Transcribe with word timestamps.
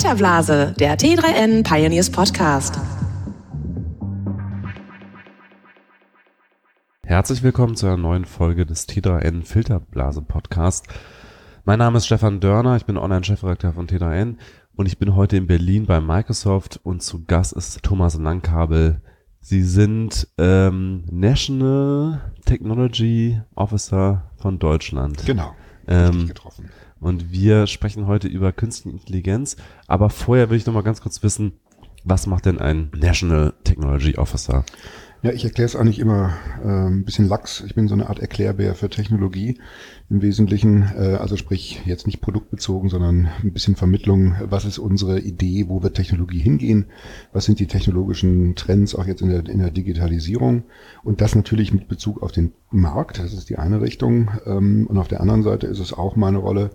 Filterblase, 0.00 0.74
der 0.78 0.96
T3N 0.96 1.62
Pioneers 1.62 2.08
Podcast. 2.08 2.80
Herzlich 7.04 7.42
willkommen 7.42 7.76
zu 7.76 7.84
einer 7.84 7.98
neuen 7.98 8.24
Folge 8.24 8.64
des 8.64 8.88
T3N 8.88 9.44
Filterblase 9.44 10.22
Podcast. 10.22 10.86
Mein 11.66 11.80
Name 11.80 11.98
ist 11.98 12.06
Stefan 12.06 12.40
Dörner, 12.40 12.76
ich 12.76 12.86
bin 12.86 12.96
Online-Chefredakteur 12.96 13.74
von 13.74 13.88
T3N 13.88 14.36
und 14.74 14.86
ich 14.86 14.96
bin 14.96 15.16
heute 15.16 15.36
in 15.36 15.46
Berlin 15.46 15.84
bei 15.84 16.00
Microsoft 16.00 16.80
und 16.82 17.02
zu 17.02 17.26
Gast 17.26 17.52
ist 17.52 17.82
Thomas 17.82 18.14
Langkabel. 18.14 19.02
Sie 19.40 19.62
sind 19.62 20.28
ähm, 20.38 21.04
National 21.10 22.32
Technology 22.46 23.38
Officer 23.54 24.30
von 24.38 24.58
Deutschland. 24.58 25.26
Genau. 25.26 25.54
Ähm, 25.86 26.28
getroffen. 26.28 26.70
Und 27.00 27.32
wir 27.32 27.66
sprechen 27.66 28.06
heute 28.06 28.28
über 28.28 28.52
künstliche 28.52 28.96
Intelligenz. 28.96 29.56
Aber 29.86 30.10
vorher 30.10 30.50
will 30.50 30.58
ich 30.58 30.66
noch 30.66 30.74
mal 30.74 30.82
ganz 30.82 31.00
kurz 31.00 31.22
wissen, 31.22 31.52
was 32.04 32.26
macht 32.26 32.46
denn 32.46 32.58
ein 32.58 32.90
National 32.94 33.54
Technology 33.64 34.16
Officer? 34.16 34.64
Ja, 35.22 35.32
ich 35.32 35.44
erkläre 35.44 35.66
es 35.66 35.76
eigentlich 35.76 35.98
immer 35.98 36.32
äh, 36.64 36.66
ein 36.66 37.04
bisschen 37.04 37.28
lax. 37.28 37.62
Ich 37.66 37.74
bin 37.74 37.88
so 37.88 37.94
eine 37.94 38.08
Art 38.08 38.20
Erklärbär 38.20 38.74
für 38.74 38.88
Technologie 38.88 39.60
im 40.08 40.22
Wesentlichen. 40.22 40.90
Äh, 40.96 41.16
also 41.16 41.36
sprich 41.36 41.82
jetzt 41.84 42.06
nicht 42.06 42.22
produktbezogen, 42.22 42.88
sondern 42.88 43.28
ein 43.42 43.52
bisschen 43.52 43.76
Vermittlung. 43.76 44.34
Was 44.40 44.64
ist 44.64 44.78
unsere 44.78 45.20
Idee? 45.20 45.66
Wo 45.68 45.82
wird 45.82 45.94
Technologie 45.94 46.38
hingehen? 46.38 46.86
Was 47.34 47.44
sind 47.44 47.60
die 47.60 47.66
technologischen 47.66 48.54
Trends 48.54 48.94
auch 48.94 49.04
jetzt 49.04 49.20
in 49.20 49.28
der, 49.28 49.46
in 49.46 49.58
der 49.58 49.70
Digitalisierung? 49.70 50.62
Und 51.02 51.20
das 51.20 51.34
natürlich 51.34 51.74
mit 51.74 51.86
Bezug 51.86 52.22
auf 52.22 52.32
den 52.32 52.52
Markt. 52.70 53.18
Das 53.18 53.34
ist 53.34 53.50
die 53.50 53.58
eine 53.58 53.82
Richtung. 53.82 54.30
Ähm, 54.46 54.86
und 54.86 54.96
auf 54.96 55.08
der 55.08 55.20
anderen 55.20 55.42
Seite 55.42 55.66
ist 55.66 55.80
es 55.80 55.92
auch 55.92 56.16
meine 56.16 56.38
Rolle, 56.38 56.70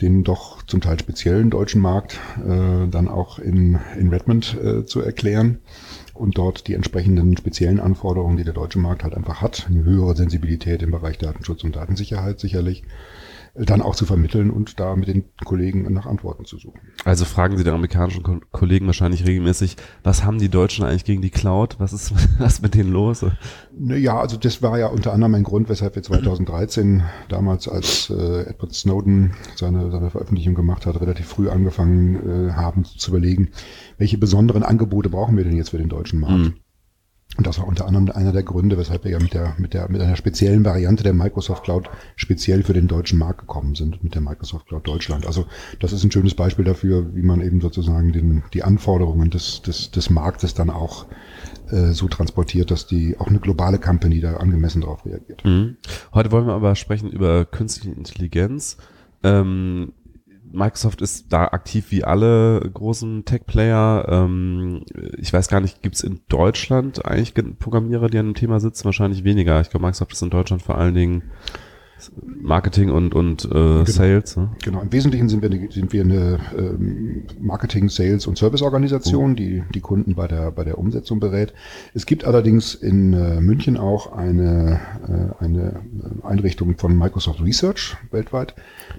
den 0.00 0.22
doch 0.22 0.62
zum 0.62 0.80
Teil 0.80 1.00
speziellen 1.00 1.50
deutschen 1.50 1.80
Markt 1.80 2.20
äh, 2.46 2.86
dann 2.88 3.08
auch 3.08 3.40
in, 3.40 3.80
in 3.98 4.10
Redmond 4.10 4.56
äh, 4.62 4.84
zu 4.84 5.00
erklären 5.00 5.58
und 6.20 6.36
dort 6.36 6.68
die 6.68 6.74
entsprechenden 6.74 7.36
speziellen 7.36 7.80
Anforderungen, 7.80 8.36
die 8.36 8.44
der 8.44 8.52
deutsche 8.52 8.78
Markt 8.78 9.02
halt 9.02 9.14
einfach 9.14 9.40
hat, 9.40 9.66
eine 9.68 9.82
höhere 9.82 10.14
Sensibilität 10.14 10.82
im 10.82 10.90
Bereich 10.90 11.16
Datenschutz 11.16 11.64
und 11.64 11.76
Datensicherheit 11.76 12.38
sicherlich, 12.38 12.84
dann 13.54 13.82
auch 13.82 13.96
zu 13.96 14.06
vermitteln 14.06 14.50
und 14.50 14.78
da 14.78 14.96
mit 14.96 15.08
den 15.08 15.24
Kollegen 15.44 15.92
nach 15.92 16.06
Antworten 16.06 16.44
zu 16.44 16.58
suchen. 16.58 16.80
Also 17.04 17.24
fragen 17.24 17.56
Sie 17.56 17.64
den 17.64 17.74
amerikanischen 17.74 18.22
Ko 18.22 18.40
Kollegen 18.52 18.86
wahrscheinlich 18.86 19.26
regelmäßig, 19.26 19.76
was 20.02 20.24
haben 20.24 20.38
die 20.38 20.48
Deutschen 20.48 20.84
eigentlich 20.84 21.04
gegen 21.04 21.22
die 21.22 21.30
Cloud? 21.30 21.76
Was 21.78 21.92
ist 21.92 22.12
was 22.38 22.62
mit 22.62 22.74
denen 22.74 22.92
los? 22.92 23.24
Ja, 23.78 24.20
also 24.20 24.36
das 24.36 24.62
war 24.62 24.78
ja 24.78 24.86
unter 24.86 25.12
anderem 25.12 25.34
ein 25.34 25.42
Grund, 25.42 25.68
weshalb 25.68 25.94
wir 25.94 26.02
2013 26.02 27.02
damals, 27.28 27.68
als 27.68 28.10
äh, 28.10 28.42
Edward 28.42 28.74
Snowden 28.74 29.34
seine, 29.56 29.90
seine 29.90 30.10
Veröffentlichung 30.10 30.54
gemacht 30.54 30.86
hat, 30.86 31.00
relativ 31.00 31.26
früh 31.26 31.48
angefangen 31.48 32.48
äh, 32.48 32.52
haben 32.52 32.84
zu 32.84 33.10
überlegen, 33.10 33.50
welche 33.98 34.18
besonderen 34.18 34.62
Angebote 34.62 35.10
brauchen 35.10 35.36
wir 35.36 35.44
denn 35.44 35.56
jetzt 35.56 35.70
für 35.70 35.78
den 35.78 35.88
deutschen 35.88 36.20
Markt? 36.20 36.38
Mhm. 36.38 36.54
Und 37.36 37.46
das 37.46 37.58
war 37.58 37.66
unter 37.66 37.86
anderem 37.86 38.10
einer 38.10 38.32
der 38.32 38.42
Gründe, 38.42 38.76
weshalb 38.76 39.04
wir 39.04 39.12
ja 39.12 39.18
mit 39.20 39.34
der, 39.34 39.54
mit 39.56 39.72
der, 39.72 39.90
mit 39.90 40.00
einer 40.00 40.16
speziellen 40.16 40.64
Variante 40.64 41.04
der 41.04 41.12
Microsoft 41.12 41.62
Cloud 41.62 41.88
speziell 42.16 42.64
für 42.64 42.72
den 42.72 42.88
deutschen 42.88 43.18
Markt 43.18 43.40
gekommen 43.40 43.76
sind, 43.76 44.02
mit 44.02 44.14
der 44.14 44.20
Microsoft 44.20 44.66
Cloud 44.66 44.86
Deutschland. 44.86 45.26
Also 45.26 45.46
das 45.78 45.92
ist 45.92 46.02
ein 46.02 46.10
schönes 46.10 46.34
Beispiel 46.34 46.64
dafür, 46.64 47.14
wie 47.14 47.22
man 47.22 47.40
eben 47.40 47.60
sozusagen 47.60 48.12
den, 48.12 48.42
die 48.52 48.64
Anforderungen 48.64 49.30
des, 49.30 49.62
des, 49.62 49.90
des 49.92 50.10
Marktes 50.10 50.54
dann 50.54 50.70
auch 50.70 51.06
äh, 51.70 51.92
so 51.92 52.08
transportiert, 52.08 52.72
dass 52.72 52.86
die 52.86 53.16
auch 53.18 53.28
eine 53.28 53.38
globale 53.38 53.78
Company 53.78 54.20
da 54.20 54.36
angemessen 54.36 54.80
darauf 54.80 55.06
reagiert. 55.06 55.44
Mhm. 55.44 55.76
Heute 56.12 56.32
wollen 56.32 56.46
wir 56.46 56.54
aber 56.54 56.74
sprechen 56.74 57.10
über 57.10 57.44
künstliche 57.44 57.96
Intelligenz. 57.96 58.76
Ähm, 59.22 59.92
Microsoft 60.52 61.00
ist 61.02 61.32
da 61.32 61.44
aktiv 61.44 61.90
wie 61.90 62.04
alle 62.04 62.60
großen 62.72 63.24
Tech-Player. 63.24 64.06
Ähm, 64.08 64.84
ich 65.16 65.32
weiß 65.32 65.48
gar 65.48 65.60
nicht, 65.60 65.82
gibt 65.82 65.96
es 65.96 66.02
in 66.02 66.20
Deutschland 66.28 67.04
eigentlich 67.04 67.34
Programmierer, 67.58 68.08
die 68.08 68.18
an 68.18 68.26
dem 68.26 68.34
Thema 68.34 68.60
sitzen? 68.60 68.84
Wahrscheinlich 68.84 69.24
weniger. 69.24 69.60
Ich 69.60 69.70
glaube, 69.70 69.86
Microsoft 69.86 70.12
ist 70.12 70.22
in 70.22 70.30
Deutschland 70.30 70.62
vor 70.62 70.78
allen 70.78 70.94
Dingen 70.94 71.22
Marketing 72.24 72.90
und, 72.90 73.14
und 73.14 73.44
äh, 73.44 73.48
genau. 73.48 73.84
Sales. 73.84 74.36
Ne? 74.36 74.50
Genau, 74.62 74.80
im 74.80 74.92
Wesentlichen 74.92 75.28
sind 75.28 75.42
wir 75.42 75.50
eine, 75.50 75.70
sind 75.70 75.92
wir 75.92 76.02
eine 76.02 76.38
ähm, 76.56 77.24
Marketing, 77.40 77.88
Sales 77.88 78.26
und 78.26 78.38
Service-Organisation, 78.38 79.32
oh. 79.32 79.34
die 79.34 79.62
die 79.74 79.80
Kunden 79.80 80.14
bei 80.14 80.26
der, 80.26 80.50
bei 80.50 80.64
der 80.64 80.78
Umsetzung 80.78 81.20
berät. 81.20 81.52
Es 81.94 82.06
gibt 82.06 82.24
allerdings 82.24 82.74
in 82.74 83.12
äh, 83.12 83.40
München 83.40 83.76
auch 83.76 84.12
eine, 84.12 84.80
äh, 85.08 85.44
eine 85.44 85.80
Einrichtung 86.22 86.76
von 86.76 86.96
Microsoft 86.96 87.40
Research 87.42 87.96
weltweit, 88.10 88.54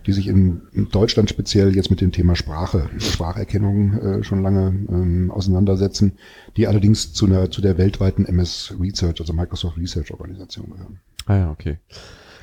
die 0.05 0.11
sich 0.11 0.27
in, 0.27 0.61
in 0.73 0.89
Deutschland 0.89 1.29
speziell 1.29 1.75
jetzt 1.75 1.89
mit 1.89 2.01
dem 2.01 2.11
Thema 2.11 2.35
Sprache, 2.35 2.89
Spracherkennung 2.97 3.93
äh, 3.93 4.23
schon 4.23 4.41
lange 4.43 4.67
ähm, 4.89 5.31
auseinandersetzen, 5.31 6.13
die 6.57 6.67
allerdings 6.67 7.13
zu, 7.13 7.25
einer, 7.25 7.51
zu 7.51 7.61
der 7.61 7.77
weltweiten 7.77 8.25
MS 8.25 8.75
Research, 8.79 9.19
also 9.19 9.33
Microsoft 9.33 9.77
Research 9.77 10.11
Organisation 10.11 10.69
gehören. 10.71 10.99
Ah 11.25 11.35
ja, 11.35 11.51
okay. 11.51 11.77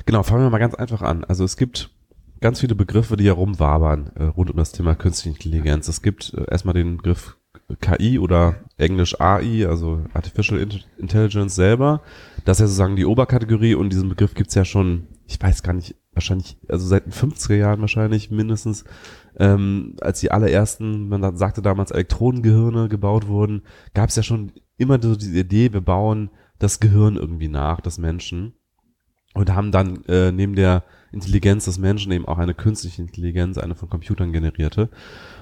Genau, 0.09 0.23
fangen 0.23 0.41
wir 0.41 0.49
mal 0.49 0.57
ganz 0.57 0.73
einfach 0.73 1.03
an. 1.03 1.23
Also 1.23 1.43
es 1.43 1.55
gibt 1.55 1.91
ganz 2.41 2.61
viele 2.61 2.73
Begriffe, 2.73 3.15
die 3.15 3.25
herumwabern 3.25 4.09
äh, 4.15 4.23
rund 4.23 4.49
um 4.49 4.57
das 4.57 4.71
Thema 4.71 4.95
künstliche 4.95 5.35
Intelligenz. 5.37 5.87
Es 5.87 6.01
gibt 6.01 6.33
äh, 6.33 6.49
erstmal 6.49 6.73
den 6.73 6.97
Begriff 6.97 7.37
KI 7.79 8.17
oder 8.17 8.55
Englisch 8.77 9.21
AI, 9.21 9.67
also 9.67 10.01
Artificial 10.15 10.67
Intelligence 10.97 11.53
selber. 11.53 12.01
Das 12.43 12.57
ist 12.57 12.61
ja 12.61 12.65
sozusagen 12.65 12.95
die 12.95 13.05
Oberkategorie 13.05 13.75
und 13.75 13.93
diesen 13.93 14.09
Begriff 14.09 14.33
gibt's 14.33 14.55
ja 14.55 14.65
schon, 14.65 15.05
ich 15.27 15.39
weiß 15.39 15.61
gar 15.61 15.73
nicht, 15.73 15.95
wahrscheinlich, 16.13 16.57
also 16.67 16.87
seit 16.87 17.05
den 17.05 17.13
50er 17.13 17.53
Jahren 17.53 17.81
wahrscheinlich 17.81 18.31
mindestens, 18.31 18.85
ähm, 19.37 19.95
als 20.01 20.21
die 20.21 20.31
allerersten, 20.31 21.07
man 21.07 21.37
sagte 21.37 21.61
damals 21.61 21.91
Elektronengehirne 21.91 22.89
gebaut 22.89 23.27
wurden, 23.27 23.61
gab's 23.93 24.15
ja 24.15 24.23
schon 24.23 24.53
immer 24.75 24.99
so 24.99 25.15
diese 25.15 25.41
Idee, 25.41 25.71
wir 25.71 25.81
bauen 25.81 26.31
das 26.57 26.79
Gehirn 26.79 27.15
irgendwie 27.15 27.47
nach, 27.47 27.79
das 27.79 27.99
Menschen 27.99 28.55
und 29.33 29.53
haben 29.53 29.71
dann 29.71 30.03
äh, 30.05 30.31
neben 30.31 30.55
der 30.55 30.83
Intelligenz 31.11 31.65
des 31.65 31.79
Menschen 31.79 32.11
eben 32.11 32.27
auch 32.27 32.37
eine 32.37 32.53
künstliche 32.53 33.01
Intelligenz, 33.01 33.57
eine 33.57 33.75
von 33.75 33.89
Computern 33.89 34.31
generierte. 34.31 34.89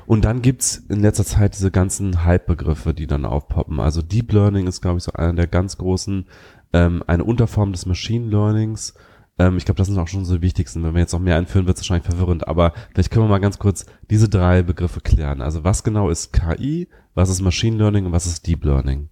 Und 0.06 0.24
dann 0.24 0.42
gibt's 0.42 0.78
in 0.90 1.02
letzter 1.02 1.26
Zeit 1.26 1.56
diese 1.56 1.72
ganzen 1.72 2.24
Hype-Begriffe, 2.24 2.94
die 2.94 3.08
dann 3.08 3.26
aufpoppen. 3.26 3.80
Also 3.80 4.02
Deep 4.02 4.32
Learning 4.32 4.68
ist, 4.68 4.82
glaube 4.82 4.98
ich, 4.98 5.04
so 5.04 5.12
einer 5.12 5.34
der 5.34 5.48
ganz 5.48 5.78
großen, 5.78 6.26
ähm, 6.74 7.04
eine 7.08 7.24
Unterform 7.24 7.72
des 7.74 7.86
Machine 7.86 8.30
Learnings. 8.30 8.94
Ähm, 9.40 9.58
ich 9.58 9.66
glaube, 9.66 9.78
das 9.78 9.88
sind 9.88 10.00
auch 10.00 10.08
schon 10.08 10.26
so 10.26 10.36
die 10.36 10.42
wichtigsten. 10.42 10.84
Wenn 10.84 10.94
wir 10.94 11.02
jetzt 11.02 11.14
noch 11.14 11.20
mehr 11.20 11.36
einführen, 11.36 11.68
wird 11.68 11.78
es 11.78 11.84
wahrscheinlich 11.84 12.10
verwirrend. 12.10 12.48
Aber 12.48 12.74
vielleicht 12.94 13.12
können 13.12 13.26
wir 13.26 13.30
mal 13.30 13.40
ganz 13.40 13.60
kurz 13.60 13.86
diese 14.10 14.30
drei 14.30 14.64
Begriffe 14.64 15.02
klären. 15.02 15.42
Also 15.42 15.64
was 15.66 15.84
genau 15.84 16.10
ist 16.10 16.32
KI, 16.32 16.88
was 17.14 17.30
ist 17.30 17.42
Machine 17.42 17.78
Learning 17.78 18.06
und 18.06 18.12
was 18.14 18.26
ist 18.26 18.48
Deep 18.48 18.64
Learning? 18.64 19.10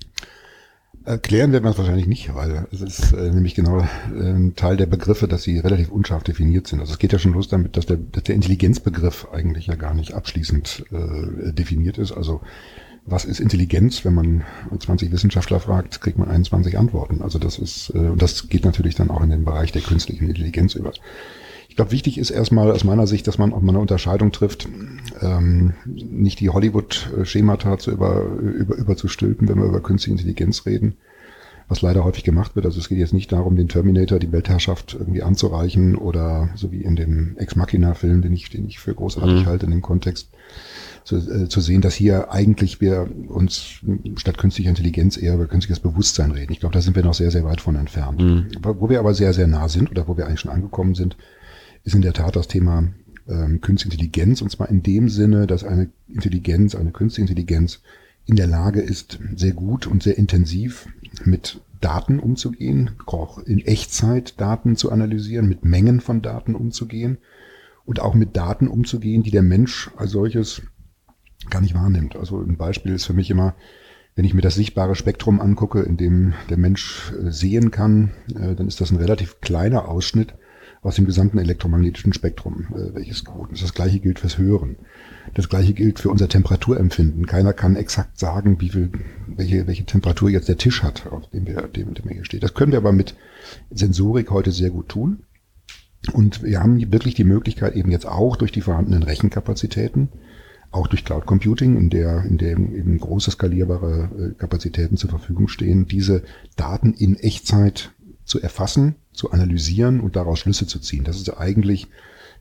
Erklären 1.05 1.51
werden 1.51 1.63
wir 1.63 1.69
es 1.69 1.77
wahrscheinlich 1.77 2.07
nicht, 2.07 2.33
weil 2.33 2.67
es 2.71 2.81
ist 2.81 3.13
äh, 3.13 3.29
nämlich 3.29 3.53
genau 3.53 3.79
äh, 3.79 4.51
Teil 4.55 4.75
der 4.75 4.87
Begriffe, 4.87 5.27
dass 5.27 5.43
sie 5.43 5.59
relativ 5.59 5.89
unscharf 5.89 6.23
definiert 6.23 6.65
sind. 6.65 6.79
Also 6.79 6.93
es 6.93 6.99
geht 6.99 7.13
ja 7.13 7.19
schon 7.19 7.33
los 7.33 7.47
damit, 7.47 7.77
dass 7.77 7.85
der, 7.85 7.97
dass 7.97 8.23
der 8.23 8.33
Intelligenzbegriff 8.33 9.27
eigentlich 9.31 9.67
ja 9.67 9.75
gar 9.75 9.93
nicht 9.93 10.13
abschließend 10.13 10.85
äh, 10.91 11.53
definiert 11.53 11.99
ist. 11.99 12.11
Also 12.11 12.41
was 13.05 13.23
ist 13.23 13.39
Intelligenz? 13.39 14.03
Wenn 14.03 14.15
man 14.15 14.43
20 14.77 15.11
Wissenschaftler 15.11 15.59
fragt, 15.59 16.01
kriegt 16.01 16.17
man 16.17 16.27
21 16.27 16.75
Antworten. 16.77 17.21
Also 17.21 17.37
das 17.37 17.59
ist, 17.59 17.91
äh, 17.93 17.99
und 17.99 18.21
das 18.21 18.49
geht 18.49 18.65
natürlich 18.65 18.95
dann 18.95 19.11
auch 19.11 19.21
in 19.21 19.29
den 19.29 19.45
Bereich 19.45 19.71
der 19.71 19.83
künstlichen 19.83 20.27
Intelligenz 20.27 20.73
über. 20.73 20.91
Ich 21.75 21.77
glaube, 21.77 21.91
wichtig 21.91 22.17
ist 22.17 22.29
erstmal 22.29 22.71
aus 22.71 22.85
meiner 22.85 23.05
Sicht, 23.05 23.27
dass 23.27 23.37
man 23.37 23.51
auch 23.51 23.59
mal 23.59 23.73
eine 23.73 23.81
Unterscheidung 23.81 24.31
trifft, 24.31 24.65
ähm, 25.19 25.73
nicht 25.83 26.39
die 26.39 26.49
Hollywood-Schemata 26.49 27.77
zu 27.79 27.91
über, 27.91 28.23
über, 28.23 28.77
überzustülpen, 28.77 29.49
wenn 29.49 29.57
wir 29.57 29.65
über 29.65 29.81
künstliche 29.81 30.13
Intelligenz 30.13 30.65
reden, 30.65 30.95
was 31.67 31.81
leider 31.81 32.05
häufig 32.05 32.23
gemacht 32.23 32.55
wird. 32.55 32.65
Also 32.65 32.79
es 32.79 32.87
geht 32.87 32.99
jetzt 32.99 33.11
nicht 33.11 33.29
darum, 33.33 33.57
den 33.57 33.67
Terminator, 33.67 34.19
die 34.19 34.31
Weltherrschaft 34.31 34.95
irgendwie 34.97 35.21
anzureichen 35.21 35.97
oder 35.97 36.47
so 36.55 36.71
wie 36.71 36.81
in 36.81 36.95
dem 36.95 37.35
Ex 37.39 37.57
Machina-Film, 37.57 38.21
den 38.21 38.31
ich, 38.31 38.49
den 38.49 38.65
ich 38.69 38.79
für 38.79 38.93
großartig 38.93 39.41
mhm. 39.41 39.45
halte 39.45 39.65
in 39.65 39.73
dem 39.73 39.81
Kontext, 39.81 40.29
zu, 41.03 41.17
äh, 41.17 41.49
zu 41.49 41.59
sehen, 41.59 41.81
dass 41.81 41.93
hier 41.93 42.31
eigentlich 42.31 42.79
wir 42.79 43.09
uns 43.27 43.81
statt 44.15 44.37
künstlicher 44.37 44.69
Intelligenz 44.69 45.17
eher 45.17 45.33
über 45.33 45.47
künstliches 45.47 45.81
Bewusstsein 45.81 46.31
reden. 46.31 46.53
Ich 46.53 46.61
glaube, 46.61 46.73
da 46.73 46.79
sind 46.79 46.95
wir 46.95 47.03
noch 47.03 47.15
sehr, 47.15 47.31
sehr 47.31 47.43
weit 47.43 47.59
von 47.59 47.75
entfernt. 47.75 48.21
Mhm. 48.21 48.47
Wo 48.63 48.89
wir 48.89 48.99
aber 48.99 49.13
sehr, 49.13 49.33
sehr 49.33 49.47
nah 49.47 49.67
sind 49.67 49.91
oder 49.91 50.07
wo 50.07 50.15
wir 50.15 50.25
eigentlich 50.25 50.39
schon 50.39 50.51
angekommen 50.51 50.95
sind, 50.95 51.17
ist 51.85 51.95
in 51.95 52.01
der 52.01 52.13
Tat 52.13 52.35
das 52.35 52.47
Thema 52.47 52.89
ähm, 53.27 53.61
Künstliche 53.61 53.95
Intelligenz 53.95 54.41
und 54.41 54.51
zwar 54.51 54.69
in 54.69 54.83
dem 54.83 55.07
Sinne, 55.07 55.47
dass 55.47 55.63
eine 55.63 55.89
Intelligenz, 56.07 56.75
eine 56.75 56.91
künstliche 56.91 57.29
Intelligenz 57.29 57.81
in 58.25 58.35
der 58.35 58.47
Lage 58.47 58.81
ist, 58.81 59.19
sehr 59.35 59.53
gut 59.53 59.87
und 59.87 60.03
sehr 60.03 60.17
intensiv 60.17 60.87
mit 61.23 61.61
Daten 61.79 62.19
umzugehen, 62.19 62.91
auch 63.05 63.37
in 63.37 63.59
Echtzeit 63.59 64.41
Daten 64.41 64.75
zu 64.75 64.91
analysieren, 64.91 65.47
mit 65.47 65.63
Mengen 65.63 66.01
von 66.01 66.21
Daten 66.23 66.55
umzugehen 66.55 67.19
und 67.85 67.99
auch 67.99 68.15
mit 68.15 68.35
Daten 68.35 68.67
umzugehen, 68.67 69.21
die 69.21 69.31
der 69.31 69.43
Mensch 69.43 69.91
als 69.95 70.11
solches 70.11 70.63
gar 71.51 71.61
nicht 71.61 71.75
wahrnimmt. 71.75 72.15
Also 72.15 72.41
ein 72.41 72.57
Beispiel 72.57 72.93
ist 72.93 73.05
für 73.05 73.13
mich 73.13 73.29
immer, 73.29 73.55
wenn 74.15 74.25
ich 74.25 74.33
mir 74.33 74.41
das 74.41 74.55
sichtbare 74.55 74.95
Spektrum 74.95 75.39
angucke, 75.39 75.81
in 75.81 75.97
dem 75.97 76.33
der 76.49 76.57
Mensch 76.57 77.11
äh, 77.11 77.29
sehen 77.29 77.69
kann, 77.69 78.11
äh, 78.29 78.55
dann 78.55 78.67
ist 78.67 78.81
das 78.81 78.89
ein 78.89 78.97
relativ 78.97 79.41
kleiner 79.41 79.87
Ausschnitt 79.87 80.33
aus 80.85 80.95
dem 80.95 81.05
gesamten 81.05 81.39
elektromagnetischen 81.39 82.13
Spektrum, 82.13 82.67
äh, 82.71 82.93
welches 82.93 83.25
gut 83.25 83.51
ist. 83.51 83.63
Das 83.63 83.73
gleiche 83.73 83.99
gilt 83.99 84.19
fürs 84.19 84.37
Hören. 84.37 84.75
Das 85.33 85.49
gleiche 85.49 85.73
gilt 85.73 85.99
für 85.99 86.09
unser 86.09 86.29
Temperaturempfinden. 86.29 87.25
Keiner 87.25 87.53
kann 87.53 87.75
exakt 87.75 88.19
sagen, 88.19 88.61
wie 88.61 88.69
viel, 88.69 88.91
welche, 89.27 89.65
welche 89.65 89.85
Temperatur 89.85 90.29
jetzt 90.29 90.47
der 90.47 90.57
Tisch 90.57 90.83
hat, 90.83 91.07
auf 91.07 91.27
dem 91.31 91.47
wir, 91.47 91.63
dem, 91.63 91.95
dem 91.95 92.09
hier 92.09 92.23
steht. 92.23 92.43
Das 92.43 92.53
können 92.53 92.71
wir 92.71 92.77
aber 92.77 92.91
mit 92.91 93.15
Sensorik 93.71 94.29
heute 94.29 94.51
sehr 94.51 94.69
gut 94.69 94.89
tun. 94.89 95.23
Und 96.13 96.43
wir 96.43 96.59
haben 96.59 96.79
wirklich 96.91 97.15
die 97.15 97.23
Möglichkeit 97.23 97.75
eben 97.75 97.89
jetzt 97.89 98.05
auch 98.05 98.35
durch 98.35 98.51
die 98.51 98.61
vorhandenen 98.61 99.01
Rechenkapazitäten, 99.01 100.09
auch 100.69 100.85
durch 100.85 101.03
Cloud 101.03 101.25
Computing, 101.25 101.77
in 101.77 101.89
der, 101.89 102.23
in 102.25 102.37
dem 102.37 102.75
eben 102.75 102.99
große 102.99 103.31
skalierbare 103.31 104.09
äh, 104.19 104.37
Kapazitäten 104.37 104.97
zur 104.97 105.09
Verfügung 105.09 105.47
stehen, 105.47 105.87
diese 105.87 106.21
Daten 106.55 106.93
in 106.93 107.15
Echtzeit 107.15 107.91
zu 108.25 108.41
erfassen, 108.41 108.95
zu 109.13 109.31
analysieren 109.31 109.99
und 109.99 110.15
daraus 110.15 110.39
Schlüsse 110.39 110.67
zu 110.67 110.79
ziehen. 110.79 111.03
Das 111.03 111.17
ist 111.17 111.29
eigentlich 111.37 111.87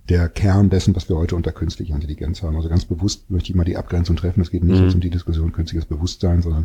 der 0.08 0.28
Kern 0.28 0.70
dessen, 0.70 0.94
was 0.96 1.08
wir 1.08 1.16
heute 1.16 1.36
unter 1.36 1.52
künstlicher 1.52 1.94
Intelligenz 1.94 2.42
haben. 2.42 2.56
Also 2.56 2.68
ganz 2.68 2.84
bewusst 2.84 3.30
möchte 3.30 3.50
ich 3.50 3.56
mal 3.56 3.64
die 3.64 3.76
Abgrenzung 3.76 4.16
treffen. 4.16 4.40
Es 4.40 4.50
geht 4.50 4.64
nicht 4.64 4.78
mhm. 4.78 4.84
jetzt 4.84 4.94
um 4.94 5.00
die 5.00 5.10
Diskussion 5.10 5.52
künstliches 5.52 5.86
Bewusstsein, 5.86 6.42
sondern, 6.42 6.64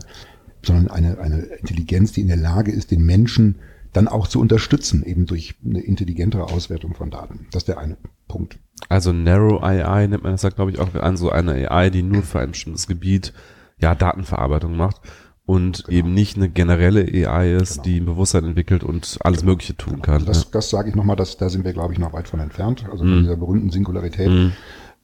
sondern 0.63 0.89
eine, 0.89 1.19
eine 1.19 1.37
Intelligenz, 1.37 2.11
die 2.11 2.21
in 2.21 2.27
der 2.27 2.37
Lage 2.37 2.71
ist, 2.71 2.91
den 2.91 3.05
Menschen 3.05 3.59
dann 3.93 4.07
auch 4.07 4.27
zu 4.27 4.39
unterstützen, 4.39 5.03
eben 5.03 5.25
durch 5.25 5.55
eine 5.65 5.81
intelligentere 5.81 6.43
Auswertung 6.43 6.93
von 6.93 7.09
Daten. 7.09 7.47
Das 7.51 7.63
ist 7.63 7.67
der 7.67 7.79
eine 7.79 7.97
Punkt. 8.27 8.59
Also 8.87 9.13
Narrow 9.13 9.63
AI 9.63 10.07
nennt 10.07 10.23
man 10.23 10.33
das 10.33 10.43
ja, 10.43 10.49
glaube 10.49 10.71
ich, 10.71 10.79
auch 10.79 10.93
an, 10.93 11.17
so 11.17 11.31
eine 11.31 11.71
AI, 11.71 11.89
die 11.89 12.03
nur 12.03 12.21
für 12.21 12.39
ein 12.39 12.51
bestimmtes 12.51 12.87
Gebiet 12.87 13.33
ja 13.79 13.95
Datenverarbeitung 13.95 14.75
macht 14.75 15.01
und 15.49 15.85
genau. 15.85 15.97
eben 15.97 16.13
nicht 16.13 16.37
eine 16.37 16.47
generelle 16.47 17.01
AI 17.27 17.55
ist, 17.55 17.71
genau. 17.71 17.83
die 17.83 17.99
ein 18.01 18.05
Bewusstsein 18.05 18.45
entwickelt 18.45 18.83
und 18.83 19.17
alles 19.21 19.39
genau. 19.39 19.53
Mögliche 19.53 19.75
tun 19.75 19.99
kann. 20.03 20.23
Das, 20.23 20.43
ja. 20.43 20.49
das 20.51 20.69
sage 20.69 20.89
ich 20.89 20.95
nochmal, 20.95 21.15
dass 21.15 21.37
da 21.37 21.49
sind 21.49 21.65
wir, 21.65 21.73
glaube 21.73 21.91
ich, 21.91 21.97
noch 21.97 22.13
weit 22.13 22.27
von 22.27 22.39
entfernt, 22.39 22.85
also 22.85 23.03
von 23.03 23.19
mm. 23.19 23.23
dieser 23.23 23.35
berühmten 23.35 23.71
Singularität. 23.71 24.29
Mm 24.29 24.51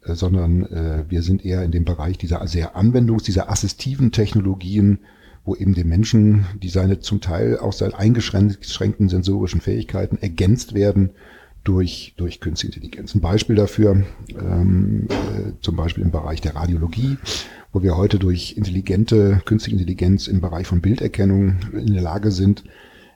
sondern 0.07 0.65
äh, 0.67 1.03
wir 1.09 1.23
sind 1.23 1.43
eher 1.43 1.63
in 1.63 1.71
dem 1.71 1.83
Bereich 1.83 2.19
dieser 2.19 2.45
sehr 2.45 2.77
Anwendungs-, 2.77 3.23
dieser 3.23 3.49
assistiven 3.49 4.11
Technologien, 4.11 4.99
wo 5.43 5.55
eben 5.55 5.73
dem 5.73 5.89
Menschen, 5.89 6.45
die 6.61 6.69
seine 6.69 6.99
zum 6.99 7.21
Teil 7.21 7.57
auch 7.57 7.73
seit 7.73 7.95
eingeschränkten 7.95 9.09
sensorischen 9.09 9.61
Fähigkeiten 9.61 10.19
ergänzt 10.19 10.75
werden 10.75 11.09
durch, 11.65 12.13
durch 12.15 12.39
Künstliche 12.39 12.77
Intelligenz. 12.77 13.13
Ein 13.13 13.21
Beispiel 13.21 13.55
dafür, 13.55 14.03
ähm, 14.29 15.07
äh, 15.09 15.51
zum 15.61 15.75
Beispiel 15.75 16.03
im 16.03 16.11
Bereich 16.11 16.39
der 16.39 16.55
Radiologie, 16.55 17.17
wo 17.73 17.83
wir 17.83 17.97
heute 17.97 18.19
durch 18.19 18.55
intelligente 18.55 19.41
künstliche 19.43 19.77
Intelligenz 19.77 20.27
im 20.27 20.39
Bereich 20.39 20.67
von 20.67 20.79
Bilderkennung 20.79 21.57
in 21.73 21.93
der 21.93 22.03
Lage 22.03 22.31
sind, 22.31 22.63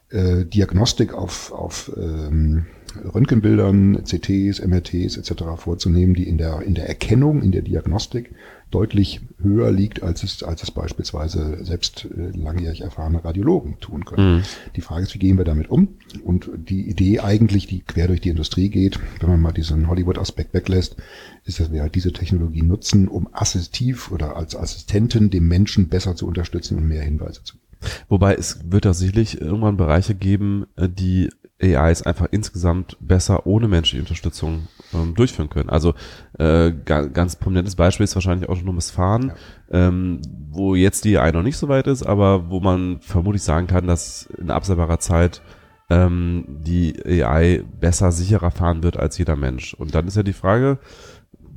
äh, 0.10 0.44
Diagnostik 0.46 1.13
auf, 1.13 1.51
auf 1.51 1.92
ähm, 1.96 2.66
Röntgenbildern, 3.13 4.04
CTs, 4.04 4.66
MRTs 4.66 5.18
etc. 5.18 5.44
vorzunehmen, 5.56 6.16
die 6.16 6.28
in 6.28 6.38
der, 6.38 6.63
in 6.63 6.74
der 6.74 6.90
Erkennung, 6.90 7.44
in 7.44 7.52
der 7.52 7.62
Diagnostik 7.62 8.31
deutlich 8.71 9.21
höher 9.42 9.71
liegt, 9.71 10.04
als 10.04 10.24
es, 10.24 10.44
als 10.44 10.63
es 10.63 10.71
beispielsweise 10.71 11.63
selbst 11.63 12.06
äh, 12.06 12.38
langjährig 12.38 12.81
erfahrene 12.81 13.24
Radiologen 13.24 13.80
tun 13.80 14.06
können. 14.06 14.38
Mhm. 14.38 14.44
Die 14.75 14.81
Frage 14.81 15.04
ist, 15.04 15.13
wie 15.16 15.19
gehen 15.19 15.38
wir 15.38 15.45
damit 15.45 15.69
um? 15.69 15.89
Und 16.24 16.50
die 16.56 16.88
Idee 16.89 17.19
eigentlich, 17.19 17.68
die 17.68 17.81
quer 17.81 18.07
durch 18.07 18.21
die 18.21 18.30
Industrie 18.30 18.69
geht, 18.69 19.00
wenn 19.19 19.30
man 19.30 19.42
mal 19.42 19.51
diesen 19.51 19.88
Hollywood-Aspekt 19.88 20.54
weglässt, 20.54 20.98
ist, 21.45 21.60
dass 21.60 21.71
wir 21.71 21.81
halt 21.81 21.95
diese 21.95 22.13
Technologie 22.13 22.62
nutzen, 22.62 23.07
um 23.07 23.27
assistiv 23.31 24.12
oder 24.12 24.36
als 24.36 24.56
Assistenten 24.56 25.30
dem 25.30 25.48
Menschen 25.48 25.88
besser 25.88 26.16
zu 26.16 26.27
unterstützen 26.27 26.77
und 26.77 26.88
mehr 26.88 27.04
Hinweise 27.04 27.44
zu 27.44 27.56
geben. 27.56 27.69
Wobei 28.10 28.36
es 28.36 28.60
wird 28.69 28.86
da 28.86 28.94
sicherlich 28.94 29.39
irgendwann 29.39 29.77
Bereiche 29.77 30.16
geben, 30.16 30.66
äh, 30.75 30.89
die 30.89 31.30
AIs 31.61 32.01
einfach 32.03 32.27
insgesamt 32.31 32.97
besser 33.01 33.45
ohne 33.45 33.67
menschliche 33.67 34.01
Unterstützung 34.01 34.67
ähm, 34.94 35.13
durchführen 35.13 35.50
können. 35.50 35.69
Also 35.69 35.94
äh, 36.38 36.71
ganz 36.71 37.35
prominentes 37.35 37.75
Beispiel 37.75 38.06
ist 38.06 38.15
wahrscheinlich 38.15 38.50
autonomes 38.50 38.91
Fahren, 38.91 39.33
ja. 39.71 39.88
ähm, 39.88 40.21
wo 40.50 40.75
jetzt 40.75 41.06
die 41.06 41.17
AI 41.17 41.31
noch 41.31 41.44
nicht 41.44 41.57
so 41.57 41.67
weit 41.67 41.88
ist, 41.88 42.03
aber 42.03 42.50
wo 42.50 42.59
man 42.59 43.01
vermutlich 43.01 43.44
sagen 43.44 43.67
kann, 43.67 43.88
dass 43.88 44.27
in 44.38 44.51
absehbarer 44.51 45.00
Zeit 45.00 45.41
ähm, 45.89 46.45
die 46.47 46.95
AI 47.06 47.63
besser, 47.79 48.11
sicherer 48.11 48.51
fahren 48.51 48.83
wird 48.83 48.97
als 48.97 49.17
jeder 49.17 49.35
Mensch. 49.35 49.73
Und 49.73 49.95
dann 49.95 50.07
ist 50.07 50.17
ja 50.17 50.23
die 50.23 50.33
Frage, 50.33 50.79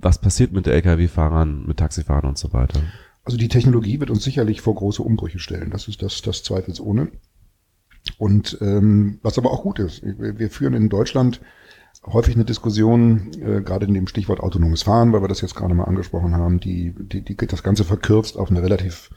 was 0.00 0.18
passiert 0.18 0.52
mit 0.52 0.66
Lkw-Fahrern, 0.66 1.64
mit 1.66 1.76
Taxifahrern 1.76 2.30
und 2.30 2.38
so 2.38 2.52
weiter? 2.52 2.80
Also 3.24 3.38
die 3.38 3.48
Technologie 3.48 4.00
wird 4.00 4.10
uns 4.10 4.24
sicherlich 4.24 4.60
vor 4.60 4.74
große 4.74 5.02
Umbrüche 5.02 5.38
stellen. 5.38 5.70
Das 5.70 5.86
ist 5.86 6.02
das, 6.02 6.22
das 6.22 6.42
zweifelsohne. 6.42 7.12
Und 8.18 8.58
ähm, 8.60 9.18
was 9.22 9.38
aber 9.38 9.50
auch 9.50 9.62
gut 9.62 9.78
ist, 9.78 10.02
wir, 10.02 10.50
führen 10.50 10.74
in 10.74 10.88
Deutschland 10.88 11.40
häufig 12.04 12.34
eine 12.34 12.44
Diskussion, 12.44 13.30
äh, 13.40 13.60
gerade 13.60 13.86
in 13.86 13.94
dem 13.94 14.08
Stichwort 14.08 14.40
autonomes 14.40 14.82
Fahren, 14.82 15.12
weil 15.12 15.22
wir 15.22 15.28
das 15.28 15.40
jetzt 15.40 15.54
gerade 15.54 15.74
mal 15.74 15.84
angesprochen 15.84 16.34
haben, 16.34 16.58
die, 16.58 16.94
die, 16.96 17.20
die 17.22 17.36
das 17.36 17.62
Ganze 17.62 17.84
verkürzt 17.84 18.36
auf 18.36 18.50
eine 18.50 18.62
relativ 18.62 19.10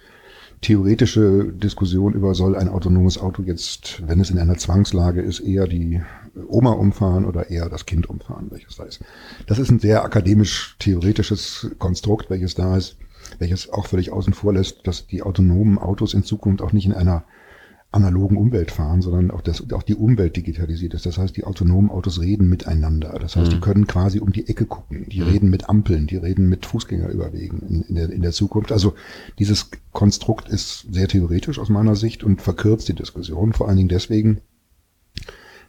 theoretische 0.61 1.51
Diskussion 1.51 2.13
über, 2.13 2.33
soll 2.33 2.55
ein 2.55 2.69
autonomes 2.69 3.17
Auto 3.17 3.43
jetzt, 3.43 4.01
wenn 4.07 4.19
es 4.19 4.29
in 4.29 4.39
einer 4.39 4.57
Zwangslage 4.57 5.21
ist, 5.21 5.41
eher 5.41 5.67
die 5.67 6.01
Oma 6.47 6.71
umfahren 6.71 7.25
oder 7.25 7.49
eher 7.49 7.69
das 7.69 7.85
Kind 7.85 8.09
umfahren, 8.09 8.47
welches 8.51 8.77
da 8.77 8.83
ist. 8.83 9.01
Das 9.47 9.59
ist 9.59 9.69
ein 9.69 9.79
sehr 9.79 10.03
akademisch-theoretisches 10.03 11.71
Konstrukt, 11.77 12.29
welches 12.29 12.55
da 12.55 12.77
ist, 12.77 12.97
welches 13.39 13.69
auch 13.69 13.87
völlig 13.87 14.11
außen 14.11 14.33
vor 14.33 14.53
lässt, 14.53 14.87
dass 14.87 15.07
die 15.07 15.23
autonomen 15.23 15.77
Autos 15.77 16.13
in 16.13 16.23
Zukunft 16.23 16.61
auch 16.61 16.71
nicht 16.71 16.85
in 16.85 16.93
einer 16.93 17.25
analogen 17.95 18.38
Umwelt 18.38 18.71
fahren, 18.71 19.01
sondern 19.01 19.31
auch, 19.31 19.42
das, 19.42 19.71
auch 19.71 19.83
die 19.83 19.95
Umwelt 19.95 20.36
digitalisiert 20.36 20.94
ist. 20.94 21.06
Das 21.06 21.18
heißt, 21.18 21.36
die 21.38 21.45
autonomen 21.45 21.89
Autos 21.89 22.19
reden 22.19 22.50
miteinander. 22.50 23.18
Das 23.19 23.36
heißt, 23.36 23.51
mhm. 23.51 23.56
die 23.56 23.62
können 23.62 23.88
quasi 23.88 24.19
um 24.19 24.31
die 24.31 24.47
Ecke 24.47 24.65
gucken. 24.65 25.07
Die 25.09 25.21
mhm. 25.21 25.27
reden 25.27 25.50
mit 25.50 25.69
Ampeln, 25.69 26.06
die 26.07 26.18
reden 26.18 26.50
mit 26.50 26.65
Fußgängerüberwegen 26.65 27.62
in, 27.62 27.81
in, 27.83 27.95
der, 27.95 28.09
in 28.09 28.21
der 28.21 28.31
Zukunft. 28.31 28.71
Also 28.71 28.95
dieses 29.39 29.71
Konstrukt 29.94 30.50
ist 30.50 30.88
sehr 30.92 31.07
theoretisch 31.07 31.57
aus 31.57 31.69
meiner 31.69 31.95
Sicht 31.95 32.24
und 32.24 32.42
verkürzt 32.42 32.88
die 32.89 32.95
Diskussion. 32.95 33.53
Vor 33.53 33.68
allen 33.68 33.77
Dingen 33.77 33.89
deswegen, 33.89 34.42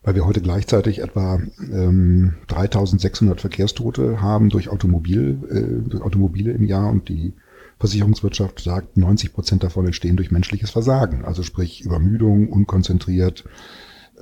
weil 0.02 0.16
wir 0.16 0.26
heute 0.26 0.40
gleichzeitig 0.40 1.00
etwa 1.00 1.40
ähm, 1.72 2.34
3600 2.48 3.40
Verkehrstote 3.40 4.20
haben 4.20 4.50
durch 4.50 4.68
Automobil, 4.68 5.38
äh, 5.48 5.88
durch 5.88 6.02
Automobile 6.02 6.52
im 6.52 6.64
Jahr 6.64 6.90
und 6.90 7.08
die 7.08 7.34
Versicherungswirtschaft 7.78 8.60
sagt, 8.60 8.96
90 8.96 9.32
Prozent 9.32 9.62
davon 9.62 9.86
entstehen 9.86 10.16
durch 10.16 10.30
menschliches 10.30 10.70
Versagen. 10.70 11.24
Also 11.24 11.42
sprich 11.42 11.82
Übermüdung, 11.82 12.48
unkonzentriert, 12.48 13.44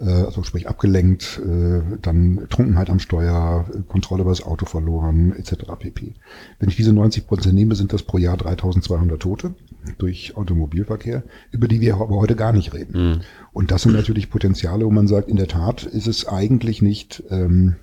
äh, 0.00 0.10
also 0.10 0.42
sprich 0.42 0.68
abgelenkt, 0.68 1.40
äh, 1.44 1.82
dann 2.02 2.46
Trunkenheit 2.50 2.90
am 2.90 2.98
Steuer, 2.98 3.66
Kontrolle 3.88 4.22
über 4.22 4.32
das 4.32 4.42
Auto 4.42 4.66
verloren, 4.66 5.32
etc. 5.36 5.54
pp. 5.78 6.14
Wenn 6.58 6.68
ich 6.68 6.76
diese 6.76 6.92
90 6.92 7.26
Prozent 7.26 7.54
nehme, 7.54 7.76
sind 7.76 7.92
das 7.92 8.02
pro 8.02 8.18
Jahr 8.18 8.36
3200 8.36 9.20
Tote 9.20 9.54
durch 9.98 10.36
Automobilverkehr, 10.36 11.22
über 11.52 11.68
die 11.68 11.80
wir 11.80 11.94
aber 11.94 12.16
heute 12.16 12.36
gar 12.36 12.52
nicht 12.52 12.74
reden. 12.74 13.10
Mhm. 13.10 13.20
Und 13.52 13.70
das 13.70 13.82
sind 13.82 13.92
natürlich 13.92 14.30
Potenziale, 14.30 14.84
wo 14.84 14.90
man 14.90 15.06
sagt, 15.06 15.28
in 15.28 15.36
der 15.36 15.48
Tat 15.48 15.84
ist 15.84 16.08
es 16.08 16.26
eigentlich 16.26 16.82
nicht, 16.82 17.22
ähm, 17.30 17.76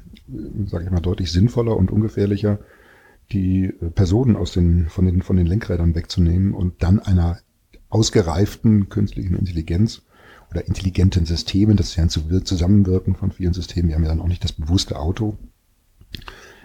sage 0.68 0.86
ich 0.86 0.92
mal, 0.92 1.00
deutlich 1.00 1.32
sinnvoller 1.32 1.78
und 1.78 1.92
ungefährlicher, 1.92 2.60
die 3.32 3.66
äh, 3.66 3.90
Personen 3.90 4.36
aus 4.36 4.54
den, 4.54 4.90
von, 4.90 5.06
den, 5.06 5.22
von 5.22 5.38
den 5.38 5.48
Lenkrädern 5.48 5.96
wegzunehmen 5.96 6.54
und 6.54 6.84
dann 6.84 7.00
einer 7.00 7.40
ausgereiften 7.90 8.90
künstlichen 8.90 9.36
Intelligenz 9.36 10.02
oder 10.50 10.68
intelligenten 10.68 11.26
Systemen, 11.26 11.78
das 11.78 11.90
ist 11.90 11.96
ja 11.96 12.04
ein 12.04 12.46
Zusammenwirken 12.46 13.16
von 13.16 13.32
vielen 13.32 13.54
Systemen, 13.54 13.90
wir 13.90 13.96
haben 13.96 14.04
ja 14.04 14.10
dann 14.10 14.22
auch 14.22 14.28
nicht 14.28 14.44
das 14.44 14.52
bewusste 14.52 15.00
Auto, 15.00 15.38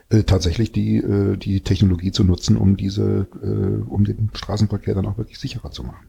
äh, 0.08 0.22
tatsächlich 0.22 0.72
die, 0.72 0.98
äh, 0.98 1.36
die 1.36 1.62
Technologie 1.62 2.12
zu 2.12 2.22
nutzen, 2.24 2.56
um 2.56 2.76
diese, 2.76 3.26
äh, 3.42 3.88
um 3.88 4.04
den 4.04 4.30
Straßenverkehr 4.34 4.94
dann 4.94 5.06
auch 5.06 5.18
wirklich 5.18 5.38
sicherer 5.38 5.70
zu 5.70 5.82
machen. 5.82 6.06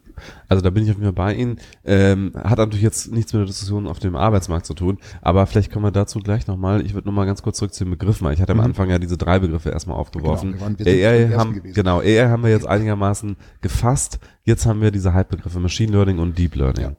Also 0.47 0.61
da 0.61 0.69
bin 0.69 0.83
ich 0.83 0.89
auf 0.89 0.97
jeden 0.97 1.05
Fall 1.05 1.13
bei 1.13 1.33
Ihnen. 1.33 1.57
Ähm, 1.85 2.31
hat 2.35 2.57
natürlich 2.57 2.83
jetzt 2.83 3.11
nichts 3.11 3.33
mit 3.33 3.41
der 3.41 3.47
Diskussion 3.47 3.87
auf 3.87 3.99
dem 3.99 4.15
Arbeitsmarkt 4.15 4.65
zu 4.65 4.73
tun, 4.73 4.97
aber 5.21 5.45
vielleicht 5.47 5.71
kommen 5.71 5.85
wir 5.85 5.91
dazu 5.91 6.19
gleich 6.19 6.47
nochmal. 6.47 6.85
Ich 6.85 6.93
würde 6.93 7.07
nochmal 7.07 7.25
ganz 7.25 7.41
kurz 7.41 7.57
zurück 7.57 7.73
zu 7.73 7.83
den 7.83 7.91
Begriffen. 7.91 8.31
Ich 8.31 8.41
hatte 8.41 8.51
am 8.51 8.59
mhm. 8.59 8.65
Anfang 8.65 8.89
ja 8.89 8.99
diese 8.99 9.17
drei 9.17 9.39
Begriffe 9.39 9.69
erstmal 9.69 9.97
aufgeworfen. 9.97 10.53
Genau, 10.53 10.71
wir 10.77 11.09
AI 11.09 11.29
haben, 11.35 11.61
genau, 11.73 11.99
AI 11.99 12.29
haben 12.29 12.43
wir 12.43 12.49
jetzt 12.49 12.67
einigermaßen 12.67 13.37
gefasst. 13.61 14.19
Jetzt 14.43 14.65
haben 14.65 14.81
wir 14.81 14.91
diese 14.91 15.13
Halbbegriffe 15.13 15.59
Machine 15.59 15.91
Learning 15.91 16.19
und 16.19 16.37
Deep 16.37 16.55
Learning. 16.55 16.83
Ja. 16.83 16.95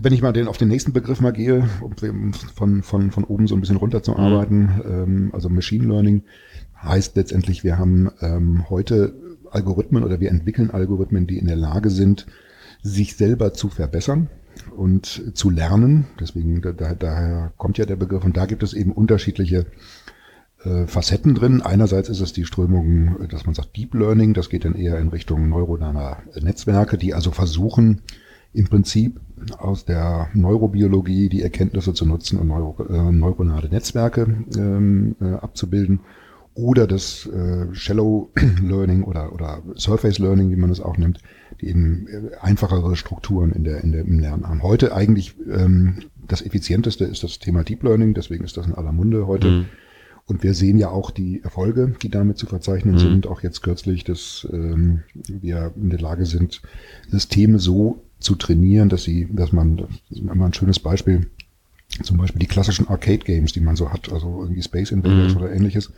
Wenn 0.00 0.12
ich 0.12 0.22
mal 0.22 0.32
den, 0.32 0.48
auf 0.48 0.56
den 0.56 0.68
nächsten 0.68 0.92
Begriff 0.92 1.20
mal 1.20 1.32
gehe, 1.32 1.68
um 1.80 2.32
von, 2.32 2.82
von, 2.82 3.10
von 3.12 3.24
oben 3.24 3.46
so 3.46 3.54
ein 3.54 3.60
bisschen 3.60 3.76
runter 3.76 4.02
zu 4.02 4.16
arbeiten, 4.16 4.62
mhm. 4.62 4.82
ähm, 4.86 5.30
also 5.32 5.48
Machine 5.48 5.86
Learning 5.86 6.22
heißt 6.82 7.16
letztendlich, 7.16 7.64
wir 7.64 7.78
haben 7.78 8.10
ähm, 8.20 8.68
heute 8.68 9.14
Algorithmen 9.54 10.04
oder 10.04 10.20
wir 10.20 10.30
entwickeln 10.30 10.70
Algorithmen, 10.70 11.26
die 11.26 11.38
in 11.38 11.46
der 11.46 11.56
Lage 11.56 11.90
sind, 11.90 12.26
sich 12.82 13.16
selber 13.16 13.52
zu 13.52 13.68
verbessern 13.68 14.28
und 14.76 15.32
zu 15.34 15.50
lernen. 15.50 16.06
Deswegen, 16.20 16.60
da, 16.62 16.94
daher 16.94 17.52
kommt 17.56 17.78
ja 17.78 17.86
der 17.86 17.96
Begriff 17.96 18.24
und 18.24 18.36
da 18.36 18.46
gibt 18.46 18.62
es 18.62 18.74
eben 18.74 18.92
unterschiedliche 18.92 19.66
äh, 20.64 20.86
Facetten 20.86 21.34
drin. 21.34 21.62
Einerseits 21.62 22.08
ist 22.08 22.20
es 22.20 22.32
die 22.32 22.44
Strömung, 22.44 23.26
dass 23.28 23.46
man 23.46 23.54
sagt 23.54 23.76
Deep 23.76 23.94
Learning, 23.94 24.34
das 24.34 24.50
geht 24.50 24.64
dann 24.64 24.74
eher 24.74 24.98
in 24.98 25.08
Richtung 25.08 25.48
neuronaler 25.48 26.22
Netzwerke, 26.40 26.98
die 26.98 27.14
also 27.14 27.30
versuchen, 27.30 28.02
im 28.52 28.68
Prinzip 28.68 29.20
aus 29.58 29.84
der 29.84 30.28
Neurobiologie 30.32 31.28
die 31.28 31.42
Erkenntnisse 31.42 31.92
zu 31.92 32.06
nutzen 32.06 32.38
und 32.38 32.48
neuro, 32.48 32.84
äh, 32.88 33.12
neuronale 33.12 33.68
Netzwerke 33.68 34.44
ähm, 34.56 35.16
äh, 35.20 35.32
abzubilden 35.34 36.00
oder 36.54 36.86
das 36.86 37.26
äh, 37.26 37.74
Shallow 37.74 38.30
Learning 38.62 39.02
oder, 39.02 39.32
oder 39.32 39.62
Surface 39.76 40.18
Learning, 40.18 40.50
wie 40.50 40.56
man 40.56 40.70
es 40.70 40.80
auch 40.80 40.96
nennt, 40.96 41.20
die 41.60 41.68
eben 41.68 42.06
äh, 42.08 42.36
einfachere 42.40 42.96
Strukturen 42.96 43.52
in 43.52 43.64
der, 43.64 43.82
in 43.82 43.92
der, 43.92 44.02
im 44.02 44.20
Lernen 44.20 44.48
haben. 44.48 44.62
Heute 44.62 44.94
eigentlich 44.94 45.34
ähm, 45.50 45.98
das 46.26 46.42
effizienteste 46.42 47.04
ist 47.04 47.22
das 47.22 47.38
Thema 47.38 47.64
Deep 47.64 47.82
Learning, 47.82 48.14
deswegen 48.14 48.44
ist 48.44 48.56
das 48.56 48.66
in 48.66 48.74
aller 48.74 48.92
Munde 48.92 49.26
heute. 49.26 49.48
Mhm. 49.50 49.64
Und 50.26 50.42
wir 50.42 50.54
sehen 50.54 50.78
ja 50.78 50.88
auch 50.88 51.10
die 51.10 51.42
Erfolge, 51.42 51.94
die 52.00 52.08
damit 52.08 52.38
zu 52.38 52.46
verzeichnen 52.46 52.94
mhm. 52.94 52.98
sind. 52.98 53.26
Auch 53.26 53.42
jetzt 53.42 53.62
kürzlich, 53.62 54.04
dass 54.04 54.48
ähm, 54.52 55.02
wir 55.28 55.72
in 55.76 55.90
der 55.90 56.00
Lage 56.00 56.24
sind, 56.24 56.62
Systeme 57.10 57.58
so 57.58 58.02
zu 58.20 58.34
trainieren, 58.34 58.88
dass 58.88 59.02
sie, 59.02 59.28
dass 59.30 59.52
man, 59.52 59.76
das 59.76 59.88
ist 60.10 60.20
immer 60.20 60.46
ein 60.46 60.54
schönes 60.54 60.78
Beispiel, 60.78 61.26
zum 62.02 62.16
Beispiel 62.16 62.40
die 62.40 62.46
klassischen 62.46 62.88
Arcade-Games, 62.88 63.52
die 63.52 63.60
man 63.60 63.76
so 63.76 63.92
hat, 63.92 64.10
also 64.10 64.40
irgendwie 64.42 64.62
Space 64.62 64.92
Invaders 64.92 65.34
mhm. 65.34 65.40
oder 65.40 65.52
ähnliches, 65.52 65.92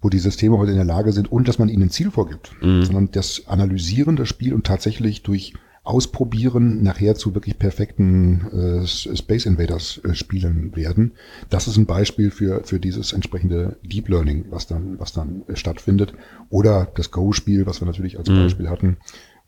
wo 0.00 0.08
die 0.08 0.18
Systeme 0.18 0.58
heute 0.58 0.70
in 0.70 0.76
der 0.76 0.86
Lage 0.86 1.12
sind 1.12 1.30
und 1.30 1.48
dass 1.48 1.58
man 1.58 1.68
ihnen 1.68 1.84
ein 1.84 1.90
Ziel 1.90 2.10
vorgibt, 2.10 2.52
mhm. 2.62 2.84
sondern 2.84 3.10
das 3.12 3.46
Analysieren 3.46 4.16
das 4.16 4.28
Spiel 4.28 4.54
und 4.54 4.66
tatsächlich 4.66 5.22
durch 5.22 5.54
Ausprobieren 5.82 6.82
nachher 6.82 7.14
zu 7.14 7.34
wirklich 7.34 7.58
perfekten 7.58 8.82
äh, 8.82 8.86
Space 8.86 9.46
Invaders 9.46 9.98
äh, 10.04 10.14
Spielen 10.14 10.76
werden. 10.76 11.12
Das 11.48 11.66
ist 11.68 11.78
ein 11.78 11.86
Beispiel 11.86 12.30
für, 12.30 12.64
für 12.64 12.78
dieses 12.78 13.14
entsprechende 13.14 13.78
Deep 13.82 14.10
Learning, 14.10 14.44
was 14.50 14.66
dann, 14.66 15.00
was 15.00 15.14
dann 15.14 15.42
äh, 15.48 15.56
stattfindet. 15.56 16.12
Oder 16.50 16.92
das 16.96 17.10
Go-Spiel, 17.10 17.64
was 17.64 17.80
wir 17.80 17.86
natürlich 17.86 18.18
als 18.18 18.28
mhm. 18.28 18.36
Beispiel 18.36 18.68
hatten, 18.68 18.98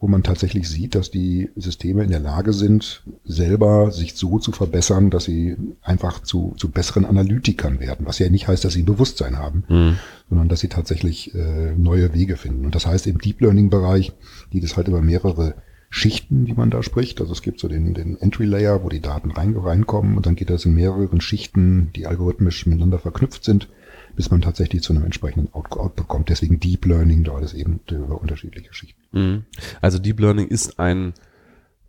wo 0.03 0.09
man 0.09 0.25
tatsächlich 0.25 0.69
sieht, 0.69 0.97
dass 0.97 1.13
die 1.13 1.51
Systeme 1.55 2.03
in 2.03 2.11
der 2.11 2.19
Lage 2.19 2.53
sind, 2.53 3.05
selber 3.25 3.93
sich 3.93 4.17
so 4.17 4.41
zu 4.41 4.51
verbessern, 4.51 5.11
dass 5.11 5.25
sie 5.25 5.57
einfach 5.81 6.21
zu, 6.25 6.55
zu 6.57 6.73
besseren 6.73 7.05
Analytikern 7.05 7.79
werden. 7.79 8.05
Was 8.05 8.19
ja 8.19 8.29
nicht 8.29 8.49
heißt, 8.49 8.65
dass 8.65 8.73
sie 8.73 8.83
Bewusstsein 8.83 9.39
haben, 9.39 9.63
mhm. 9.69 9.99
sondern 10.29 10.49
dass 10.49 10.59
sie 10.59 10.67
tatsächlich 10.67 11.33
äh, 11.37 11.77
neue 11.77 12.15
Wege 12.15 12.37
finden. 12.37 12.65
Und 12.65 12.75
das 12.75 12.85
heißt, 12.85 13.07
im 13.07 13.19
Deep 13.19 13.41
Learning 13.43 13.71
Bereich 13.71 14.13
geht 14.51 14.65
es 14.65 14.77
halt 14.77 14.89
über 14.89 15.01
mehrere 15.01 15.55
Schichten, 15.89 16.47
die 16.47 16.55
man 16.55 16.71
da 16.71 16.83
spricht. 16.83 17.21
Also 17.21 17.33
es 17.33 17.43
gibt 17.43 17.61
so 17.61 17.69
den, 17.69 17.95
den 17.95 18.21
Entry 18.21 18.47
Layer, 18.47 18.83
wo 18.83 18.89
die 18.89 19.01
Daten 19.01 19.31
rein, 19.31 19.57
reinkommen 19.57 20.17
und 20.17 20.27
dann 20.27 20.35
geht 20.35 20.51
das 20.51 20.65
in 20.65 20.75
mehreren 20.75 21.21
Schichten, 21.21 21.91
die 21.95 22.09
algorithmisch 22.09 22.67
miteinander 22.67 22.99
verknüpft 22.99 23.45
sind 23.45 23.69
bis 24.17 24.31
man 24.31 24.41
tatsächlich 24.41 24.83
zu 24.83 24.93
einem 24.93 25.05
entsprechenden 25.05 25.53
Output 25.53 26.09
kommt. 26.09 26.29
Deswegen 26.29 26.61
Deep 26.61 26.85
Learning, 26.87 27.25
dort 27.25 27.45
ist 27.45 27.55
eben 27.55 27.81
über 27.91 28.21
unterschiedliche 28.21 28.73
Schichten. 28.73 29.01
Mhm. 29.13 29.45
Also 29.81 29.99
Deep 29.99 30.21
Learning 30.21 30.49
ist 30.49 30.79
ein 30.79 31.15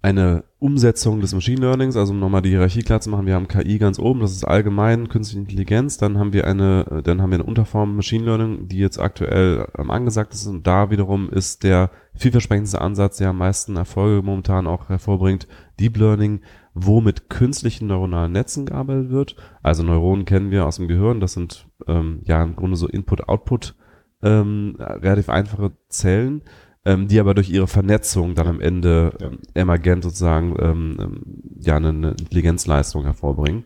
eine 0.04 0.44
Umsetzung 0.60 1.22
des 1.22 1.34
Machine 1.34 1.62
Learnings, 1.62 1.96
also 1.96 2.12
um 2.12 2.20
nochmal 2.20 2.42
die 2.42 2.50
Hierarchie 2.50 2.84
klar 2.84 3.00
zu 3.00 3.10
machen, 3.10 3.26
wir 3.26 3.36
haben 3.36 3.48
KI 3.48 3.78
ganz 3.78 4.00
oben, 4.00 4.20
das 4.20 4.34
ist 4.34 4.44
allgemein 4.44 5.08
künstliche 5.08 5.40
Intelligenz, 5.40 5.98
dann 5.98 6.18
haben 6.18 6.34
wir 6.34 6.46
eine, 6.46 7.02
dann 7.06 7.22
haben 7.22 7.32
wir 7.32 7.38
eine 7.38 7.46
Unterform 7.46 7.96
Machine 7.96 8.26
Learning, 8.26 8.68
die 8.68 8.80
jetzt 8.80 9.00
aktuell 9.00 9.66
angesagt 9.76 10.34
ist 10.34 10.46
und 10.46 10.68
da 10.68 10.92
wiederum 10.92 11.30
ist 11.30 11.64
der 11.64 11.90
vielversprechendste 12.16 12.82
Ansatz, 12.82 13.18
der 13.18 13.30
am 13.30 13.38
meisten 13.38 13.78
Erfolge 13.78 14.22
momentan 14.22 14.68
auch 14.68 14.90
hervorbringt, 14.90 15.48
Deep 15.80 15.96
Learning, 15.96 16.42
wo 16.74 17.02
mit 17.02 17.30
künstlichen 17.30 17.88
neuronalen 17.88 18.32
Netzen 18.32 18.66
gearbeitet 18.66 19.10
wird. 19.10 19.36
Also 19.62 19.84
Neuronen 19.84 20.26
kennen 20.26 20.52
wir 20.52 20.66
aus 20.66 20.78
dem 20.78 20.88
Gehirn, 20.88 21.20
das 21.20 21.34
sind 21.34 21.68
ähm, 21.88 22.22
ja 22.24 22.42
im 22.44 22.56
Grunde 22.56 22.76
so 22.76 22.88
Input-Output 22.88 23.76
ähm, 24.24 24.78
relativ 24.80 25.30
einfache 25.30 25.72
Zellen, 25.90 26.42
ähm, 26.86 27.08
die 27.08 27.20
aber 27.20 27.34
durch 27.34 27.50
ihre 27.50 27.68
Vernetzung 27.68 28.36
dann 28.36 28.48
am 28.48 28.60
Ende 28.60 29.16
ja. 29.20 29.32
emergent 29.54 30.04
sozusagen 30.04 30.56
ähm, 30.60 30.98
ähm, 31.00 31.22
ja 31.60 31.76
eine, 31.76 31.90
eine 31.90 32.10
Intelligenzleistung 32.12 33.04
hervorbringen. 33.04 33.66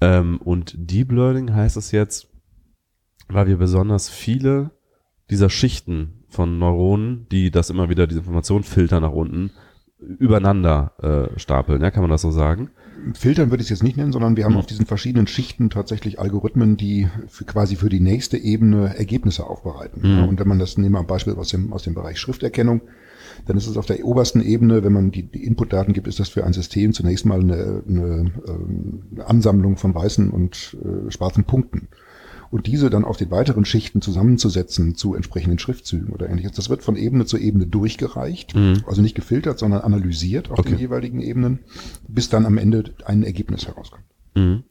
Ähm, 0.00 0.38
und 0.38 0.74
Deep 0.76 1.12
Learning 1.12 1.52
heißt 1.52 1.76
es 1.76 1.92
jetzt, 1.92 2.28
weil 3.28 3.46
wir 3.46 3.58
besonders 3.58 4.08
viele 4.08 4.70
dieser 5.28 5.50
Schichten 5.50 6.24
von 6.28 6.58
Neuronen, 6.58 7.28
die 7.30 7.50
das 7.50 7.70
immer 7.70 7.88
wieder 7.88 8.06
diese 8.06 8.20
Information 8.20 8.62
filtern 8.62 9.02
nach 9.02 9.12
unten, 9.12 9.50
übereinander 10.00 10.92
äh, 11.02 11.38
stapeln, 11.38 11.82
ja, 11.82 11.90
kann 11.90 12.02
man 12.02 12.10
das 12.10 12.22
so 12.22 12.30
sagen? 12.30 12.70
Filtern 13.14 13.50
würde 13.50 13.62
ich 13.62 13.66
es 13.66 13.70
jetzt 13.70 13.82
nicht 13.82 13.96
nennen, 13.96 14.12
sondern 14.12 14.36
wir 14.36 14.44
haben 14.44 14.52
mhm. 14.52 14.58
auf 14.58 14.66
diesen 14.66 14.86
verschiedenen 14.86 15.26
Schichten 15.26 15.70
tatsächlich 15.70 16.18
Algorithmen, 16.18 16.76
die 16.76 17.08
für 17.28 17.44
quasi 17.44 17.76
für 17.76 17.88
die 17.88 18.00
nächste 18.00 18.36
Ebene 18.36 18.96
Ergebnisse 18.96 19.46
aufbereiten. 19.46 20.02
Mhm. 20.02 20.18
Ja, 20.18 20.24
und 20.24 20.38
wenn 20.38 20.48
man 20.48 20.58
das 20.58 20.76
nehmen 20.76 20.94
wir 20.94 21.00
ein 21.00 21.06
Beispiel 21.06 21.34
aus 21.34 21.48
dem, 21.48 21.72
aus 21.72 21.82
dem 21.82 21.94
Bereich 21.94 22.18
Schrifterkennung, 22.18 22.82
dann 23.46 23.56
ist 23.56 23.66
es 23.66 23.76
auf 23.76 23.86
der 23.86 24.04
obersten 24.04 24.42
Ebene, 24.42 24.84
wenn 24.84 24.92
man 24.92 25.10
die, 25.10 25.22
die 25.22 25.44
Inputdaten 25.44 25.94
gibt, 25.94 26.08
ist 26.08 26.20
das 26.20 26.28
für 26.28 26.44
ein 26.44 26.52
System 26.52 26.92
zunächst 26.92 27.24
mal 27.24 27.40
eine, 27.40 27.82
eine, 27.88 28.32
ähm, 28.46 29.02
eine 29.12 29.26
Ansammlung 29.26 29.76
von 29.76 29.94
weißen 29.94 30.30
und 30.30 30.76
äh, 30.82 31.10
schwarzen 31.10 31.44
Punkten 31.44 31.88
und 32.50 32.66
diese 32.66 32.90
dann 32.90 33.04
auf 33.04 33.16
den 33.16 33.30
weiteren 33.30 33.64
Schichten 33.64 34.02
zusammenzusetzen 34.02 34.94
zu 34.96 35.14
entsprechenden 35.14 35.58
Schriftzügen 35.58 36.12
oder 36.12 36.28
ähnliches. 36.28 36.52
Das 36.52 36.68
wird 36.68 36.82
von 36.82 36.96
Ebene 36.96 37.24
zu 37.24 37.38
Ebene 37.38 37.66
durchgereicht, 37.66 38.54
mhm. 38.54 38.82
also 38.86 39.02
nicht 39.02 39.14
gefiltert, 39.14 39.58
sondern 39.58 39.82
analysiert 39.82 40.50
auf 40.50 40.58
okay. 40.58 40.70
den 40.70 40.78
jeweiligen 40.78 41.20
Ebenen, 41.20 41.60
bis 42.08 42.28
dann 42.28 42.46
am 42.46 42.58
Ende 42.58 42.94
ein 43.04 43.22
Ergebnis 43.22 43.66
herauskommt. 43.66 44.04
Mhm. 44.34 44.64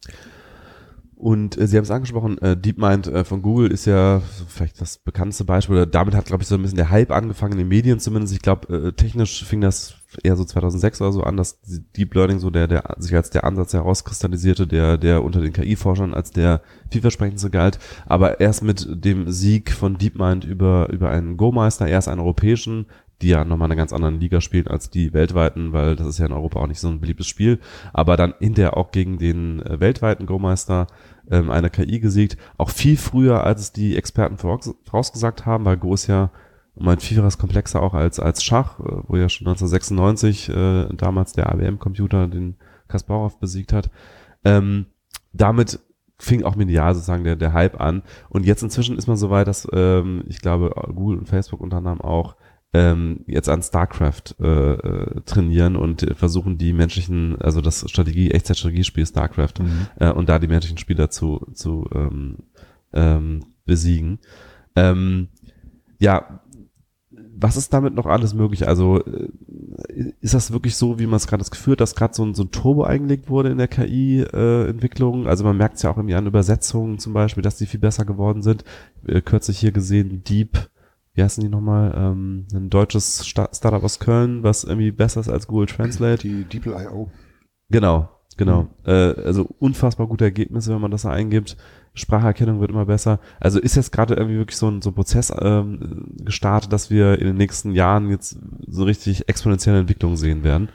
Und 1.20 1.58
äh, 1.58 1.68
Sie 1.68 1.76
haben 1.76 1.84
es 1.84 1.92
angesprochen, 1.92 2.38
äh, 2.38 2.56
DeepMind 2.56 3.08
äh, 3.08 3.26
von 3.26 3.42
Google 3.42 3.72
ist 3.72 3.84
ja 3.84 4.22
vielleicht 4.48 4.80
das 4.80 5.00
bekannteste 5.00 5.44
Beispiel. 5.44 5.76
Oder 5.76 5.86
damit 5.86 6.16
hat, 6.16 6.28
glaube 6.28 6.44
ich, 6.44 6.48
so 6.48 6.56
ein 6.56 6.62
bisschen 6.62 6.78
der 6.78 6.92
Hype 6.92 7.12
angefangen, 7.12 7.52
in 7.52 7.58
den 7.58 7.68
Medien 7.68 8.00
zumindest. 8.00 8.34
Ich 8.34 8.42
glaube, 8.42 8.74
äh, 8.74 8.92
technisch 8.94 9.44
fing 9.44 9.60
das 9.60 9.96
eher 10.24 10.38
so 10.38 10.46
2006 10.46 11.02
oder 11.02 11.12
so 11.12 11.24
an, 11.24 11.36
dass 11.36 11.60
Deep 11.98 12.16
Learning 12.16 12.40
so 12.40 12.50
der, 12.50 12.70
der 12.70 12.96
sich 13.00 13.14
als 13.14 13.32
der 13.32 13.44
Ansatz 13.44 13.74
herauskristallisierte, 13.74 14.66
der, 14.66 14.98
der 14.98 15.22
unter 15.22 15.42
den 15.42 15.52
KI-Forschern 15.52 16.14
als 16.14 16.32
der 16.32 16.62
vielversprechendste 16.90 17.50
galt. 17.50 17.80
Aber 18.06 18.40
erst 18.40 18.64
mit 18.64 18.88
dem 18.90 19.30
Sieg 19.30 19.72
von 19.74 19.98
DeepMind 19.98 20.46
über, 20.46 20.88
über 20.90 21.10
einen 21.10 21.36
Go-Meister, 21.36 21.86
erst 21.86 22.08
einen 22.08 22.22
europäischen, 22.22 22.86
die 23.22 23.30
ja 23.30 23.44
nochmal 23.44 23.68
in 23.68 23.72
einer 23.72 23.82
ganz 23.82 23.94
anderen 23.94 24.20
Liga 24.20 24.42
spielen 24.42 24.68
als 24.68 24.90
die 24.90 25.14
weltweiten, 25.14 25.74
weil 25.74 25.96
das 25.96 26.08
ist 26.08 26.20
ja 26.20 26.26
in 26.26 26.32
Europa 26.32 26.60
auch 26.60 26.68
nicht 26.68 26.80
so 26.80 26.88
ein 26.88 27.02
beliebtes 27.02 27.28
Spiel, 27.28 27.60
aber 27.94 28.18
dann 28.18 28.34
hinterher 28.40 28.78
auch 28.78 28.92
gegen 28.92 29.18
den 29.18 29.62
äh, 29.62 29.80
weltweiten 29.80 30.26
Go-Meister 30.26 30.88
ähm, 31.30 31.52
eine 31.52 31.70
KI 31.70 32.00
gesiegt, 32.00 32.38
auch 32.58 32.70
viel 32.70 32.98
früher, 32.98 33.44
als 33.44 33.62
es 33.62 33.72
die 33.74 33.98
Experten 33.98 34.38
voraus, 34.38 34.74
vorausgesagt 34.86 35.46
haben, 35.46 35.66
weil 35.66 35.78
Go 35.78 35.94
ist 35.94 36.08
ja 36.08 36.32
um 36.76 36.88
ein 36.88 37.00
Vielfaches 37.00 37.38
komplexer 37.38 37.82
auch 37.84 37.94
als, 37.94 38.20
als 38.20 38.44
Schach, 38.44 38.80
äh, 38.80 39.02
wo 39.08 39.18
ja 39.18 39.28
schon 39.28 39.48
1996 39.48 40.50
äh, 40.50 40.88
damals 40.96 41.34
der 41.34 41.52
ABM-Computer 41.52 42.28
den 42.28 42.56
Kasparov 42.88 43.40
besiegt 43.40 43.74
hat. 43.74 43.92
Ähm, 44.46 44.86
damit 45.34 45.80
fing 46.18 46.44
auch 46.44 46.56
medial 46.56 46.94
sozusagen 46.94 47.24
der, 47.24 47.36
der 47.36 47.54
Hype 47.54 47.80
an. 47.80 48.04
Und 48.30 48.46
jetzt 48.46 48.62
inzwischen 48.62 48.98
ist 48.98 49.08
man 49.08 49.18
so 49.18 49.30
weit, 49.30 49.48
dass 49.48 49.68
ähm, 49.72 50.24
ich 50.28 50.42
glaube, 50.42 50.72
Google 50.94 51.18
und 51.18 51.30
Facebook 51.30 51.62
unter 51.62 51.78
anderem 51.78 52.02
auch 52.02 52.36
ähm, 52.74 53.24
jetzt 53.26 53.50
an 53.50 53.64
StarCraft 53.64 54.36
äh, 54.40 54.74
äh, 54.74 55.22
trainieren 55.22 55.76
und 55.76 56.06
versuchen 56.16 56.58
die 56.58 56.74
menschlichen, 56.74 57.42
also 57.42 57.62
das 57.62 57.90
Strategie, 57.90 58.32
Echtzeitstrategiespiel 58.32 59.06
StarCraft 59.06 59.60
mhm. 59.60 59.88
äh, 60.00 60.12
und 60.12 60.30
da 60.30 60.38
die 60.38 60.48
menschlichen 60.48 60.78
Spieler 60.78 61.10
zu, 61.10 61.48
zu 61.54 61.90
ähm, 61.94 62.38
ähm, 62.94 63.46
besiegen. 63.66 64.20
Ähm, 64.76 65.30
ja, 66.00 66.42
was 67.42 67.58
ist 67.58 67.74
damit 67.74 67.96
noch 67.96 68.06
alles 68.06 68.34
möglich? 68.34 68.68
Also 68.68 69.04
äh, 69.04 69.30
ist 70.22 70.34
das 70.34 70.52
wirklich 70.52 70.76
so, 70.76 71.00
wie 71.00 71.08
man 71.08 71.18
es 71.18 71.28
gerade 71.28 71.44
hat, 71.44 71.82
dass 71.82 71.96
gerade 71.96 72.14
so 72.14 72.24
ein, 72.24 72.36
so 72.36 72.44
ein 72.44 72.52
Turbo 72.52 72.84
eingelegt 72.84 73.30
wurde 73.30 73.50
in 73.50 73.58
der 73.58 73.68
KI-Entwicklung? 73.68 75.26
Äh, 75.26 75.30
also 75.30 75.44
man 75.44 75.58
merkt 75.58 75.78
es 75.78 75.82
ja 75.82 75.90
auch 75.90 75.98
irgendwie 75.98 76.16
an 76.16 76.28
Übersetzungen 76.28 77.00
zum 77.00 77.14
Beispiel, 77.14 77.42
dass 77.42 77.58
die 77.58 77.66
viel 77.66 77.80
besser 77.80 78.06
geworden 78.06 78.42
sind. 78.42 78.64
Äh, 79.08 79.22
kürzlich 79.22 79.58
hier 79.58 79.72
gesehen, 79.72 80.24
Deep 80.24 80.70
wie 81.20 81.24
heißen 81.24 81.44
die 81.44 81.50
nochmal, 81.50 81.94
ähm, 81.98 82.48
ein 82.54 82.70
deutsches 82.70 83.28
Startup 83.28 83.84
aus 83.84 84.00
Köln, 84.00 84.42
was 84.42 84.64
irgendwie 84.64 84.92
besser 84.92 85.20
ist 85.20 85.28
als 85.28 85.48
Google 85.48 85.68
Translate. 85.68 86.26
Die 86.26 86.46
DeepL.io. 86.46 87.12
Genau, 87.70 88.10
genau. 88.40 88.64
Mhm. 88.64 88.70
Äh, 88.86 88.92
also 89.24 89.48
unfassbar 89.60 90.08
gute 90.08 90.24
Ergebnisse, 90.24 90.74
wenn 90.74 90.82
man 90.82 90.90
das 90.90 91.04
da 91.04 91.12
eingibt. 91.12 91.56
Spracherkennung 91.94 92.62
wird 92.62 92.72
immer 92.72 92.86
besser. 92.86 93.20
Also 93.40 93.60
ist 93.60 93.76
jetzt 93.76 93.92
gerade 93.92 94.16
irgendwie 94.16 94.38
wirklich 94.38 94.58
so 94.58 94.70
ein, 94.70 94.82
so 94.82 94.92
ein 94.92 94.94
Prozess 94.94 95.34
ähm, 95.38 96.16
gestartet, 96.24 96.72
dass 96.72 96.90
wir 96.90 97.20
in 97.20 97.28
den 97.28 97.36
nächsten 97.36 97.74
Jahren 97.74 98.10
jetzt 98.10 98.38
so 98.68 98.84
richtig 98.84 99.28
exponentielle 99.28 99.80
Entwicklungen 99.80 100.16
sehen 100.16 100.44
werden? 100.44 100.70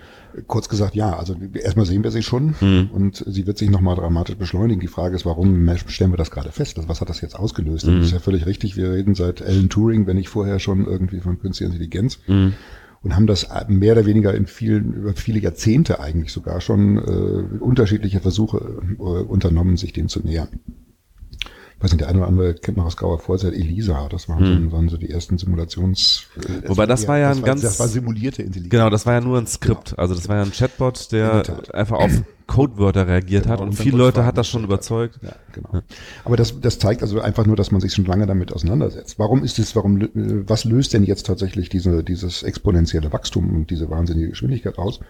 Kurz 0.46 0.68
gesagt, 0.68 0.94
ja. 0.94 1.16
Also 1.16 1.36
erstmal 1.54 1.86
sehen 1.86 2.04
wir 2.04 2.10
sie 2.10 2.22
schon 2.22 2.54
mhm. 2.60 2.90
und 2.92 3.24
sie 3.26 3.46
wird 3.46 3.56
sich 3.56 3.70
nochmal 3.70 3.96
dramatisch 3.96 4.36
beschleunigen. 4.36 4.80
Die 4.80 4.88
Frage 4.88 5.14
ist, 5.16 5.24
warum 5.24 5.70
stellen 5.86 6.12
wir 6.12 6.18
das 6.18 6.30
gerade 6.30 6.52
fest? 6.52 6.76
Also 6.76 6.88
was 6.88 7.00
hat 7.00 7.08
das 7.08 7.20
jetzt 7.20 7.38
ausgelöst? 7.38 7.86
Mhm. 7.86 7.98
Das 7.98 8.06
ist 8.06 8.12
ja 8.12 8.18
völlig 8.18 8.44
richtig. 8.44 8.76
Wir 8.76 8.90
reden 8.90 9.14
seit 9.14 9.40
Alan 9.40 9.68
Turing, 9.68 10.06
wenn 10.06 10.16
nicht 10.16 10.28
vorher 10.28 10.58
schon 10.58 10.84
irgendwie 10.84 11.20
von 11.20 11.40
künstlicher 11.40 11.72
Intelligenz. 11.72 12.18
Mhm. 12.26 12.54
Und 13.04 13.14
haben 13.14 13.26
das 13.26 13.46
mehr 13.68 13.92
oder 13.92 14.06
weniger 14.06 14.34
in 14.34 14.46
vielen, 14.46 14.94
über 14.94 15.12
viele 15.14 15.38
Jahrzehnte 15.38 16.00
eigentlich 16.00 16.32
sogar 16.32 16.60
schon 16.62 16.96
äh, 16.98 17.60
unterschiedliche 17.60 18.20
Versuche 18.20 18.56
äh, 18.98 19.02
unternommen, 19.02 19.76
sich 19.76 19.92
dem 19.92 20.08
zu 20.08 20.20
nähern. 20.20 20.48
weiß 21.80 21.92
nicht, 21.92 22.00
der 22.00 22.08
eine 22.08 22.18
oder 22.20 22.28
andere 22.28 22.54
kennt 22.54 22.78
noch 22.78 22.86
aus 22.86 22.96
grauer 22.96 23.18
Vorzeit 23.18 23.52
Elisa, 23.52 24.08
das 24.08 24.26
waren, 24.30 24.46
Hm. 24.46 24.70
so, 24.70 24.72
waren 24.76 24.88
so 24.88 24.96
die 24.96 25.10
ersten 25.10 25.36
Simulations... 25.36 26.24
äh, 26.38 26.66
Wobei 26.68 26.86
das 26.86 27.06
war 27.06 27.18
ja 27.18 27.28
das 27.28 27.36
ein 27.36 27.42
war, 27.42 27.48
ganz- 27.48 27.60
Das 27.60 27.78
war 27.78 27.88
simulierte 27.88 28.42
Intelligenz. 28.42 28.70
Genau, 28.70 28.88
das 28.88 29.04
war 29.04 29.12
ja 29.12 29.20
nur 29.20 29.36
ein 29.38 29.46
Skript. 29.46 29.98
Also 29.98 30.14
das 30.14 30.26
war 30.28 30.36
ja 30.36 30.42
ein 30.42 30.52
Chatbot, 30.52 31.12
der 31.12 31.42
einfach 31.74 31.98
auf 31.98 32.22
Codewörter 32.46 33.06
reagiert 33.06 33.46
hat 33.46 33.58
Genau, 33.58 33.62
und 33.64 33.68
und 33.70 33.76
viele 33.76 33.96
Leute 33.96 34.24
hat 34.24 34.36
das 34.36 34.46
schon 34.48 34.62
hat. 34.62 34.68
überzeugt. 34.68 35.18
Ja, 35.22 35.32
genau. 35.52 35.82
Aber 36.24 36.36
das, 36.36 36.60
das 36.60 36.78
zeigt 36.78 37.02
also 37.02 37.20
einfach 37.20 37.46
nur, 37.46 37.56
dass 37.56 37.70
man 37.70 37.80
sich 37.80 37.92
schon 37.94 38.04
lange 38.04 38.26
damit 38.26 38.52
auseinandersetzt. 38.52 39.18
Warum 39.18 39.42
ist 39.42 39.58
es, 39.58 39.74
warum, 39.74 39.96
lö- 39.96 40.44
was 40.46 40.64
löst 40.64 40.92
denn 40.92 41.04
jetzt 41.04 41.26
tatsächlich 41.26 41.68
diese, 41.68 42.04
dieses 42.04 42.42
exponentielle 42.42 43.12
Wachstum 43.12 43.54
und 43.54 43.70
diese 43.70 43.88
wahnsinnige 43.90 44.28
Geschwindigkeit 44.30 44.78
aus? 44.78 45.00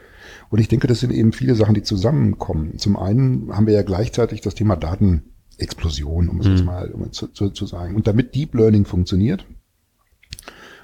Und 0.50 0.61
ich 0.61 0.69
denke, 0.69 0.87
das 0.87 1.00
sind 1.00 1.12
eben 1.12 1.33
viele 1.33 1.55
Sachen, 1.55 1.75
die 1.75 1.83
zusammenkommen. 1.83 2.79
Zum 2.79 2.97
einen 2.97 3.55
haben 3.55 3.67
wir 3.67 3.75
ja 3.75 3.83
gleichzeitig 3.83 4.41
das 4.41 4.55
Thema 4.55 4.76
Datenexplosion, 4.76 6.29
um 6.29 6.41
es 6.41 6.47
jetzt 6.47 6.64
mal 6.64 6.91
um 6.93 7.11
zu, 7.12 7.29
zu, 7.29 7.50
zu 7.50 7.67
sagen. 7.67 7.97
Und 7.97 8.07
damit 8.07 8.35
Deep 8.35 8.55
Learning 8.55 8.85
funktioniert, 8.85 9.45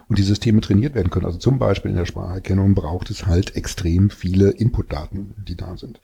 und 0.09 0.19
die 0.19 0.25
Systeme 0.25 0.61
trainiert 0.61 0.97
werden 0.97 1.09
können. 1.11 1.27
Also 1.27 1.39
zum 1.39 1.61
Beispiel 1.61 1.93
in 1.93 1.97
der 1.97 2.05
Spracherkennung 2.05 2.75
braucht 2.75 3.11
es 3.11 3.27
halt 3.27 3.55
extrem 3.55 4.11
viele 4.11 4.51
Inputdaten, 4.51 5.35
die 5.47 5.55
da 5.55 5.77
sind. 5.77 6.01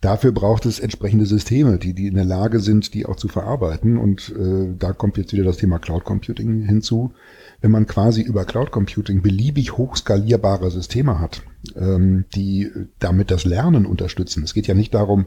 Dafür 0.00 0.30
braucht 0.30 0.64
es 0.64 0.78
entsprechende 0.78 1.26
Systeme, 1.26 1.78
die, 1.78 1.92
die 1.92 2.06
in 2.06 2.14
der 2.14 2.24
Lage 2.24 2.60
sind, 2.60 2.94
die 2.94 3.04
auch 3.04 3.16
zu 3.16 3.26
verarbeiten. 3.26 3.98
Und 3.98 4.30
äh, 4.30 4.72
da 4.78 4.92
kommt 4.92 5.16
jetzt 5.16 5.32
wieder 5.32 5.42
das 5.44 5.56
Thema 5.56 5.80
Cloud 5.80 6.04
Computing 6.04 6.62
hinzu. 6.62 7.12
Wenn 7.60 7.72
man 7.72 7.86
quasi 7.86 8.22
über 8.22 8.44
Cloud 8.44 8.70
Computing 8.70 9.22
beliebig 9.22 9.76
hochskalierbare 9.76 10.70
Systeme 10.70 11.18
hat, 11.18 11.42
ähm, 11.74 12.26
die 12.36 12.70
damit 13.00 13.32
das 13.32 13.44
Lernen 13.44 13.86
unterstützen. 13.86 14.44
Es 14.44 14.54
geht 14.54 14.68
ja 14.68 14.74
nicht 14.74 14.94
darum, 14.94 15.26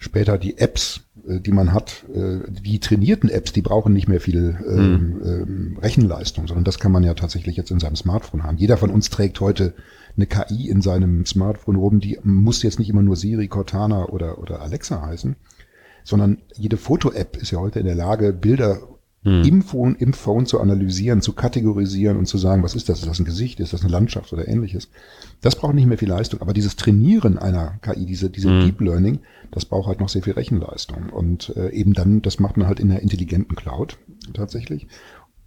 später 0.00 0.38
die 0.38 0.58
Apps, 0.58 1.02
äh, 1.28 1.38
die 1.38 1.52
man 1.52 1.72
hat, 1.72 2.04
äh, 2.12 2.40
die 2.48 2.80
trainierten 2.80 3.28
Apps, 3.28 3.52
die 3.52 3.62
brauchen 3.62 3.92
nicht 3.92 4.08
mehr 4.08 4.20
viel 4.20 4.58
ähm, 4.66 5.78
Rechenleistung, 5.80 6.48
sondern 6.48 6.64
das 6.64 6.80
kann 6.80 6.90
man 6.90 7.04
ja 7.04 7.14
tatsächlich 7.14 7.56
jetzt 7.56 7.70
in 7.70 7.78
seinem 7.78 7.96
Smartphone 7.96 8.42
haben. 8.42 8.56
Jeder 8.56 8.78
von 8.78 8.90
uns 8.90 9.10
trägt 9.10 9.38
heute 9.40 9.74
eine 10.16 10.26
KI 10.26 10.68
in 10.68 10.80
seinem 10.80 11.24
Smartphone 11.26 11.76
rum, 11.76 12.00
die 12.00 12.18
muss 12.24 12.62
jetzt 12.62 12.78
nicht 12.78 12.88
immer 12.88 13.02
nur 13.02 13.14
Siri, 13.14 13.46
Cortana 13.46 14.06
oder, 14.06 14.38
oder 14.38 14.62
Alexa 14.62 15.02
heißen, 15.02 15.36
sondern 16.02 16.38
jede 16.56 16.78
Foto-App 16.78 17.36
ist 17.36 17.52
ja 17.52 17.58
heute 17.58 17.78
in 17.78 17.86
der 17.86 17.94
Lage, 17.94 18.32
Bilder 18.32 18.80
im, 19.22 19.60
Phone, 19.62 19.96
im 19.96 20.14
Phone 20.14 20.46
zu 20.46 20.60
analysieren, 20.60 21.20
zu 21.20 21.34
kategorisieren 21.34 22.16
und 22.16 22.26
zu 22.26 22.38
sagen, 22.38 22.62
was 22.62 22.74
ist 22.74 22.88
das? 22.88 23.00
Ist 23.00 23.08
das 23.08 23.18
ein 23.18 23.26
Gesicht? 23.26 23.60
Ist 23.60 23.74
das 23.74 23.82
eine 23.82 23.90
Landschaft 23.90 24.32
oder 24.32 24.48
ähnliches? 24.48 24.88
Das 25.42 25.56
braucht 25.56 25.74
nicht 25.74 25.86
mehr 25.86 25.98
viel 25.98 26.08
Leistung. 26.08 26.40
Aber 26.40 26.54
dieses 26.54 26.76
Trainieren 26.76 27.36
einer 27.36 27.78
KI, 27.82 28.06
diese, 28.06 28.30
diese 28.30 28.48
Deep 28.60 28.80
Learning, 28.80 29.20
das 29.50 29.66
braucht 29.66 29.88
halt 29.88 30.00
noch 30.00 30.08
sehr 30.08 30.22
viel 30.22 30.32
Rechenleistung. 30.32 31.10
Und 31.10 31.54
äh, 31.56 31.70
eben 31.70 31.92
dann, 31.92 32.22
das 32.22 32.40
macht 32.40 32.56
man 32.56 32.66
halt 32.66 32.80
in 32.80 32.90
einer 32.90 33.00
intelligenten 33.00 33.56
Cloud 33.56 33.98
tatsächlich. 34.32 34.86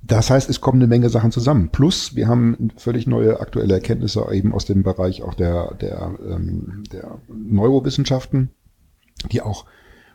Das 0.03 0.29
heißt, 0.29 0.49
es 0.49 0.61
kommen 0.61 0.79
eine 0.79 0.87
Menge 0.87 1.09
Sachen 1.09 1.31
zusammen. 1.31 1.69
Plus, 1.69 2.15
wir 2.15 2.27
haben 2.27 2.69
völlig 2.75 3.07
neue 3.07 3.39
aktuelle 3.39 3.73
Erkenntnisse 3.73 4.27
eben 4.31 4.53
aus 4.53 4.65
dem 4.65 4.83
Bereich 4.83 5.23
auch 5.23 5.33
der, 5.33 5.73
der, 5.75 6.13
ähm, 6.29 6.83
der 6.91 7.19
Neurowissenschaften, 7.27 8.51
die 9.31 9.41
auch 9.41 9.65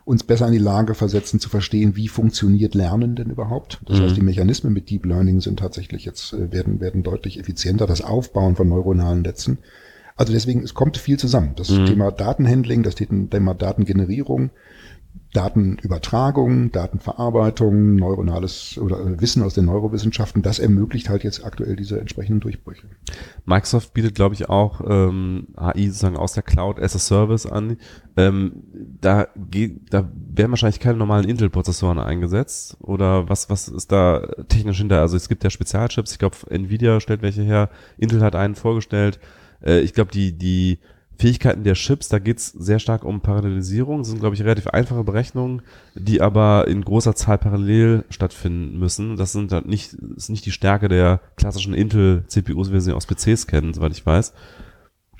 uns 0.09 0.23
besser 0.23 0.47
in 0.47 0.53
die 0.53 0.57
Lage 0.57 0.95
versetzen 0.95 1.39
zu 1.39 1.49
verstehen, 1.49 1.95
wie 1.95 2.07
funktioniert 2.07 2.73
Lernen 2.73 3.15
denn 3.15 3.29
überhaupt. 3.29 3.79
Das 3.85 4.01
heißt, 4.01 4.17
die 4.17 4.21
Mechanismen 4.21 4.73
mit 4.73 4.89
Deep 4.89 5.05
Learning 5.05 5.39
sind 5.39 5.59
tatsächlich 5.59 6.03
jetzt, 6.03 6.33
äh, 6.33 6.51
werden, 6.51 6.81
werden 6.81 7.03
deutlich 7.03 7.39
effizienter, 7.39 7.85
das 7.85 8.01
Aufbauen 8.01 8.55
von 8.55 8.67
neuronalen 8.67 9.21
Netzen. 9.21 9.59
Also 10.15 10.33
deswegen, 10.33 10.63
es 10.63 10.73
kommt 10.73 10.97
viel 10.97 11.17
zusammen. 11.19 11.53
Das 11.55 11.67
Thema 11.67 12.11
Datenhandling, 12.11 12.81
das 12.81 12.95
Thema 12.95 13.53
Datengenerierung, 13.53 14.49
Datenübertragung, 15.33 16.71
Datenverarbeitung, 16.71 17.95
neuronales 17.95 18.79
oder 18.79 18.99
äh, 18.99 19.21
Wissen 19.21 19.43
aus 19.43 19.53
den 19.53 19.65
Neurowissenschaften, 19.65 20.41
das 20.41 20.57
ermöglicht 20.57 21.07
halt 21.07 21.23
jetzt 21.23 21.45
aktuell 21.45 21.75
diese 21.75 21.99
entsprechenden 21.99 22.39
Durchbrüche. 22.39 22.87
Microsoft 23.45 23.93
bietet, 23.93 24.15
glaube 24.15 24.33
ich, 24.33 24.49
auch 24.49 24.81
ähm, 24.87 25.49
AI 25.55 25.85
sozusagen 25.87 26.17
aus 26.17 26.33
der 26.33 26.41
Cloud 26.41 26.79
as 26.79 26.95
a 26.95 26.99
Service 26.99 27.45
an. 27.45 27.77
Ähm, 28.17 28.63
da 29.01 29.27
geht, 29.35 29.93
da 29.93 30.09
werden 30.13 30.51
wahrscheinlich 30.51 30.79
keine 30.79 30.97
normalen 30.97 31.29
Intel-Prozessoren 31.29 31.99
eingesetzt. 31.99 32.77
Oder 32.81 33.29
was, 33.29 33.51
was 33.51 33.67
ist 33.67 33.91
da 33.91 34.21
technisch 34.47 34.79
hinter? 34.79 34.99
Also 34.99 35.15
es 35.15 35.29
gibt 35.29 35.43
ja 35.43 35.51
Spezialchips, 35.51 36.13
ich 36.13 36.19
glaube, 36.19 36.37
Nvidia 36.49 36.99
stellt 36.99 37.21
welche 37.21 37.43
her, 37.43 37.69
Intel 37.97 38.21
hat 38.21 38.35
einen 38.35 38.55
vorgestellt. 38.55 39.19
Äh, 39.63 39.81
ich 39.81 39.93
glaube, 39.93 40.11
die, 40.11 40.35
die 40.35 40.79
Fähigkeiten 41.19 41.65
der 41.65 41.73
Chips, 41.73 42.07
da 42.07 42.17
geht's 42.17 42.47
sehr 42.47 42.79
stark 42.79 43.03
um 43.03 43.19
Parallelisierung. 43.19 43.99
Das 43.99 44.07
sind, 44.07 44.21
glaube 44.21 44.35
ich, 44.35 44.43
relativ 44.43 44.67
einfache 44.67 45.03
Berechnungen, 45.03 45.61
die 45.93 46.21
aber 46.21 46.67
in 46.69 46.83
großer 46.83 47.13
Zahl 47.13 47.37
parallel 47.37 48.05
stattfinden 48.09 48.79
müssen. 48.79 49.17
Das 49.17 49.33
sind 49.33 49.51
halt 49.51 49.67
nicht, 49.67 49.93
ist 50.15 50.29
nicht 50.29 50.45
die 50.45 50.51
Stärke 50.51 50.87
der 50.87 51.19
klassischen 51.35 51.73
Intel-CPUs, 51.73 52.69
wie 52.69 52.73
wir 52.73 52.81
sie 52.81 52.93
aus 52.93 53.05
PCs 53.05 53.47
kennen, 53.47 53.73
soweit 53.73 53.91
ich 53.91 54.05
weiß. 54.05 54.33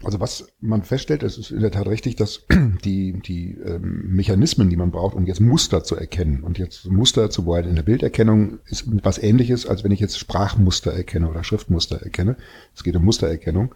Also 0.02 0.22
was 0.22 0.48
man 0.62 0.84
feststellt, 0.84 1.24
es 1.24 1.38
ist 1.38 1.52
in 1.52 1.60
der 1.60 1.72
Tat 1.72 1.88
richtig, 1.88 2.16
dass 2.16 2.46
die, 2.86 3.20
die 3.20 3.58
ähm, 3.66 4.04
Mechanismen, 4.08 4.70
die 4.70 4.78
man 4.78 4.92
braucht, 4.92 5.16
um 5.16 5.26
jetzt 5.26 5.42
Muster 5.42 5.84
zu 5.84 5.98
erkennen 5.98 6.44
und 6.44 6.58
jetzt 6.58 6.86
Muster 6.86 7.30
zu 7.30 7.44
beobachten 7.44 7.70
in 7.70 7.76
der 7.76 7.84
Bilderkennung 7.84 8.60
ist 8.68 8.86
was 9.04 9.22
ähnliches, 9.22 9.66
als 9.66 9.84
wenn 9.84 9.92
ich 9.92 10.00
jetzt 10.00 10.18
Sprachmuster 10.18 10.94
erkenne 10.94 11.30
oder 11.30 11.44
Schriftmuster 11.44 12.02
erkenne. 12.02 12.38
Es 12.74 12.86
geht 12.86 12.96
um 12.96 13.04
Mustererkennung. 13.04 13.76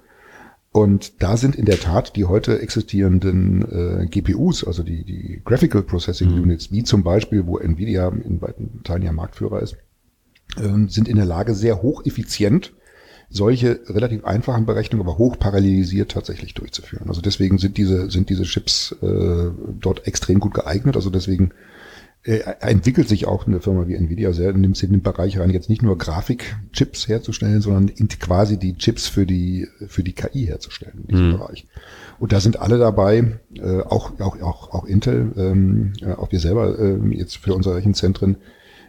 Und 0.74 1.22
da 1.22 1.38
sind 1.38 1.56
in 1.56 1.66
der 1.66 1.80
Tat 1.80 2.16
die 2.16 2.26
heute 2.26 2.60
existierenden 2.60 3.62
äh, 4.02 4.08
GPUs, 4.08 4.66
also 4.66 4.82
die, 4.82 5.06
die 5.06 5.40
Graphical 5.46 5.84
Processing 5.84 6.34
Units, 6.34 6.72
wie 6.72 6.84
zum 6.84 7.04
Beispiel, 7.04 7.46
wo 7.46 7.60
Nvidia 7.60 8.10
in 8.10 8.42
weiten 8.42 8.82
Teilen 8.84 9.04
ja 9.04 9.12
Marktführer 9.12 9.62
ist, 9.62 9.78
ähm, 10.58 10.90
sind 10.90 11.08
in 11.08 11.16
der 11.16 11.26
Lage, 11.26 11.54
sehr 11.54 11.84
hocheffizient 11.84 12.74
solche 13.30 13.80
relativ 13.88 14.26
einfachen 14.26 14.66
Berechnungen, 14.66 15.08
aber 15.08 15.18
hoch 15.18 15.38
parallelisiert 15.40 16.12
tatsächlich 16.12 16.54
durchzuführen. 16.54 17.08
Also 17.08 17.20
deswegen 17.20 17.58
sind 17.58 17.78
diese, 17.78 18.10
sind 18.12 18.30
diese 18.30 18.44
Chips 18.44 18.96
äh, 19.02 19.50
dort 19.80 20.08
extrem 20.08 20.40
gut 20.40 20.54
geeignet. 20.54 20.96
Also 20.96 21.10
deswegen 21.10 21.52
äh, 22.26 22.40
entwickelt 22.62 23.10
sich 23.10 23.28
auch 23.28 23.48
eine 23.48 23.60
Firma 23.60 23.88
wie 23.88 23.96
Nvidia 23.96 24.32
sehr, 24.32 24.54
nimmt 24.54 24.78
sie 24.78 24.86
in 24.86 24.94
den 24.94 25.02
Bereich 25.02 25.40
rein, 25.40 25.50
jetzt 25.50 25.70
nicht 25.70 25.82
nur 25.82 25.98
Grafikchips 25.98 27.08
herzustellen, 27.08 27.62
sondern 27.62 27.92
quasi 28.20 28.58
die 28.58 28.78
Chips 28.78 29.08
für 29.08 29.26
die, 29.26 29.68
für 29.88 30.04
die 30.04 30.14
KI 30.14 30.46
herzustellen 30.46 31.00
in 31.02 31.08
diesem 31.08 31.32
Bereich. 31.38 31.68
Und 32.20 32.32
da 32.32 32.40
sind 32.40 32.60
alle 32.60 32.78
dabei, 32.78 33.40
äh, 33.56 33.82
auch, 33.82 34.20
auch, 34.20 34.42
auch, 34.42 34.72
auch 34.74 34.86
Intel, 34.86 35.34
ähm, 35.36 35.94
äh, 36.02 36.14
auch 36.14 36.32
wir 36.32 36.40
selber 36.40 36.80
äh, 36.80 36.98
jetzt 37.16 37.38
für 37.38 37.54
unsere 37.54 37.76
Rechenzentren, 37.76 38.38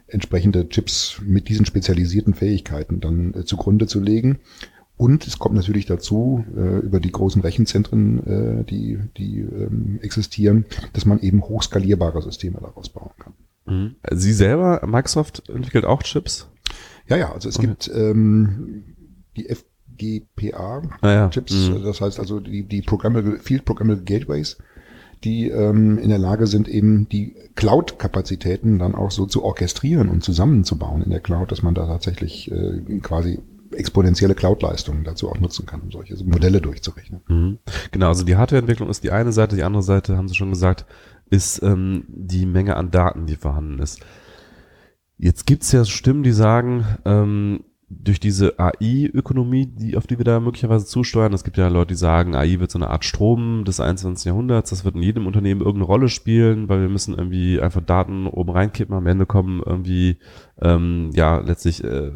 entsprechende 0.07 0.69
Chips 0.69 1.21
mit 1.25 1.49
diesen 1.49 1.67
spezialisierten 1.67 2.35
Fähigkeiten 2.35 3.01
dann 3.01 3.35
äh, 3.35 3.45
zugrunde 3.45 3.87
zu 3.87 4.01
legen. 4.01 4.39
Und 5.05 5.27
es 5.27 5.39
kommt 5.39 5.55
natürlich 5.55 5.85
dazu, 5.85 6.47
äh, 6.57 6.79
über 6.79 6.99
die 6.99 7.13
großen 7.13 7.43
Rechenzentren, 7.43 8.27
äh, 8.27 8.65
die, 8.65 8.99
die 9.19 9.41
ähm, 9.41 9.99
existieren, 10.01 10.65
dass 10.95 11.05
man 11.05 11.21
eben 11.21 11.43
hochskalierbare 11.43 12.23
Systeme 12.23 12.57
daraus 12.59 12.89
bauen 12.89 13.11
kann. 13.19 13.35
Mhm. 13.67 13.97
Sie 14.13 14.33
selber, 14.33 14.81
Microsoft 14.87 15.47
entwickelt 15.51 15.85
auch 15.85 16.03
Chips? 16.03 16.49
Ja, 17.07 17.19
ja, 17.19 17.33
also 17.33 17.51
es 17.51 17.59
Okay. 17.59 17.67
gibt 17.67 17.91
ähm, 17.95 18.85
die 19.37 19.45
FGPA-Chips, 19.55 20.89
Ah 21.03 21.13
ja. 21.13 21.31
Mhm. 21.79 21.85
das 21.85 22.01
heißt 22.01 22.19
also 22.19 22.41
die, 22.41 22.63
die 22.67 22.81
Programmable, 22.81 23.39
Field 23.41 23.67
Programmable 23.67 24.05
Gateways, 24.05 24.57
die 25.23 25.51
ähm, 25.51 25.99
in 25.99 26.09
der 26.09 26.19
Lage 26.19 26.47
sind, 26.47 26.67
eben 26.67 27.11
die 27.11 27.37
Cloud-Kapazitäten 27.57 28.79
dann 28.79 28.95
auch 28.95 29.11
so 29.11 29.27
zu 29.27 29.43
orchestrieren 29.45 30.09
und 30.09 30.25
zusammenzubauen 30.25 31.03
in 31.03 31.11
der 31.11 31.21
Cloud, 31.21 31.53
dass 31.53 31.63
man 31.63 31.75
da 31.75 31.87
tatsächlich 31.87 32.51
äh, 32.51 32.81
quasi 33.03 33.41
exponentielle 33.75 34.35
Cloud-Leistungen 34.35 35.05
dazu 35.05 35.29
auch 35.31 35.39
nutzen 35.39 35.67
kann, 35.67 35.81
um 35.81 35.91
solche 35.91 36.17
Modelle 36.25 36.61
durchzurechnen. 36.61 37.21
Mhm. 37.29 37.59
Genau, 37.91 38.09
also 38.09 38.25
die 38.25 38.37
Hardwareentwicklung 38.37 38.89
ist 38.89 39.05
die 39.05 39.11
eine 39.11 39.33
Seite, 39.33 39.57
die 39.57 39.63
andere 39.63 39.83
Seite, 39.83 40.17
haben 40.17 40.29
Sie 40.29 40.35
schon 40.35 40.51
gesagt, 40.51 40.87
ist 41.31 41.63
ähm, 41.63 42.05
die 42.09 42.47
Menge 42.47 42.77
an 42.77 42.91
Daten, 42.91 43.27
die 43.27 43.37
vorhanden 43.37 43.79
ist. 43.79 44.01
Jetzt 45.17 45.47
gibt's 45.47 45.73
ja 45.73 45.85
Stimmen, 45.85 46.23
die 46.23 46.33
sagen, 46.33 46.85
ähm, 47.05 47.65
durch 47.89 48.19
diese 48.19 48.59
AI-Ökonomie, 48.59 49.67
die, 49.67 49.97
auf 49.97 50.07
die 50.07 50.19
wir 50.19 50.25
da 50.25 50.41
möglicherweise 50.41 50.87
zusteuern, 50.87 51.33
es 51.33 51.45
gibt 51.45 51.57
ja 51.57 51.69
Leute, 51.69 51.89
die 51.89 51.99
sagen, 51.99 52.35
AI 52.35 52.59
wird 52.59 52.71
so 52.71 52.79
eine 52.79 52.91
Art 52.91 53.05
Strom 53.05 53.65
des 53.65 53.81
21. 53.81 54.25
Jahrhunderts, 54.27 54.71
das 54.71 54.85
wird 54.85 54.97
in 54.97 55.03
jedem 55.03 55.27
Unternehmen 55.27 55.61
irgendeine 55.61 55.87
Rolle 55.87 56.09
spielen, 56.09 56.69
weil 56.69 56.81
wir 56.81 56.89
müssen 56.89 57.15
irgendwie 57.15 57.61
einfach 57.61 57.83
Daten 57.83 58.27
oben 58.27 58.51
reinkippen, 58.51 58.95
am 58.95 59.07
Ende 59.07 59.27
kommen 59.27 59.63
irgendwie, 59.65 60.19
ähm, 60.61 61.11
ja, 61.15 61.39
letztlich 61.39 61.85
äh, 61.85 62.13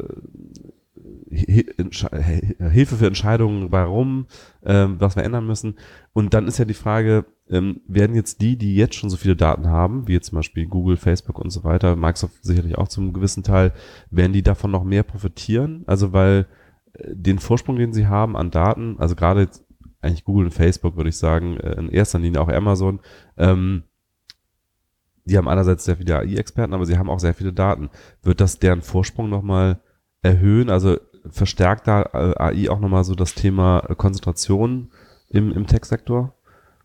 Hilfe 1.31 2.95
für 2.95 3.07
Entscheidungen, 3.07 3.71
warum, 3.71 4.25
ähm, 4.63 4.95
was 4.99 5.15
wir 5.15 5.23
ändern 5.23 5.45
müssen. 5.45 5.75
Und 6.13 6.33
dann 6.33 6.47
ist 6.47 6.57
ja 6.57 6.65
die 6.65 6.73
Frage, 6.73 7.25
ähm, 7.49 7.81
werden 7.87 8.15
jetzt 8.15 8.41
die, 8.41 8.57
die 8.57 8.75
jetzt 8.75 8.95
schon 8.95 9.09
so 9.09 9.17
viele 9.17 9.35
Daten 9.35 9.67
haben, 9.67 10.07
wie 10.07 10.13
jetzt 10.13 10.27
zum 10.27 10.37
Beispiel 10.37 10.65
Google, 10.67 10.97
Facebook 10.97 11.39
und 11.39 11.51
so 11.51 11.63
weiter, 11.63 11.95
Microsoft 11.95 12.43
sicherlich 12.43 12.77
auch 12.77 12.87
zum 12.87 13.13
gewissen 13.13 13.43
Teil, 13.43 13.73
werden 14.09 14.33
die 14.33 14.43
davon 14.43 14.71
noch 14.71 14.83
mehr 14.83 15.03
profitieren? 15.03 15.83
Also 15.87 16.13
weil 16.13 16.47
äh, 16.93 17.13
den 17.13 17.39
Vorsprung, 17.39 17.75
den 17.75 17.93
sie 17.93 18.07
haben 18.07 18.35
an 18.35 18.51
Daten, 18.51 18.97
also 18.99 19.15
gerade 19.15 19.41
jetzt 19.41 19.65
eigentlich 20.01 20.23
Google 20.23 20.45
und 20.45 20.53
Facebook, 20.53 20.95
würde 20.95 21.09
ich 21.09 21.17
sagen, 21.17 21.57
äh, 21.57 21.73
in 21.73 21.89
erster 21.89 22.19
Linie 22.19 22.41
auch 22.41 22.49
Amazon, 22.49 22.99
ähm, 23.37 23.83
die 25.25 25.37
haben 25.37 25.47
einerseits 25.47 25.85
sehr 25.85 25.97
viele 25.97 26.17
AI-Experten, 26.17 26.73
aber 26.73 26.85
sie 26.85 26.97
haben 26.97 27.09
auch 27.09 27.19
sehr 27.19 27.35
viele 27.35 27.53
Daten. 27.53 27.89
Wird 28.23 28.41
das 28.41 28.57
deren 28.57 28.81
Vorsprung 28.81 29.29
nochmal 29.29 29.79
erhöhen? 30.21 30.69
Also 30.69 30.97
verstärkt 31.29 31.87
da 31.87 32.03
äh, 32.13 32.63
AI 32.63 32.69
auch 32.69 32.79
nochmal 32.79 33.03
so 33.03 33.15
das 33.15 33.33
Thema 33.33 33.81
Konzentration 33.97 34.89
im, 35.29 35.51
im 35.51 35.67
Tech-Sektor? 35.67 36.33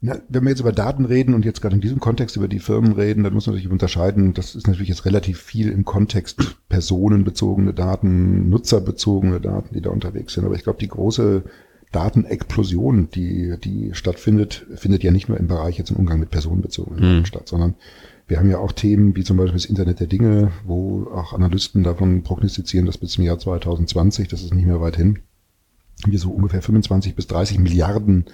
Na, 0.01 0.19
wenn 0.29 0.45
wir 0.45 0.51
jetzt 0.51 0.61
über 0.61 0.73
Daten 0.73 1.07
reden 1.07 1.33
und 1.33 1.47
jetzt 1.47 1.63
gerade 1.63 1.77
in 1.77 1.81
diesem 1.81 1.99
Kontext 1.99 2.37
über 2.37 2.47
die 2.47 2.59
Firmen 2.59 2.93
reden, 2.93 3.25
dann 3.25 3.33
muss 3.33 3.47
man 3.47 3.55
natürlich 3.55 3.73
unterscheiden, 3.73 4.35
das 4.35 4.55
ist 4.55 4.67
natürlich 4.67 4.91
jetzt 4.91 5.07
relativ 5.07 5.41
viel 5.41 5.71
im 5.71 5.87
Kontext 5.87 6.57
personenbezogene 6.69 7.73
Daten, 7.73 8.51
nutzerbezogene 8.51 9.41
Daten, 9.41 9.75
die 9.75 9.81
da 9.81 9.89
unterwegs 9.89 10.35
sind. 10.35 10.45
Aber 10.45 10.57
ich 10.57 10.63
glaube, 10.63 10.79
die 10.79 10.89
große 10.89 11.45
Datenexplosion, 11.91 13.09
die, 13.15 13.55
die 13.65 13.95
stattfindet, 13.95 14.67
findet 14.75 15.03
ja 15.05 15.11
nicht 15.11 15.31
nur 15.31 15.39
im 15.39 15.47
Bereich 15.47 15.79
jetzt 15.79 15.91
im 15.91 15.97
Umgang 15.97 16.21
mit 16.21 16.31
personenbezogenen 16.31 17.01
Daten 17.01 17.19
mhm. 17.21 17.25
statt, 17.25 17.49
sondern 17.49 17.75
wir 18.27 18.39
haben 18.39 18.51
ja 18.51 18.59
auch 18.59 18.73
Themen 18.73 19.15
wie 19.17 19.25
zum 19.25 19.37
Beispiel 19.37 19.55
das 19.55 19.67
Internet 19.67 20.01
der 20.01 20.07
Dinge, 20.07 20.51
wo 20.65 21.09
auch 21.13 21.33
Analysten 21.33 21.83
davon 21.83 22.23
prognostizieren, 22.23 22.87
dass 22.87 22.99
bis 22.99 23.13
zum 23.13 23.25
Jahr 23.25 23.39
2020, 23.39 24.29
das 24.29 24.43
ist 24.43 24.55
nicht 24.55 24.67
mehr 24.67 24.81
weit 24.81 24.97
hin, 24.97 25.21
wir 26.07 26.19
so 26.19 26.31
ungefähr 26.31 26.63
25 26.63 27.15
bis 27.15 27.27
30 27.27 27.59
Milliarden 27.59 28.27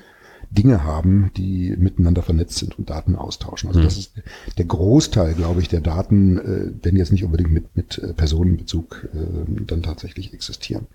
Dinge 0.51 0.85
haben, 0.85 1.31
die 1.37 1.77
miteinander 1.77 2.23
vernetzt 2.23 2.59
sind 2.59 2.79
und 2.79 2.91
Daten 2.91 3.15
austauschen. 3.15 3.69
Also 3.69 3.81
mhm. 3.81 3.85
das 3.85 3.97
ist 3.97 4.13
der 4.59 4.65
Großteil, 4.65 5.35
glaube 5.35 5.61
ich, 5.61 5.69
der 5.69 5.81
Daten, 5.81 6.39
äh, 6.39 6.73
wenn 6.83 6.97
jetzt 6.97 7.13
nicht 7.13 7.25
unbedingt 7.25 7.53
mit, 7.53 7.77
mit 7.77 7.99
äh, 7.99 8.15
Personenbezug 8.15 9.09
äh, 9.15 9.65
dann 9.67 9.83
tatsächlich 9.83 10.35
existieren. 10.35 10.87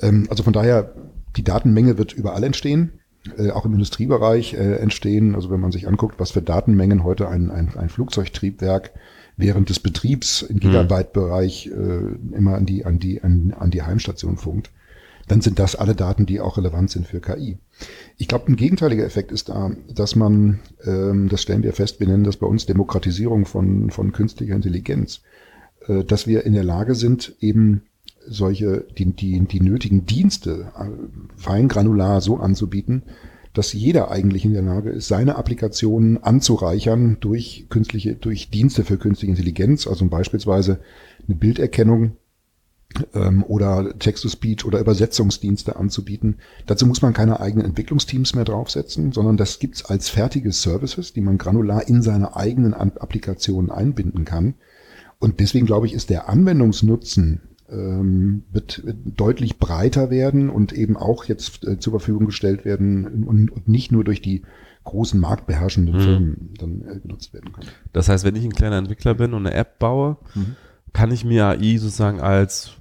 Ähm, 0.00 0.26
also 0.30 0.42
von 0.42 0.52
daher, 0.52 0.94
die 1.36 1.44
Datenmenge 1.44 1.98
wird 1.98 2.14
überall 2.14 2.44
entstehen. 2.44 2.92
Äh, 3.38 3.50
auch 3.50 3.64
im 3.64 3.72
Industriebereich 3.72 4.54
äh, 4.54 4.76
entstehen. 4.76 5.34
Also 5.34 5.50
wenn 5.50 5.60
man 5.60 5.72
sich 5.72 5.88
anguckt, 5.88 6.18
was 6.18 6.30
für 6.30 6.42
Datenmengen 6.42 7.04
heute 7.04 7.28
ein, 7.28 7.50
ein, 7.50 7.76
ein 7.76 7.88
Flugzeugtriebwerk 7.88 8.92
während 9.36 9.68
des 9.68 9.80
Betriebs 9.80 10.42
im 10.42 10.56
mhm. 10.56 10.60
Gigabyte-Bereich 10.60 11.66
äh, 11.68 12.36
immer 12.36 12.54
an 12.54 12.66
die, 12.66 12.84
an, 12.84 12.98
die, 12.98 13.22
an, 13.22 13.54
an 13.58 13.70
die 13.70 13.82
Heimstation 13.82 14.36
funkt, 14.36 14.70
dann 15.28 15.40
sind 15.40 15.58
das 15.58 15.74
alle 15.74 15.94
Daten, 15.94 16.24
die 16.24 16.40
auch 16.40 16.56
relevant 16.56 16.90
sind 16.90 17.06
für 17.06 17.20
KI. 17.20 17.58
Ich 18.16 18.28
glaube, 18.28 18.50
ein 18.50 18.56
gegenteiliger 18.56 19.04
Effekt 19.04 19.32
ist 19.32 19.48
da, 19.48 19.72
dass 19.92 20.14
man, 20.14 20.60
ähm, 20.84 21.28
das 21.28 21.42
stellen 21.42 21.64
wir 21.64 21.72
fest, 21.72 22.00
wir 22.00 22.06
nennen 22.06 22.24
das 22.24 22.36
bei 22.36 22.46
uns 22.46 22.66
Demokratisierung 22.66 23.44
von, 23.44 23.90
von 23.90 24.12
künstlicher 24.12 24.54
Intelligenz, 24.54 25.22
äh, 25.88 26.04
dass 26.04 26.26
wir 26.26 26.46
in 26.46 26.52
der 26.52 26.64
Lage 26.64 26.94
sind, 26.94 27.34
eben 27.40 27.82
solche, 28.28 28.86
die, 28.96 29.12
die, 29.12 29.40
die 29.40 29.60
nötigen 29.60 30.06
Dienste 30.06 30.72
äh, 30.78 30.88
feingranular 31.36 32.20
so 32.20 32.36
anzubieten, 32.36 33.02
dass 33.56 33.72
jeder 33.72 34.10
eigentlich 34.10 34.44
in 34.44 34.52
der 34.52 34.62
Lage 34.62 34.90
ist, 34.90 35.08
seine 35.08 35.36
Applikationen 35.36 36.22
anzureichern 36.22 37.16
durch 37.20 37.66
künstliche, 37.70 38.14
durch 38.14 38.50
Dienste 38.50 38.84
für 38.84 38.98
künstliche 38.98 39.30
Intelligenz, 39.30 39.86
also 39.86 40.06
beispielsweise 40.06 40.80
eine 41.26 41.36
Bilderkennung 41.36 42.16
ähm, 43.14 43.44
oder 43.44 43.98
Text-to-Speech 43.98 44.66
oder 44.66 44.80
Übersetzungsdienste 44.80 45.76
anzubieten. 45.76 46.36
Dazu 46.66 46.86
muss 46.86 47.02
man 47.02 47.14
keine 47.14 47.40
eigenen 47.40 47.66
Entwicklungsteams 47.66 48.34
mehr 48.34 48.44
draufsetzen, 48.44 49.12
sondern 49.12 49.38
das 49.38 49.58
gibt's 49.58 49.84
als 49.84 50.10
fertige 50.10 50.52
Services, 50.52 51.12
die 51.14 51.22
man 51.22 51.38
granular 51.38 51.88
in 51.88 52.02
seine 52.02 52.36
eigenen 52.36 52.74
Applikationen 52.74 53.70
einbinden 53.70 54.24
kann. 54.24 54.54
Und 55.18 55.40
deswegen 55.40 55.66
glaube 55.66 55.86
ich, 55.86 55.94
ist 55.94 56.10
der 56.10 56.28
Anwendungsnutzen 56.28 57.40
ähm, 57.70 58.44
wird, 58.52 58.84
wird 58.84 58.96
deutlich 59.16 59.58
breiter 59.58 60.10
werden 60.10 60.50
und 60.50 60.72
eben 60.72 60.96
auch 60.96 61.24
jetzt 61.24 61.66
äh, 61.66 61.78
zur 61.78 61.92
Verfügung 61.92 62.26
gestellt 62.26 62.64
werden 62.64 63.24
und, 63.26 63.50
und 63.50 63.68
nicht 63.68 63.92
nur 63.92 64.04
durch 64.04 64.20
die 64.20 64.42
großen 64.84 65.18
marktbeherrschenden 65.20 65.96
mhm. 65.96 66.00
Firmen 66.00 66.54
dann 66.58 66.82
äh, 66.82 67.00
genutzt 67.00 67.34
werden 67.34 67.52
können. 67.52 67.68
Das 67.92 68.08
heißt, 68.08 68.24
wenn 68.24 68.36
ich 68.36 68.44
ein 68.44 68.52
kleiner 68.52 68.78
Entwickler 68.78 69.14
bin 69.14 69.34
und 69.34 69.46
eine 69.46 69.54
App 69.54 69.78
baue, 69.78 70.16
mhm. 70.34 70.56
kann 70.92 71.10
ich 71.10 71.24
mir 71.24 71.46
AI 71.46 71.76
sozusagen 71.78 72.20
als 72.20 72.76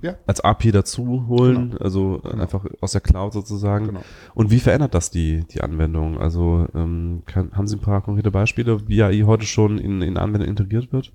ja. 0.00 0.14
als 0.26 0.40
API 0.40 0.70
dazu 0.70 1.26
holen, 1.26 1.70
genau. 1.70 1.82
also 1.82 2.20
genau. 2.22 2.42
einfach 2.42 2.64
aus 2.80 2.92
der 2.92 3.00
Cloud 3.00 3.32
sozusagen. 3.32 3.88
Genau. 3.88 4.00
Und 4.34 4.50
wie 4.50 4.60
verändert 4.60 4.94
das 4.94 5.10
die, 5.10 5.44
die 5.50 5.60
Anwendung? 5.60 6.18
Also 6.18 6.66
ähm, 6.74 7.22
kann, 7.26 7.52
haben 7.52 7.66
Sie 7.66 7.76
ein 7.76 7.80
paar 7.80 8.02
konkrete 8.02 8.30
Beispiele, 8.30 8.88
wie 8.88 9.02
AI 9.02 9.22
heute 9.26 9.46
schon 9.46 9.78
in, 9.78 10.02
in 10.02 10.16
Anwendung 10.16 10.48
integriert 10.48 10.92
wird? 10.92 11.12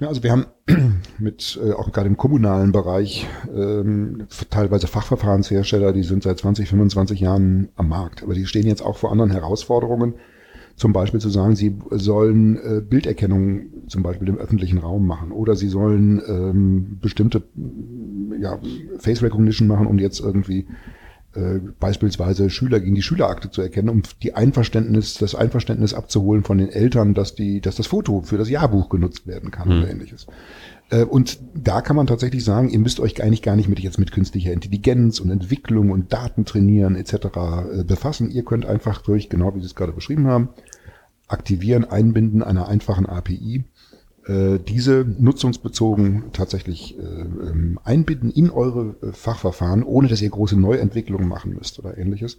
Ja, 0.00 0.08
also 0.08 0.22
wir 0.22 0.32
haben 0.32 0.46
mit 1.18 1.60
äh, 1.62 1.72
auch 1.72 1.92
gerade 1.92 2.08
im 2.08 2.16
kommunalen 2.16 2.72
Bereich 2.72 3.26
ähm, 3.54 4.26
teilweise 4.48 4.86
Fachverfahrenshersteller, 4.86 5.92
die 5.92 6.02
sind 6.02 6.22
seit 6.22 6.38
20, 6.38 6.70
25 6.70 7.20
Jahren 7.20 7.68
am 7.76 7.88
Markt, 7.88 8.22
aber 8.22 8.32
die 8.32 8.46
stehen 8.46 8.66
jetzt 8.66 8.82
auch 8.82 8.96
vor 8.96 9.12
anderen 9.12 9.30
Herausforderungen. 9.30 10.14
Zum 10.74 10.94
Beispiel 10.94 11.20
zu 11.20 11.28
sagen, 11.28 11.54
sie 11.54 11.76
sollen 11.90 12.56
äh, 12.56 12.80
Bilderkennung 12.80 13.66
zum 13.88 14.02
Beispiel 14.02 14.28
im 14.28 14.38
öffentlichen 14.38 14.78
Raum 14.78 15.06
machen 15.06 15.32
oder 15.32 15.54
sie 15.54 15.68
sollen 15.68 16.22
ähm, 16.26 16.98
bestimmte 17.02 17.42
ja, 18.40 18.58
Face 18.98 19.22
Recognition 19.22 19.68
machen, 19.68 19.86
um 19.86 19.98
jetzt 19.98 20.20
irgendwie 20.20 20.66
äh, 21.34 21.60
beispielsweise 21.78 22.50
Schüler 22.50 22.80
gegen 22.80 22.96
die 22.96 23.02
Schülerakte 23.02 23.50
zu 23.50 23.62
erkennen, 23.62 23.88
um 23.88 24.02
die 24.22 24.34
Einverständnis, 24.34 25.14
das 25.14 25.34
Einverständnis 25.34 25.94
abzuholen 25.94 26.42
von 26.42 26.58
den 26.58 26.68
Eltern, 26.68 27.14
dass 27.14 27.34
die, 27.34 27.60
dass 27.60 27.76
das 27.76 27.86
Foto 27.86 28.22
für 28.22 28.36
das 28.36 28.50
Jahrbuch 28.50 28.88
genutzt 28.88 29.26
werden 29.26 29.50
kann 29.50 29.68
mhm. 29.68 29.78
oder 29.78 29.90
ähnliches. 29.90 30.26
Äh, 30.90 31.04
und 31.04 31.38
da 31.54 31.82
kann 31.82 31.96
man 31.96 32.08
tatsächlich 32.08 32.44
sagen, 32.44 32.68
ihr 32.68 32.80
müsst 32.80 32.98
euch 32.98 33.22
eigentlich 33.22 33.42
gar 33.42 33.54
nicht 33.54 33.68
mit 33.68 33.78
jetzt 33.78 33.98
mit 33.98 34.12
künstlicher 34.12 34.52
Intelligenz 34.52 35.20
und 35.20 35.30
Entwicklung 35.30 35.90
und 35.90 36.12
Daten 36.12 36.44
trainieren 36.44 36.96
etc. 36.96 37.14
Äh, 37.14 37.84
befassen. 37.84 38.30
Ihr 38.30 38.44
könnt 38.44 38.66
einfach 38.66 39.00
durch, 39.02 39.28
genau 39.28 39.54
wie 39.54 39.60
Sie 39.60 39.66
es 39.66 39.76
gerade 39.76 39.92
beschrieben 39.92 40.26
haben, 40.26 40.48
aktivieren, 41.28 41.84
einbinden 41.84 42.42
einer 42.42 42.68
einfachen 42.68 43.06
API 43.06 43.64
diese 44.58 45.04
nutzungsbezogen 45.18 46.24
tatsächlich 46.32 46.98
äh, 46.98 47.02
ähm, 47.02 47.78
einbinden 47.84 48.30
in 48.30 48.50
eure 48.50 48.94
äh, 49.02 49.12
Fachverfahren, 49.12 49.82
ohne 49.82 50.08
dass 50.08 50.22
ihr 50.22 50.30
große 50.30 50.58
Neuentwicklungen 50.58 51.28
machen 51.28 51.54
müsst 51.54 51.78
oder 51.78 51.98
ähnliches. 51.98 52.38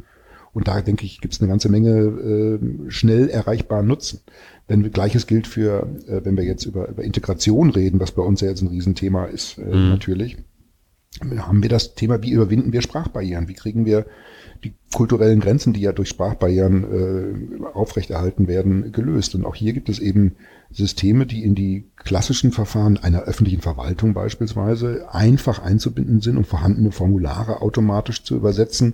Und 0.54 0.68
da 0.68 0.82
denke 0.82 1.06
ich, 1.06 1.22
gibt 1.22 1.34
es 1.34 1.42
eine 1.42 1.50
ganze 1.50 1.70
Menge 1.70 1.90
äh, 1.90 2.92
schnell 2.92 3.30
erreichbaren 3.30 3.88
Nutzen. 3.88 4.20
Wenn 4.68 4.92
gleiches 4.92 5.28
gilt 5.28 5.48
für, 5.48 5.88
äh, 6.08 6.22
wenn 6.24 6.38
wir 6.38 6.44
jetzt 6.44 6.66
über, 6.66 6.90
über 6.90 7.04
Integration 7.04 7.70
reden, 7.70 8.00
was 8.00 8.12
bei 8.12 8.22
uns 8.22 8.42
ja 8.42 8.50
jetzt 8.50 8.62
ein 8.62 8.68
Riesenthema 8.68 9.26
ist, 9.26 9.58
äh, 9.58 9.64
mhm. 9.66 9.90
natürlich, 9.90 10.38
haben 11.38 11.62
wir 11.62 11.70
das 11.70 11.96
Thema, 11.96 12.24
wie 12.24 12.32
überwinden 12.32 12.74
wir 12.74 12.82
Sprachbarrieren? 12.82 13.48
Wie 13.48 13.54
kriegen 13.54 13.86
wir 13.86 14.06
die 14.64 14.74
kulturellen 14.94 15.40
Grenzen, 15.40 15.74
die 15.74 15.82
ja 15.82 15.92
durch 15.92 16.10
Sprachbarrieren 16.10 17.64
äh, 17.64 17.66
aufrechterhalten 17.74 18.48
werden, 18.48 18.92
gelöst. 18.92 19.34
Und 19.34 19.46
auch 19.46 19.56
hier 19.56 19.74
gibt 19.74 19.90
es 19.90 20.00
eben 20.00 20.36
Systeme, 20.70 21.26
die 21.26 21.44
in 21.44 21.56
die 21.56 21.86
klassischen 21.96 22.52
Verfahren 22.52 22.98
einer 22.98 23.24
öffentlichen 23.24 23.62
Verwaltung 23.62 24.14
beispielsweise 24.14 25.08
einfach 25.12 25.60
einzubinden 25.60 26.22
sind, 26.22 26.38
um 26.38 26.46
vorhandene 26.46 26.92
Formulare 26.92 27.62
automatisch 27.62 28.24
zu 28.24 28.36
übersetzen, 28.36 28.94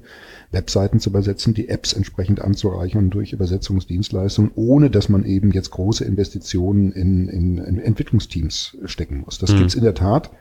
Webseiten 0.52 1.00
zu 1.00 1.10
übersetzen, 1.10 1.54
die 1.54 1.68
Apps 1.68 1.94
entsprechend 1.94 2.40
anzureichern 2.40 3.10
durch 3.10 3.34
Übersetzungsdienstleistungen, 3.34 4.52
ohne 4.56 4.90
dass 4.90 5.10
man 5.10 5.26
eben 5.26 5.52
jetzt 5.52 5.72
große 5.72 6.06
Investitionen 6.06 6.92
in, 6.94 7.28
in, 7.28 7.58
in 7.58 7.80
Entwicklungsteams 7.80 8.78
stecken 8.86 9.20
muss. 9.26 9.38
Das 9.38 9.52
mhm. 9.52 9.58
gibt's 9.58 9.76
in 9.76 9.84
der 9.84 9.96
Tat 9.96 10.32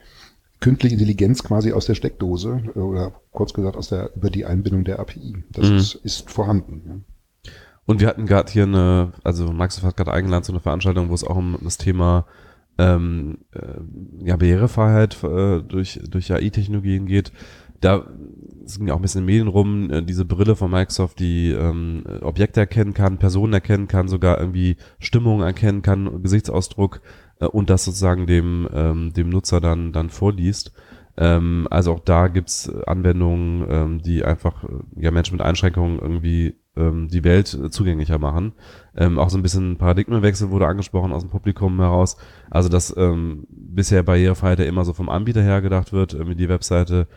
künstliche 0.66 0.96
Intelligenz 0.96 1.44
quasi 1.44 1.72
aus 1.72 1.86
der 1.86 1.94
Steckdose 1.94 2.60
oder 2.74 3.12
kurz 3.30 3.54
gesagt 3.54 3.76
aus 3.76 3.88
der 3.88 4.10
über 4.16 4.30
die 4.30 4.44
Einbindung 4.44 4.82
der 4.82 4.98
API. 4.98 5.44
Das 5.52 5.70
mhm. 5.70 5.76
ist, 5.76 5.94
ist 5.94 6.28
vorhanden. 6.28 6.82
Ja. 7.44 7.52
Und 7.84 8.00
wir 8.00 8.08
hatten 8.08 8.26
gerade 8.26 8.50
hier 8.50 8.64
eine, 8.64 9.12
also 9.22 9.52
Microsoft 9.52 9.86
hat 9.86 9.96
gerade 9.96 10.12
eingeladen 10.12 10.42
zu 10.42 10.50
einer 10.50 10.60
Veranstaltung, 10.60 11.08
wo 11.08 11.14
es 11.14 11.22
auch 11.22 11.36
um 11.36 11.56
das 11.62 11.78
Thema 11.78 12.26
ähm, 12.78 13.38
äh, 13.52 14.26
ja, 14.26 14.34
Barrierefreiheit 14.34 15.22
äh, 15.22 15.62
durch, 15.62 16.00
durch 16.10 16.32
AI-Technologien 16.32 17.06
geht. 17.06 17.30
Da 17.80 18.04
es 18.64 18.78
ging 18.78 18.88
ja 18.88 18.94
auch 18.94 18.98
ein 18.98 19.02
bisschen 19.02 19.20
in 19.20 19.26
den 19.28 19.34
Medien 19.36 19.48
rum, 19.48 19.90
äh, 19.92 20.02
diese 20.02 20.24
Brille 20.24 20.56
von 20.56 20.72
Microsoft, 20.72 21.20
die 21.20 21.52
ähm, 21.52 22.02
Objekte 22.22 22.58
erkennen 22.58 22.92
kann, 22.92 23.18
Personen 23.18 23.52
erkennen 23.52 23.86
kann, 23.86 24.08
sogar 24.08 24.40
irgendwie 24.40 24.78
Stimmung 24.98 25.42
erkennen 25.42 25.82
kann, 25.82 26.24
Gesichtsausdruck 26.24 27.02
äh, 27.40 27.46
und 27.46 27.70
das 27.70 27.84
sozusagen 27.84 28.26
dem, 28.26 28.68
ähm, 28.72 29.12
dem 29.12 29.28
Nutzer 29.28 29.60
dann, 29.60 29.92
dann 29.92 30.10
vorliest. 30.10 30.72
Ähm, 31.16 31.66
also 31.70 31.92
auch 31.92 32.00
da 32.00 32.28
gibt's 32.28 32.70
Anwendungen, 32.86 33.66
ähm, 33.70 34.02
die 34.02 34.24
einfach 34.24 34.64
äh, 34.64 34.68
ja 34.96 35.10
Menschen 35.10 35.36
mit 35.36 35.46
Einschränkungen 35.46 35.98
irgendwie 35.98 36.56
ähm, 36.76 37.08
die 37.08 37.24
Welt 37.24 37.54
äh, 37.54 37.70
zugänglicher 37.70 38.18
machen. 38.18 38.52
Ähm, 38.96 39.18
auch 39.18 39.30
so 39.30 39.38
ein 39.38 39.42
bisschen 39.42 39.78
Paradigmenwechsel 39.78 40.50
wurde 40.50 40.66
angesprochen 40.66 41.12
aus 41.12 41.22
dem 41.22 41.30
Publikum 41.30 41.80
heraus. 41.80 42.18
Also 42.50 42.68
dass 42.68 42.94
ähm, 42.96 43.46
bisher 43.48 44.02
Barrierefreiheit 44.02 44.58
ja 44.58 44.66
immer 44.66 44.84
so 44.84 44.92
vom 44.92 45.08
Anbieter 45.08 45.42
her 45.42 45.62
gedacht 45.62 45.92
wird, 45.92 46.14
äh, 46.14 46.34
die 46.34 46.48
Webseite 46.48 47.08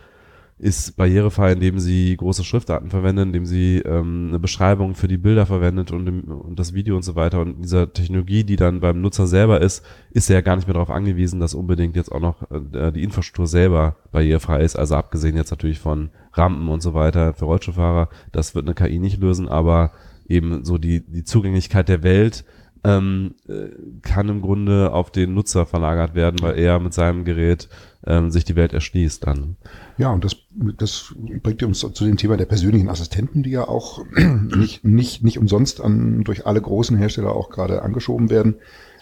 ist 0.59 0.97
barrierefrei, 0.97 1.53
indem 1.53 1.79
sie 1.79 2.15
große 2.17 2.43
Schriftarten 2.43 2.89
verwendet, 2.89 3.27
indem 3.27 3.45
sie 3.45 3.77
ähm, 3.79 4.27
eine 4.27 4.39
Beschreibung 4.39 4.93
für 4.93 5.07
die 5.07 5.17
Bilder 5.17 5.45
verwendet 5.45 5.91
und, 5.91 6.05
im, 6.05 6.23
und 6.25 6.59
das 6.59 6.73
Video 6.73 6.97
und 6.97 7.03
so 7.03 7.15
weiter. 7.15 7.39
Und 7.39 7.61
dieser 7.63 7.91
Technologie, 7.93 8.43
die 8.43 8.57
dann 8.57 8.81
beim 8.81 8.99
Nutzer 8.99 9.25
selber 9.25 9.61
ist, 9.61 9.85
ist 10.11 10.29
er 10.29 10.35
ja 10.35 10.41
gar 10.41 10.57
nicht 10.57 10.67
mehr 10.67 10.73
darauf 10.73 10.89
angewiesen, 10.89 11.39
dass 11.39 11.53
unbedingt 11.53 11.95
jetzt 11.95 12.11
auch 12.11 12.19
noch 12.19 12.43
äh, 12.51 12.91
die 12.91 13.03
Infrastruktur 13.03 13.47
selber 13.47 13.95
barrierefrei 14.11 14.61
ist. 14.61 14.75
Also 14.75 14.95
abgesehen 14.95 15.37
jetzt 15.37 15.51
natürlich 15.51 15.79
von 15.79 16.09
Rampen 16.33 16.67
und 16.67 16.81
so 16.81 16.93
weiter 16.93 17.33
für 17.33 17.45
Rollstuhlfahrer. 17.45 18.09
Das 18.33 18.53
wird 18.53 18.65
eine 18.65 18.75
KI 18.75 18.99
nicht 18.99 19.21
lösen, 19.21 19.47
aber 19.47 19.91
eben 20.27 20.65
so 20.65 20.77
die, 20.77 21.05
die 21.05 21.23
Zugänglichkeit 21.23 21.87
der 21.87 22.03
Welt 22.03 22.43
ähm, 22.83 23.35
äh, 23.47 23.69
kann 24.01 24.29
im 24.29 24.41
Grunde 24.41 24.91
auf 24.91 25.11
den 25.11 25.33
Nutzer 25.33 25.65
verlagert 25.65 26.15
werden, 26.15 26.41
weil 26.41 26.57
er 26.57 26.79
mit 26.79 26.93
seinem 26.93 27.25
Gerät 27.25 27.69
ähm, 28.05 28.31
sich 28.31 28.45
die 28.45 28.55
Welt 28.55 28.73
erschließt 28.73 29.25
dann. 29.27 29.55
Ja, 29.97 30.11
und 30.11 30.23
das, 30.23 30.37
das 30.77 31.13
bringt 31.43 31.61
uns 31.63 31.79
zu 31.79 32.05
dem 32.05 32.17
Thema 32.17 32.37
der 32.37 32.45
persönlichen 32.45 32.89
Assistenten, 32.89 33.43
die 33.43 33.51
ja 33.51 33.67
auch 33.67 34.03
nicht, 34.55 34.83
nicht, 34.85 35.23
nicht 35.23 35.37
umsonst 35.37 35.81
an, 35.81 36.23
durch 36.23 36.45
alle 36.47 36.61
großen 36.61 36.97
Hersteller 36.97 37.33
auch 37.35 37.49
gerade 37.49 37.81
angeschoben 37.81 38.29
werden. 38.29 38.55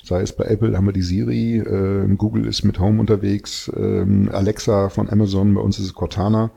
Sei 0.03 0.21
es 0.21 0.31
bei 0.33 0.45
Apple 0.45 0.75
haben 0.77 0.85
wir 0.85 0.93
die 0.93 1.01
Siri, 1.01 1.57
äh, 1.57 2.07
Google 2.15 2.45
ist 2.47 2.63
mit 2.63 2.79
Home 2.79 2.99
unterwegs, 2.99 3.67
äh, 3.75 4.05
Alexa 4.31 4.89
von 4.89 5.09
Amazon, 5.09 5.53
bei 5.53 5.61
uns 5.61 5.79
ist 5.79 5.85
es 5.85 5.93
Cortana 5.93 6.51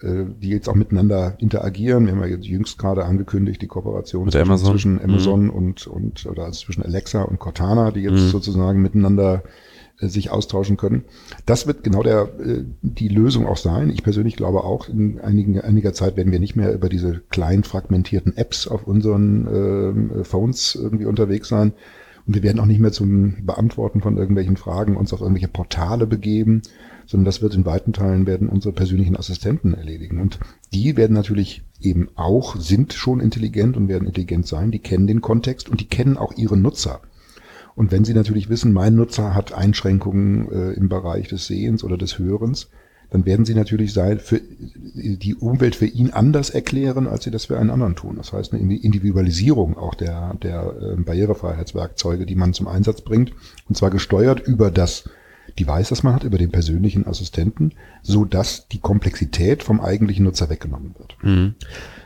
äh, 0.00 0.24
die 0.40 0.50
jetzt 0.50 0.68
auch 0.68 0.76
miteinander 0.76 1.34
interagieren. 1.38 2.06
Wir 2.06 2.12
haben 2.12 2.20
ja 2.20 2.28
jetzt 2.28 2.46
jüngst 2.46 2.78
gerade 2.78 3.04
angekündigt, 3.04 3.60
die 3.62 3.66
Kooperation 3.66 4.30
zwischen, 4.30 4.42
Amazon. 4.46 4.70
zwischen 4.70 5.02
Amazon 5.02 5.44
Mhm. 5.46 5.50
und, 5.50 5.86
und 5.88 6.26
oder 6.26 6.44
also 6.44 6.64
zwischen 6.64 6.84
Alexa 6.84 7.22
und 7.22 7.40
Cortana, 7.40 7.90
die 7.90 8.02
jetzt 8.02 8.12
Mhm. 8.12 8.28
sozusagen 8.28 8.80
miteinander 8.80 9.42
sich 10.00 10.30
austauschen 10.30 10.76
können. 10.76 11.04
Das 11.46 11.66
wird 11.66 11.82
genau 11.82 12.02
der, 12.02 12.28
äh, 12.38 12.64
die 12.82 13.08
Lösung 13.08 13.46
auch 13.46 13.56
sein. 13.56 13.90
Ich 13.90 14.02
persönlich 14.02 14.36
glaube 14.36 14.64
auch, 14.64 14.88
in 14.88 15.20
einigen, 15.20 15.60
einiger 15.60 15.92
Zeit 15.92 16.16
werden 16.16 16.32
wir 16.32 16.40
nicht 16.40 16.56
mehr 16.56 16.72
über 16.72 16.88
diese 16.88 17.20
klein 17.30 17.64
fragmentierten 17.64 18.36
Apps 18.36 18.68
auf 18.68 18.86
unseren 18.86 19.48
ähm, 19.52 20.24
Phones 20.24 20.76
irgendwie 20.76 21.06
unterwegs 21.06 21.48
sein. 21.48 21.72
Und 22.26 22.34
wir 22.34 22.42
werden 22.42 22.60
auch 22.60 22.66
nicht 22.66 22.80
mehr 22.80 22.92
zum 22.92 23.46
Beantworten 23.46 24.02
von 24.02 24.18
irgendwelchen 24.18 24.58
Fragen 24.58 24.96
uns 24.96 25.14
auf 25.14 25.22
irgendwelche 25.22 25.48
Portale 25.48 26.06
begeben, 26.06 26.60
sondern 27.06 27.24
das 27.24 27.40
wird 27.40 27.54
in 27.54 27.64
weiten 27.64 27.94
Teilen 27.94 28.26
werden 28.26 28.50
unsere 28.50 28.74
persönlichen 28.74 29.16
Assistenten 29.16 29.72
erledigen. 29.72 30.20
Und 30.20 30.38
die 30.74 30.96
werden 30.98 31.14
natürlich 31.14 31.62
eben 31.80 32.10
auch, 32.16 32.56
sind 32.56 32.92
schon 32.92 33.20
intelligent 33.20 33.78
und 33.78 33.88
werden 33.88 34.06
intelligent 34.06 34.46
sein. 34.46 34.70
Die 34.70 34.78
kennen 34.78 35.06
den 35.06 35.22
Kontext 35.22 35.70
und 35.70 35.80
die 35.80 35.88
kennen 35.88 36.18
auch 36.18 36.36
ihre 36.36 36.58
Nutzer. 36.58 37.00
Und 37.78 37.92
wenn 37.92 38.04
Sie 38.04 38.12
natürlich 38.12 38.48
wissen, 38.48 38.72
mein 38.72 38.96
Nutzer 38.96 39.36
hat 39.36 39.52
Einschränkungen 39.52 40.50
äh, 40.50 40.72
im 40.72 40.88
Bereich 40.88 41.28
des 41.28 41.46
Sehens 41.46 41.84
oder 41.84 41.96
des 41.96 42.18
Hörens, 42.18 42.70
dann 43.10 43.24
werden 43.24 43.44
Sie 43.44 43.54
natürlich 43.54 43.92
sein, 43.92 44.18
für 44.18 44.40
die 44.40 45.36
Umwelt 45.36 45.76
für 45.76 45.86
ihn 45.86 46.10
anders 46.10 46.50
erklären, 46.50 47.06
als 47.06 47.22
Sie 47.22 47.30
das 47.30 47.44
für 47.44 47.56
einen 47.56 47.70
anderen 47.70 47.94
tun. 47.94 48.16
Das 48.16 48.32
heißt, 48.32 48.52
eine 48.52 48.76
Individualisierung 48.76 49.78
auch 49.78 49.94
der, 49.94 50.34
der 50.42 50.74
äh, 50.76 51.00
Barrierefreiheitswerkzeuge, 51.00 52.26
die 52.26 52.34
man 52.34 52.52
zum 52.52 52.66
Einsatz 52.66 53.02
bringt, 53.02 53.30
und 53.68 53.76
zwar 53.76 53.90
gesteuert 53.90 54.40
über 54.40 54.72
das 54.72 55.08
Device, 55.56 55.90
das 55.90 56.02
man 56.02 56.16
hat, 56.16 56.24
über 56.24 56.38
den 56.38 56.50
persönlichen 56.50 57.06
Assistenten, 57.06 57.74
so 58.02 58.24
dass 58.24 58.66
die 58.66 58.80
Komplexität 58.80 59.62
vom 59.62 59.80
eigentlichen 59.80 60.24
Nutzer 60.24 60.50
weggenommen 60.50 60.96
wird. 60.98 61.16
Mhm. 61.22 61.54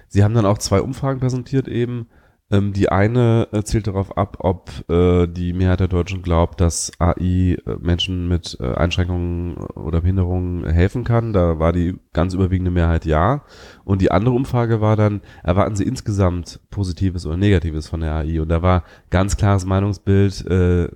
Sie 0.08 0.22
haben 0.22 0.34
dann 0.34 0.44
auch 0.44 0.58
zwei 0.58 0.82
Umfragen 0.82 1.20
präsentiert 1.20 1.66
eben. 1.66 2.08
Ähm, 2.52 2.74
die 2.74 2.90
eine 2.90 3.48
äh, 3.52 3.62
zielt 3.62 3.86
darauf 3.86 4.18
ab, 4.18 4.36
ob 4.40 4.70
äh, 4.90 5.26
die 5.26 5.54
Mehrheit 5.54 5.80
der 5.80 5.88
Deutschen 5.88 6.20
glaubt, 6.20 6.60
dass 6.60 6.92
AI 6.98 7.16
äh, 7.54 7.58
Menschen 7.80 8.28
mit 8.28 8.58
äh, 8.60 8.74
Einschränkungen 8.74 9.56
oder 9.56 10.02
Behinderungen 10.02 10.66
helfen 10.66 11.02
kann. 11.02 11.32
Da 11.32 11.58
war 11.58 11.72
die 11.72 11.94
ganz 12.12 12.34
überwiegende 12.34 12.70
Mehrheit 12.70 13.06
ja. 13.06 13.42
Und 13.84 14.02
die 14.02 14.10
andere 14.10 14.34
Umfrage 14.34 14.82
war 14.82 14.96
dann, 14.96 15.22
erwarten 15.42 15.76
Sie 15.76 15.84
insgesamt 15.84 16.60
Positives 16.70 17.24
oder 17.24 17.38
Negatives 17.38 17.88
von 17.88 18.00
der 18.00 18.16
AI? 18.16 18.42
Und 18.42 18.50
da 18.50 18.60
war 18.60 18.84
ganz 19.08 19.38
klares 19.38 19.64
Meinungsbild, 19.64 20.46
äh, 20.46 20.88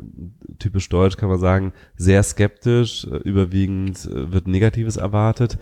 typisch 0.58 0.90
deutsch 0.90 1.16
kann 1.16 1.30
man 1.30 1.38
sagen, 1.38 1.72
sehr 1.96 2.22
skeptisch, 2.22 3.06
äh, 3.06 3.16
überwiegend 3.16 4.04
äh, 4.04 4.30
wird 4.30 4.46
Negatives 4.46 4.98
erwartet. 4.98 5.56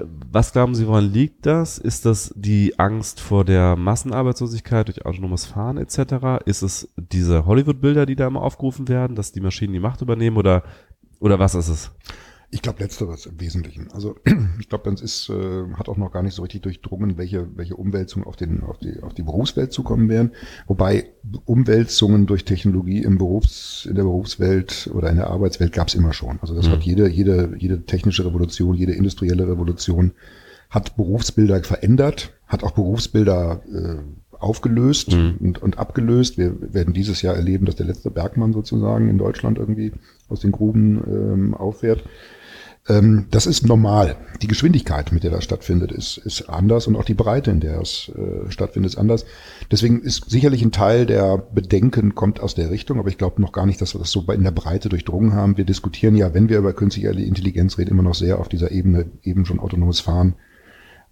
Was 0.00 0.52
glauben 0.52 0.74
Sie, 0.74 0.86
woran 0.86 1.04
liegt 1.04 1.46
das? 1.46 1.78
Ist 1.78 2.06
das 2.06 2.32
die 2.36 2.78
Angst 2.78 3.20
vor 3.20 3.44
der 3.44 3.76
Massenarbeitslosigkeit 3.76 4.88
durch 4.88 5.04
autonomes 5.06 5.46
Fahren 5.46 5.78
etc.? 5.78 6.44
Ist 6.44 6.62
es 6.62 6.92
diese 6.96 7.46
Hollywood-Bilder, 7.46 8.06
die 8.06 8.16
da 8.16 8.26
immer 8.26 8.42
aufgerufen 8.42 8.88
werden, 8.88 9.16
dass 9.16 9.32
die 9.32 9.40
Maschinen 9.40 9.72
die 9.72 9.80
Macht 9.80 10.02
übernehmen 10.02 10.36
oder, 10.36 10.62
oder 11.20 11.38
was 11.38 11.54
ist 11.54 11.68
es? 11.68 11.90
Ich 12.50 12.62
glaube 12.62 12.82
letzteres 12.82 13.26
im 13.26 13.40
Wesentlichen. 13.40 13.88
Also 13.92 14.16
ich 14.60 14.68
glaube, 14.68 14.90
das 14.90 15.00
ist 15.00 15.28
äh, 15.30 15.64
hat 15.74 15.88
auch 15.88 15.96
noch 15.96 16.12
gar 16.12 16.22
nicht 16.22 16.34
so 16.34 16.42
richtig 16.42 16.62
durchdrungen, 16.62 17.16
welche 17.18 17.48
welche 17.56 17.76
Umwälzungen 17.76 18.26
auf 18.26 18.36
den 18.36 18.62
auf 18.62 18.78
die 18.78 19.02
auf 19.02 19.14
die 19.14 19.22
Berufswelt 19.22 19.72
zukommen 19.72 20.08
werden. 20.08 20.32
Wobei 20.66 21.06
Umwälzungen 21.44 22.26
durch 22.26 22.44
Technologie 22.44 23.02
im 23.02 23.18
Berufs 23.18 23.86
in 23.86 23.96
der 23.96 24.04
Berufswelt 24.04 24.88
oder 24.94 25.10
in 25.10 25.16
der 25.16 25.28
Arbeitswelt 25.28 25.72
gab 25.72 25.88
es 25.88 25.94
immer 25.94 26.12
schon. 26.12 26.38
Also 26.40 26.54
das 26.54 26.66
Mhm. 26.68 26.72
hat 26.72 26.82
jede 26.82 27.08
jede 27.08 27.54
jede 27.58 27.82
technische 27.84 28.24
Revolution, 28.24 28.74
jede 28.74 28.92
industrielle 28.92 29.48
Revolution 29.48 30.12
hat 30.70 30.96
Berufsbilder 30.96 31.62
verändert, 31.62 32.32
hat 32.46 32.64
auch 32.64 32.72
Berufsbilder 32.72 33.62
äh, 33.72 33.96
aufgelöst 34.38 35.12
Mhm. 35.12 35.36
und, 35.40 35.62
und 35.62 35.78
abgelöst. 35.78 36.36
Wir 36.38 36.54
werden 36.74 36.92
dieses 36.92 37.22
Jahr 37.22 37.34
erleben, 37.36 37.66
dass 37.66 37.76
der 37.76 37.86
letzte 37.86 38.10
Bergmann 38.10 38.52
sozusagen 38.52 39.08
in 39.08 39.16
Deutschland 39.18 39.58
irgendwie 39.58 39.92
aus 40.28 40.40
den 40.40 40.52
Gruben 40.52 41.02
ähm, 41.06 41.54
auffährt. 41.54 42.04
Ähm, 42.88 43.26
das 43.30 43.46
ist 43.46 43.66
normal. 43.66 44.16
Die 44.42 44.46
Geschwindigkeit, 44.46 45.12
mit 45.12 45.24
der 45.24 45.30
das 45.30 45.44
stattfindet, 45.44 45.90
ist, 45.90 46.18
ist 46.18 46.48
anders 46.48 46.86
und 46.86 46.96
auch 46.96 47.04
die 47.04 47.14
Breite, 47.14 47.50
in 47.50 47.60
der 47.60 47.80
es 47.80 48.10
äh, 48.14 48.50
stattfindet, 48.50 48.92
ist 48.92 48.98
anders. 48.98 49.24
Deswegen 49.70 50.02
ist 50.02 50.30
sicherlich 50.30 50.62
ein 50.62 50.72
Teil 50.72 51.06
der 51.06 51.38
Bedenken 51.38 52.14
kommt 52.14 52.40
aus 52.40 52.54
der 52.54 52.70
Richtung, 52.70 52.98
aber 52.98 53.08
ich 53.08 53.18
glaube 53.18 53.42
noch 53.42 53.52
gar 53.52 53.66
nicht, 53.66 53.80
dass 53.80 53.94
wir 53.94 53.98
das 53.98 54.10
so 54.10 54.24
in 54.30 54.44
der 54.44 54.50
Breite 54.50 54.88
durchdrungen 54.88 55.32
haben. 55.32 55.56
Wir 55.56 55.64
diskutieren 55.64 56.16
ja, 56.16 56.34
wenn 56.34 56.48
wir 56.48 56.58
über 56.58 56.72
künstliche 56.72 57.08
Intelligenz 57.08 57.78
reden, 57.78 57.90
immer 57.90 58.02
noch 58.02 58.14
sehr 58.14 58.38
auf 58.38 58.48
dieser 58.48 58.70
Ebene, 58.70 59.06
eben 59.22 59.46
schon 59.46 59.58
autonomes 59.58 60.00
Fahren. 60.00 60.34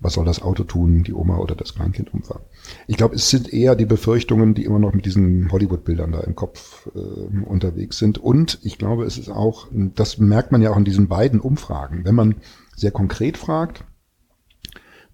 Was 0.01 0.15
soll 0.15 0.25
das 0.25 0.43
Auto 0.43 0.65
tun, 0.65 1.03
die 1.05 1.15
Oma 1.15 1.39
oder 1.39 1.55
das 1.55 1.75
Kleinkind 1.75 2.13
umfahren? 2.13 2.43
Ich 2.87 2.97
glaube, 2.97 3.15
es 3.15 3.31
sind 3.31 3.53
eher 3.53 3.75
die 3.75 3.87
Befürchtungen, 3.87 4.55
die 4.55 4.65
immer 4.65 4.79
noch 4.79 4.93
mit 4.93 5.07
diesen 5.07 5.51
Hollywood-Bildern 5.51 6.13
da 6.13 6.21
im 6.21 6.35
Kopf 6.35 6.89
äh, 6.95 6.99
unterwegs 7.47 7.99
sind. 7.99 8.19
Und 8.19 8.59
ich 8.63 8.77
glaube, 8.77 9.05
es 9.05 9.17
ist 9.19 9.31
auch, 9.31 9.69
das 9.73 10.19
merkt 10.19 10.53
man 10.53 10.61
ja 10.63 10.71
auch 10.73 10.77
in 10.77 10.85
diesen 10.85 11.09
beiden 11.09 11.41
Umfragen, 11.41 12.05
wenn 12.05 12.15
man 12.15 12.35
sehr 12.77 12.91
konkret 12.91 13.39
fragt, 13.39 13.85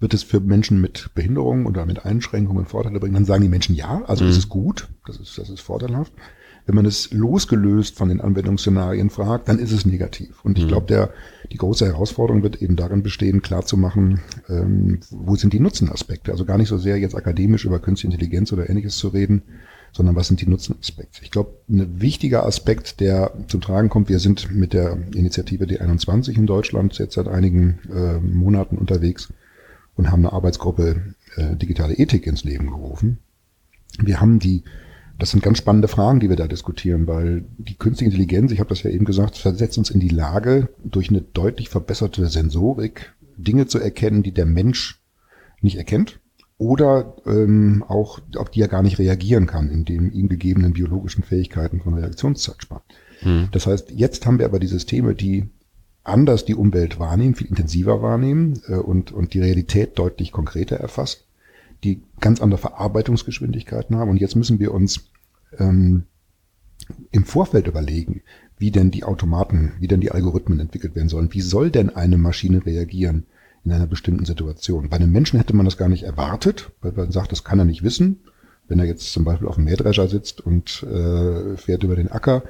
wird 0.01 0.15
es 0.15 0.23
für 0.23 0.41
Menschen 0.41 0.81
mit 0.81 1.11
Behinderungen 1.15 1.67
oder 1.67 1.85
mit 1.85 2.07
Einschränkungen 2.07 2.65
Vorteile 2.65 2.99
bringen, 2.99 3.15
dann 3.15 3.27
sagen 3.27 3.43
die 3.43 3.49
Menschen 3.51 3.75
ja, 3.77 4.03
also 4.07 4.25
Mhm. 4.25 4.31
es 4.31 4.39
ist 4.39 4.49
gut, 4.49 4.89
das 5.07 5.19
ist, 5.19 5.37
das 5.37 5.51
ist 5.51 5.61
vorteilhaft. 5.61 6.13
Wenn 6.67 6.75
man 6.75 6.87
es 6.87 7.11
losgelöst 7.13 7.97
von 7.97 8.09
den 8.09 8.21
Anwendungsszenarien 8.21 9.11
fragt, 9.11 9.49
dann 9.49 9.59
ist 9.59 9.73
es 9.73 9.85
negativ. 9.85 10.43
Und 10.45 10.57
ich 10.59 10.65
Mhm. 10.65 10.69
glaube, 10.69 10.87
der, 10.87 11.11
die 11.53 11.57
große 11.57 11.87
Herausforderung 11.87 12.43
wird 12.43 12.63
eben 12.63 12.77
darin 12.77 13.03
bestehen, 13.03 13.43
klarzumachen, 13.43 14.21
ähm, 14.49 15.01
wo 15.11 15.35
sind 15.35 15.53
die 15.53 15.61
Nutzenaspekte. 15.61 16.31
Also 16.31 16.45
gar 16.45 16.59
nicht 16.59 16.69
so 16.69 16.79
sehr 16.79 16.99
jetzt 16.99 17.17
akademisch 17.17 17.65
über 17.65 17.81
Künstliche 17.81 18.15
Intelligenz 18.15 18.53
oder 18.53 18.71
ähnliches 18.71 18.97
zu 18.97 19.09
reden, 19.09 19.43
sondern 19.93 20.15
was 20.15 20.29
sind 20.29 20.41
die 20.41 20.49
Nutzenaspekte. 20.49 21.23
Ich 21.23 21.31
glaube, 21.31 21.55
ein 21.69 22.01
wichtiger 22.01 22.47
Aspekt, 22.47 23.01
der 23.01 23.33
zum 23.49 23.61
Tragen 23.61 23.89
kommt, 23.89 24.09
wir 24.09 24.21
sind 24.21 24.55
mit 24.55 24.73
der 24.73 24.99
Initiative 25.15 25.65
D21 25.65 26.37
in 26.37 26.47
Deutschland 26.47 26.97
jetzt 26.99 27.15
seit 27.15 27.27
einigen 27.27 27.81
äh, 27.93 28.19
Monaten 28.19 28.79
unterwegs 28.79 29.33
und 29.97 30.11
haben 30.11 30.25
eine 30.25 30.33
Arbeitsgruppe 30.33 31.15
äh, 31.37 31.57
digitale 31.57 31.95
Ethik 31.95 32.27
ins 32.27 32.45
Leben 32.45 32.69
gerufen. 32.69 33.19
Wir 33.99 34.21
haben 34.21 34.39
die, 34.39 34.63
das 35.21 35.31
sind 35.31 35.43
ganz 35.43 35.59
spannende 35.59 35.89
Fragen, 35.89 36.19
die 36.21 36.29
wir 36.29 36.37
da 36.37 36.49
diskutieren, 36.49 37.07
weil 37.07 37.45
die 37.59 37.77
künstliche 37.77 38.11
Intelligenz, 38.11 38.53
ich 38.53 38.59
habe 38.59 38.71
das 38.71 38.83
ja 38.83 38.91
eben 38.91 39.05
gesagt, 39.05 39.37
versetzt 39.37 39.79
uns 39.79 39.91
in 39.91 40.01
die 40.01 40.09
Lage, 40.09 40.69
durch 40.83 41.11
eine 41.11 41.21
deutlich 41.21 41.69
verbesserte 41.69 42.27
Sensorik 42.27 43.15
Dinge 43.37 43.67
zu 43.67 43.79
erkennen, 43.79 44.23
die 44.23 44.33
der 44.33 44.47
Mensch 44.47 45.01
nicht 45.61 45.77
erkennt 45.77 46.21
oder 46.59 47.17
ähm, 47.27 47.85
auch 47.87 48.21
auf 48.37 48.51
die 48.51 48.61
er 48.61 48.69
gar 48.69 48.83
nicht 48.83 48.99
reagieren 48.99 49.47
kann, 49.47 49.71
in 49.71 49.85
den 49.85 50.13
ihm 50.13 50.29
gegebenen 50.29 50.73
biologischen 50.73 51.23
Fähigkeiten 51.23 51.81
von 51.81 51.95
Reaktionszeitspanne. 51.95 52.83
Mhm. 53.23 53.49
Das 53.53 53.67
heißt, 53.67 53.93
jetzt 53.93 54.27
haben 54.27 54.39
wir 54.39 54.47
aber 54.47 54.59
die 54.59 54.67
Systeme, 54.67 55.15
die 55.15 55.49
anders 56.05 56.45
die 56.45 56.55
Umwelt 56.55 56.99
wahrnehmen, 56.99 57.35
viel 57.35 57.47
intensiver 57.47 58.03
wahrnehmen 58.03 58.61
äh, 58.69 58.75
und, 58.75 59.13
und 59.13 59.35
die 59.35 59.41
Realität 59.41 59.99
deutlich 59.99 60.33
konkreter 60.33 60.77
erfasst, 60.77 61.27
die 61.85 62.03
ganz 62.21 62.41
andere 62.41 62.59
Verarbeitungsgeschwindigkeiten 62.59 63.97
haben. 63.97 64.11
Und 64.11 64.21
jetzt 64.21 64.37
müssen 64.37 64.59
wir 64.59 64.73
uns 64.73 65.11
ähm, 65.59 66.05
im 67.11 67.25
Vorfeld 67.25 67.67
überlegen, 67.67 68.23
wie 68.59 68.71
denn 68.71 68.91
die 68.91 69.05
Automaten, 69.05 69.73
wie 69.81 69.89
denn 69.89 70.01
die 70.01 70.11
Algorithmen 70.13 70.61
entwickelt 70.61 70.95
werden 70.95 71.09
sollen. 71.09 71.33
Wie 71.33 71.41
soll 71.41 71.71
denn 71.71 71.91
eine 71.91 72.19
Maschine 72.19 72.65
reagieren 72.65 73.27
in 73.65 73.73
einer 73.73 73.87
bestimmten 73.87 74.27
Situation? 74.27 74.89
Bei 74.91 74.97
einem 74.97 75.13
Menschen 75.13 75.39
hätte 75.39 75.57
man 75.57 75.65
das 75.65 75.79
gar 75.79 75.89
nicht 75.89 76.03
erwartet, 76.03 76.71
weil 76.83 76.93
man 76.93 77.13
sagt, 77.13 77.33
das 77.33 77.45
kann 77.45 77.59
er 77.59 77.65
nicht 77.65 77.83
wissen. 77.83 78.21
Wenn 78.69 78.79
er 78.79 78.85
jetzt 78.85 79.13
zum 79.13 79.25
Beispiel 79.25 79.49
auf 79.49 79.57
dem 79.57 79.65
Mähdrescher 79.65 80.09
sitzt 80.09 80.41
und 80.41 80.83
äh, 80.85 81.57
fährt 81.57 81.83
über 81.83 81.97
den 81.97 82.11
Acker, 82.11 82.45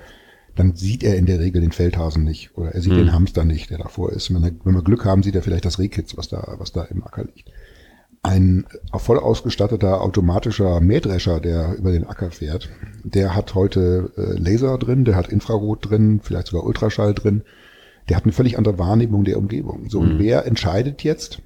dann 0.56 0.74
sieht 0.74 1.02
er 1.02 1.16
in 1.16 1.26
der 1.26 1.38
Regel 1.38 1.62
den 1.62 1.72
Feldhasen 1.72 2.24
nicht 2.24 2.56
oder 2.58 2.72
er 2.72 2.82
sieht 2.82 2.92
Hm. 2.92 2.98
den 2.98 3.12
Hamster 3.12 3.44
nicht, 3.44 3.70
der 3.70 3.78
davor 3.78 4.12
ist. 4.12 4.34
Wenn, 4.34 4.42
er, 4.42 4.50
wenn 4.64 4.74
wir 4.74 4.82
Glück 4.82 5.04
haben, 5.04 5.22
sieht 5.22 5.36
er 5.36 5.42
vielleicht 5.42 5.64
das 5.64 5.78
Rehkitz, 5.78 6.16
was 6.16 6.28
da, 6.28 6.56
was 6.58 6.72
da 6.72 6.82
im 6.84 7.04
Acker 7.04 7.24
liegt. 7.24 7.50
Ein 8.22 8.66
voll 8.94 9.18
ausgestatteter 9.18 10.02
automatischer 10.02 10.80
Mähdrescher, 10.80 11.40
der 11.40 11.76
über 11.76 11.90
den 11.90 12.06
Acker 12.06 12.30
fährt, 12.30 12.68
der 13.02 13.34
hat 13.34 13.54
heute 13.54 14.12
äh, 14.16 14.38
Laser 14.38 14.76
drin, 14.76 15.04
der 15.06 15.16
hat 15.16 15.28
Infrarot 15.28 15.88
drin, 15.88 16.20
vielleicht 16.22 16.48
sogar 16.48 16.64
Ultraschall 16.66 17.14
drin. 17.14 17.42
Der 18.08 18.16
hat 18.16 18.24
eine 18.24 18.32
völlig 18.32 18.58
andere 18.58 18.78
Wahrnehmung 18.78 19.24
der 19.24 19.38
Umgebung. 19.38 19.88
So, 19.88 20.00
und 20.00 20.14
Mhm. 20.14 20.18
wer 20.18 20.44
entscheidet 20.46 21.02
jetzt, 21.02 21.40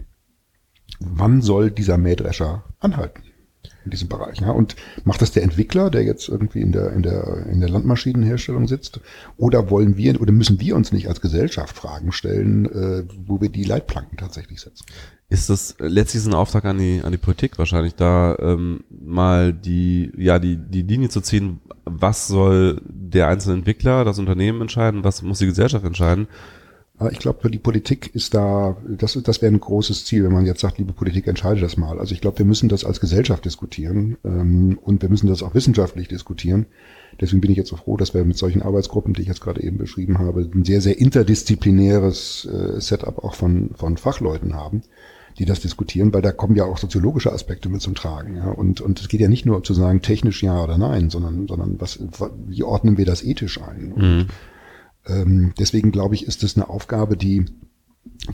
wann 0.98 1.42
soll 1.42 1.70
dieser 1.70 1.96
Mähdrescher 1.98 2.64
anhalten? 2.80 3.22
In 3.84 3.90
diesem 3.90 4.08
Bereich. 4.08 4.40
Ja? 4.40 4.50
Und 4.50 4.76
macht 5.04 5.22
das 5.22 5.32
der 5.32 5.42
Entwickler, 5.42 5.90
der 5.90 6.02
jetzt 6.02 6.28
irgendwie 6.28 6.60
in 6.60 6.72
der, 6.72 6.92
in 6.92 7.02
der, 7.02 7.46
in 7.50 7.60
der 7.60 7.68
Landmaschinenherstellung 7.68 8.66
sitzt? 8.66 9.00
Oder 9.36 9.70
wollen 9.70 9.96
wir, 9.96 10.20
oder 10.20 10.32
müssen 10.32 10.60
wir 10.60 10.76
uns 10.76 10.92
nicht 10.92 11.08
als 11.08 11.20
Gesellschaft 11.20 11.76
Fragen 11.76 12.12
stellen, 12.12 12.66
äh, 12.66 13.04
wo 13.26 13.40
wir 13.40 13.48
die 13.48 13.64
Leitplanken 13.64 14.16
tatsächlich 14.16 14.60
setzen? 14.60 14.86
Ist 15.28 15.50
das 15.50 15.76
letztlich 15.78 16.24
ein 16.26 16.34
Auftrag 16.34 16.64
an 16.64 16.78
die, 16.78 17.00
an 17.02 17.12
die 17.12 17.18
Politik 17.18 17.58
wahrscheinlich, 17.58 17.94
da 17.94 18.36
ähm, 18.38 18.84
mal 18.90 19.52
die, 19.52 20.12
ja, 20.16 20.38
die, 20.38 20.56
die 20.56 20.82
Linie 20.82 21.08
zu 21.08 21.20
ziehen, 21.20 21.60
was 21.84 22.28
soll 22.28 22.80
der 22.84 23.28
einzelne 23.28 23.56
Entwickler, 23.56 24.04
das 24.04 24.18
Unternehmen 24.18 24.60
entscheiden, 24.60 25.04
was 25.04 25.22
muss 25.22 25.38
die 25.38 25.46
Gesellschaft 25.46 25.84
entscheiden? 25.84 26.28
Ich 27.12 27.18
glaube, 27.18 27.50
die 27.50 27.58
Politik 27.58 28.14
ist 28.14 28.34
da, 28.34 28.76
das, 28.86 29.18
das 29.22 29.42
wäre 29.42 29.52
ein 29.52 29.60
großes 29.60 30.04
Ziel, 30.04 30.24
wenn 30.24 30.32
man 30.32 30.46
jetzt 30.46 30.60
sagt, 30.60 30.78
liebe 30.78 30.92
Politik, 30.92 31.26
entscheide 31.26 31.60
das 31.60 31.76
mal. 31.76 31.98
Also 31.98 32.14
ich 32.14 32.20
glaube, 32.20 32.38
wir 32.38 32.46
müssen 32.46 32.68
das 32.68 32.84
als 32.84 33.00
Gesellschaft 33.00 33.44
diskutieren 33.44 34.16
ähm, 34.24 34.78
und 34.82 35.02
wir 35.02 35.08
müssen 35.08 35.28
das 35.28 35.42
auch 35.42 35.54
wissenschaftlich 35.54 36.08
diskutieren. 36.08 36.66
Deswegen 37.20 37.40
bin 37.40 37.50
ich 37.50 37.56
jetzt 37.56 37.70
so 37.70 37.76
froh, 37.76 37.96
dass 37.96 38.14
wir 38.14 38.24
mit 38.24 38.36
solchen 38.36 38.62
Arbeitsgruppen, 38.62 39.14
die 39.14 39.22
ich 39.22 39.28
jetzt 39.28 39.40
gerade 39.40 39.62
eben 39.62 39.78
beschrieben 39.78 40.18
habe, 40.18 40.40
ein 40.40 40.64
sehr, 40.64 40.80
sehr 40.80 40.98
interdisziplinäres 40.98 42.46
äh, 42.46 42.80
Setup 42.80 43.22
auch 43.22 43.34
von, 43.34 43.70
von 43.74 43.96
Fachleuten 43.96 44.54
haben, 44.54 44.82
die 45.38 45.44
das 45.44 45.60
diskutieren, 45.60 46.12
weil 46.12 46.22
da 46.22 46.32
kommen 46.32 46.56
ja 46.56 46.64
auch 46.64 46.78
soziologische 46.78 47.32
Aspekte 47.32 47.68
mit 47.68 47.82
zum 47.82 47.94
Tragen. 47.94 48.36
Ja? 48.36 48.50
Und, 48.50 48.80
und 48.80 49.00
es 49.00 49.08
geht 49.08 49.20
ja 49.20 49.28
nicht 49.28 49.46
nur 49.46 49.56
um 49.56 49.64
zu 49.64 49.74
sagen, 49.74 50.02
technisch 50.02 50.42
ja 50.42 50.62
oder 50.62 50.78
nein, 50.78 51.10
sondern, 51.10 51.46
sondern 51.48 51.80
was, 51.80 52.00
wie 52.46 52.62
ordnen 52.62 52.98
wir 52.98 53.04
das 53.04 53.22
ethisch 53.22 53.60
ein? 53.60 53.92
Und, 53.92 54.02
mhm 54.02 54.26
ähm, 55.06 55.52
deswegen 55.58 55.92
glaube 55.92 56.14
ich, 56.14 56.26
ist 56.26 56.42
es 56.42 56.56
eine 56.56 56.68
Aufgabe, 56.68 57.16
die, 57.16 57.44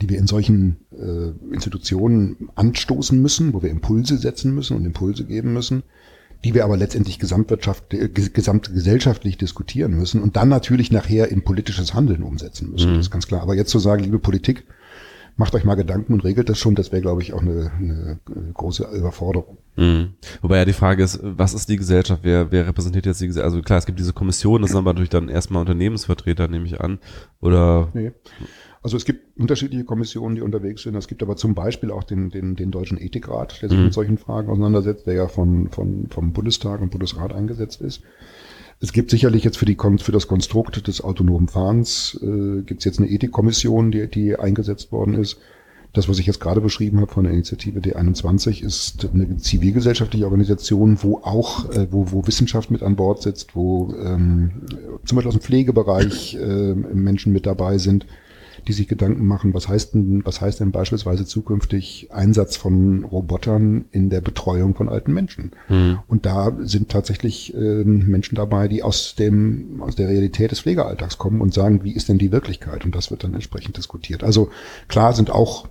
die 0.01 0.09
wir 0.09 0.17
in 0.17 0.27
solchen 0.27 0.77
äh, 0.91 1.53
Institutionen 1.53 2.49
anstoßen 2.55 3.21
müssen, 3.21 3.53
wo 3.53 3.61
wir 3.61 3.69
Impulse 3.69 4.17
setzen 4.17 4.53
müssen 4.53 4.77
und 4.77 4.85
Impulse 4.85 5.25
geben 5.25 5.53
müssen, 5.53 5.83
die 6.43 6.53
wir 6.53 6.63
aber 6.63 6.77
letztendlich 6.77 7.19
gesamtwirtschaft, 7.19 7.93
äh, 7.93 8.09
gesamtgesellschaftlich 8.09 9.37
diskutieren 9.37 9.97
müssen 9.97 10.21
und 10.21 10.35
dann 10.35 10.49
natürlich 10.49 10.91
nachher 10.91 11.29
in 11.29 11.43
politisches 11.43 11.93
Handeln 11.93 12.23
umsetzen 12.23 12.71
müssen. 12.71 12.91
Mhm. 12.91 12.95
Das 12.95 13.07
ist 13.07 13.11
ganz 13.11 13.27
klar. 13.27 13.41
Aber 13.41 13.55
jetzt 13.55 13.71
zu 13.71 13.79
sagen, 13.79 14.03
liebe 14.03 14.19
Politik, 14.19 14.65
macht 15.35 15.55
euch 15.55 15.63
mal 15.63 15.75
Gedanken 15.75 16.13
und 16.13 16.23
regelt 16.23 16.49
das 16.49 16.59
schon, 16.59 16.75
das 16.75 16.91
wäre, 16.91 17.01
glaube 17.01 17.21
ich, 17.21 17.33
auch 17.33 17.41
eine, 17.41 17.71
eine 17.79 18.19
große 18.53 18.87
Überforderung. 18.93 19.57
Mhm. 19.75 20.13
Wobei 20.41 20.57
ja 20.57 20.65
die 20.65 20.73
Frage 20.73 21.03
ist, 21.03 21.19
was 21.21 21.53
ist 21.53 21.69
die 21.69 21.77
Gesellschaft? 21.77 22.21
Wer, 22.23 22.51
wer 22.51 22.67
repräsentiert 22.67 23.05
jetzt 23.05 23.21
die 23.21 23.27
Gesellschaft? 23.27 23.53
Also 23.53 23.61
klar, 23.63 23.79
es 23.79 23.85
gibt 23.85 23.99
diese 23.99 24.13
Kommission, 24.13 24.61
das 24.61 24.71
sind 24.71 24.79
aber 24.79 24.91
natürlich 24.91 25.09
dann 25.09 25.29
erstmal 25.29 25.61
Unternehmensvertreter, 25.61 26.47
nehme 26.47 26.65
ich 26.65 26.81
an. 26.81 26.99
Oder 27.39 27.89
nee. 27.93 28.11
Also 28.83 28.97
es 28.97 29.05
gibt 29.05 29.37
unterschiedliche 29.37 29.85
Kommissionen, 29.85 30.35
die 30.35 30.41
unterwegs 30.41 30.81
sind. 30.81 30.95
Es 30.95 31.07
gibt 31.07 31.21
aber 31.21 31.35
zum 31.35 31.53
Beispiel 31.53 31.91
auch 31.91 32.03
den, 32.03 32.31
den, 32.31 32.55
den 32.55 32.71
Deutschen 32.71 32.99
Ethikrat, 32.99 33.61
der 33.61 33.69
sich 33.69 33.77
mhm. 33.77 33.85
mit 33.85 33.93
solchen 33.93 34.17
Fragen 34.17 34.49
auseinandersetzt, 34.49 35.05
der 35.05 35.13
ja 35.13 35.27
von, 35.27 35.69
von, 35.69 36.07
vom 36.09 36.33
Bundestag 36.33 36.81
und 36.81 36.89
Bundesrat 36.89 37.31
eingesetzt 37.31 37.81
ist. 37.81 38.01
Es 38.83 38.93
gibt 38.93 39.11
sicherlich 39.11 39.43
jetzt 39.43 39.57
für, 39.57 39.65
die, 39.65 39.77
für 39.99 40.11
das 40.11 40.27
Konstrukt 40.27 40.87
des 40.87 41.01
autonomen 41.01 41.47
Fahrens, 41.47 42.19
äh, 42.23 42.63
gibt 42.63 42.79
es 42.79 42.85
jetzt 42.85 42.97
eine 42.97 43.09
Ethikkommission, 43.09 43.91
die, 43.91 44.07
die 44.07 44.35
eingesetzt 44.35 44.91
worden 44.91 45.13
ist. 45.13 45.37
Das, 45.93 46.09
was 46.09 46.17
ich 46.17 46.25
jetzt 46.25 46.39
gerade 46.39 46.61
beschrieben 46.61 46.99
habe 46.99 47.11
von 47.11 47.25
der 47.25 47.33
Initiative 47.33 47.79
D21, 47.79 48.63
ist 48.63 49.07
eine 49.13 49.37
zivilgesellschaftliche 49.37 50.25
Organisation, 50.25 50.97
wo 51.01 51.17
auch, 51.17 51.69
äh, 51.69 51.87
wo, 51.91 52.11
wo 52.11 52.25
Wissenschaft 52.25 52.71
mit 52.71 52.81
an 52.81 52.95
Bord 52.95 53.21
sitzt, 53.21 53.55
wo 53.55 53.93
ähm, 54.01 54.63
zum 55.05 55.15
Beispiel 55.15 55.27
aus 55.27 55.35
dem 55.35 55.41
Pflegebereich 55.41 56.35
äh, 56.35 56.73
Menschen 56.73 57.33
mit 57.33 57.45
dabei 57.45 57.77
sind, 57.77 58.07
die 58.67 58.73
sich 58.73 58.87
Gedanken 58.87 59.25
machen, 59.25 59.53
was 59.53 59.67
heißt 59.67 59.93
denn, 59.93 60.25
was 60.25 60.41
heißt 60.41 60.59
denn 60.59 60.71
beispielsweise 60.71 61.25
zukünftig 61.25 62.09
Einsatz 62.11 62.55
von 62.55 63.03
Robotern 63.03 63.85
in 63.91 64.09
der 64.09 64.21
Betreuung 64.21 64.75
von 64.75 64.89
alten 64.89 65.13
Menschen? 65.13 65.51
Mhm. 65.69 65.99
Und 66.07 66.25
da 66.25 66.55
sind 66.61 66.89
tatsächlich 66.89 67.53
äh, 67.53 67.83
Menschen 67.83 68.35
dabei, 68.35 68.67
die 68.67 68.83
aus 68.83 69.15
dem, 69.15 69.81
aus 69.81 69.95
der 69.95 70.09
Realität 70.09 70.51
des 70.51 70.61
Pflegealltags 70.61 71.17
kommen 71.17 71.41
und 71.41 71.53
sagen, 71.53 71.83
wie 71.83 71.93
ist 71.93 72.09
denn 72.09 72.17
die 72.17 72.31
Wirklichkeit? 72.31 72.85
Und 72.85 72.95
das 72.95 73.11
wird 73.11 73.23
dann 73.23 73.33
entsprechend 73.33 73.77
diskutiert. 73.77 74.23
Also 74.23 74.49
klar 74.87 75.13
sind 75.13 75.29
auch 75.29 75.67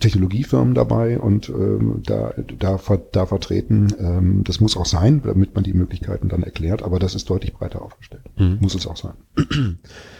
Technologiefirmen 0.00 0.74
dabei 0.74 1.18
und 1.18 1.48
ähm, 1.48 2.02
da, 2.04 2.34
da, 2.58 2.78
da 3.12 3.26
vertreten. 3.26 3.88
Ähm, 3.98 4.44
das 4.44 4.60
muss 4.60 4.76
auch 4.76 4.86
sein, 4.86 5.22
damit 5.24 5.54
man 5.54 5.64
die 5.64 5.72
Möglichkeiten 5.72 6.28
dann 6.28 6.42
erklärt, 6.42 6.82
aber 6.82 6.98
das 6.98 7.14
ist 7.14 7.30
deutlich 7.30 7.54
breiter 7.54 7.82
aufgestellt. 7.82 8.24
Mhm. 8.36 8.58
Muss 8.60 8.74
es 8.74 8.86
auch 8.86 8.96
sein. 8.96 9.14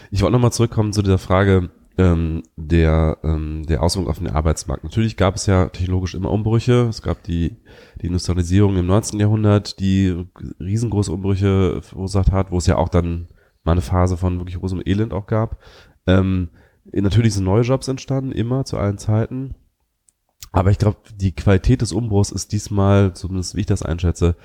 Ich 0.09 0.21
wollte 0.21 0.33
nochmal 0.33 0.53
zurückkommen 0.53 0.93
zu 0.93 1.01
dieser 1.01 1.17
Frage, 1.17 1.69
ähm, 1.97 2.43
der, 2.55 3.17
ähm, 3.23 3.65
der 3.65 3.81
Auswirkung 3.81 4.09
auf 4.09 4.19
den 4.19 4.29
Arbeitsmarkt. 4.29 4.83
Natürlich 4.83 5.17
gab 5.17 5.35
es 5.35 5.47
ja 5.47 5.67
technologisch 5.69 6.13
immer 6.13 6.31
Umbrüche. 6.31 6.87
Es 6.89 7.01
gab 7.01 7.23
die, 7.23 7.57
die 8.01 8.07
Industrialisierung 8.07 8.77
im 8.77 8.85
19. 8.85 9.19
Jahrhundert, 9.19 9.79
die 9.79 10.25
riesengroße 10.59 11.11
Umbrüche 11.11 11.81
verursacht 11.81 12.31
hat, 12.31 12.51
wo 12.51 12.57
es 12.57 12.67
ja 12.67 12.77
auch 12.77 12.89
dann 12.89 13.27
mal 13.63 13.71
eine 13.71 13.81
Phase 13.81 14.15
von 14.15 14.39
wirklich 14.39 14.59
großem 14.59 14.81
Elend 14.85 15.11
auch 15.11 15.25
gab. 15.25 15.59
Ähm, 16.05 16.49
natürlich 16.85 17.33
sind 17.33 17.45
neue 17.45 17.63
Jobs 17.63 17.87
entstanden, 17.87 18.31
immer 18.31 18.63
zu 18.63 18.77
allen 18.77 18.99
Zeiten. 18.99 19.55
Aber 20.51 20.69
ich 20.69 20.77
glaube, 20.77 20.99
die 21.15 21.33
Qualität 21.33 21.81
des 21.81 21.91
Umbruchs 21.91 22.31
ist 22.31 22.51
diesmal, 22.51 23.13
zumindest 23.13 23.55
wie 23.55 23.61
ich 23.61 23.65
das 23.65 23.83
einschätze, 23.83 24.35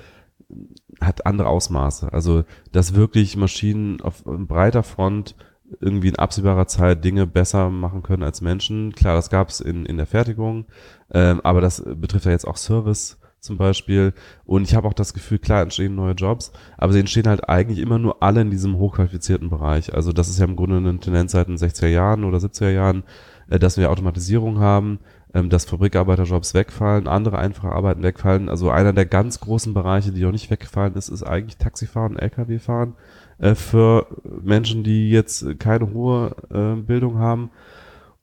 hat 0.99 1.25
andere 1.25 1.47
Ausmaße. 1.47 2.11
Also, 2.11 2.43
dass 2.71 2.95
wirklich 2.95 3.37
Maschinen 3.37 4.01
auf 4.01 4.23
breiter 4.23 4.83
Front 4.83 5.35
irgendwie 5.79 6.09
in 6.09 6.15
absehbarer 6.17 6.67
Zeit 6.67 7.03
Dinge 7.03 7.27
besser 7.27 7.69
machen 7.69 8.03
können 8.03 8.23
als 8.23 8.41
Menschen. 8.41 8.93
Klar, 8.93 9.15
das 9.15 9.29
gab 9.29 9.49
es 9.49 9.59
in, 9.59 9.85
in 9.85 9.97
der 9.97 10.05
Fertigung, 10.05 10.65
ähm, 11.11 11.41
aber 11.43 11.61
das 11.61 11.83
betrifft 11.85 12.25
ja 12.25 12.31
jetzt 12.31 12.47
auch 12.47 12.57
Service 12.57 13.19
zum 13.43 13.57
Beispiel. 13.57 14.13
Und 14.45 14.63
ich 14.63 14.73
habe 14.73 14.87
auch 14.87 14.93
das 14.93 15.13
Gefühl, 15.13 15.37
klar 15.37 15.61
entstehen 15.61 15.95
neue 15.95 16.13
Jobs, 16.13 16.51
aber 16.77 16.93
sie 16.93 16.99
entstehen 16.99 17.27
halt 17.27 17.49
eigentlich 17.49 17.79
immer 17.79 17.99
nur 17.99 18.23
alle 18.23 18.41
in 18.41 18.49
diesem 18.49 18.77
hochqualifizierten 18.77 19.49
Bereich. 19.49 19.93
Also 19.93 20.13
das 20.13 20.29
ist 20.29 20.39
ja 20.39 20.45
im 20.45 20.55
Grunde 20.55 20.77
eine 20.77 20.97
Tendenz 20.99 21.33
seit 21.33 21.49
den 21.49 21.57
60er 21.57 21.87
Jahren 21.87 22.23
oder 22.23 22.37
70er 22.37 22.69
Jahren, 22.69 23.03
äh, 23.49 23.59
dass 23.59 23.77
wir 23.77 23.91
Automatisierung 23.91 24.59
haben, 24.59 24.99
ähm, 25.33 25.49
dass 25.49 25.65
Fabrikarbeiterjobs 25.65 26.53
wegfallen, 26.53 27.07
andere 27.07 27.37
einfache 27.37 27.73
Arbeiten 27.73 28.01
wegfallen. 28.01 28.47
Also 28.47 28.69
einer 28.69 28.93
der 28.93 29.05
ganz 29.05 29.41
großen 29.41 29.73
Bereiche, 29.73 30.13
die 30.13 30.21
noch 30.21 30.31
nicht 30.31 30.49
weggefallen 30.49 30.95
ist, 30.95 31.09
ist 31.09 31.23
eigentlich 31.23 31.57
Taxifahren, 31.57 32.17
Lkw-Fahren 32.17 32.95
äh, 33.39 33.55
für 33.55 34.07
Menschen, 34.41 34.83
die 34.83 35.09
jetzt 35.09 35.59
keine 35.59 35.91
hohe 35.91 36.35
äh, 36.49 36.81
Bildung 36.81 37.17
haben. 37.19 37.51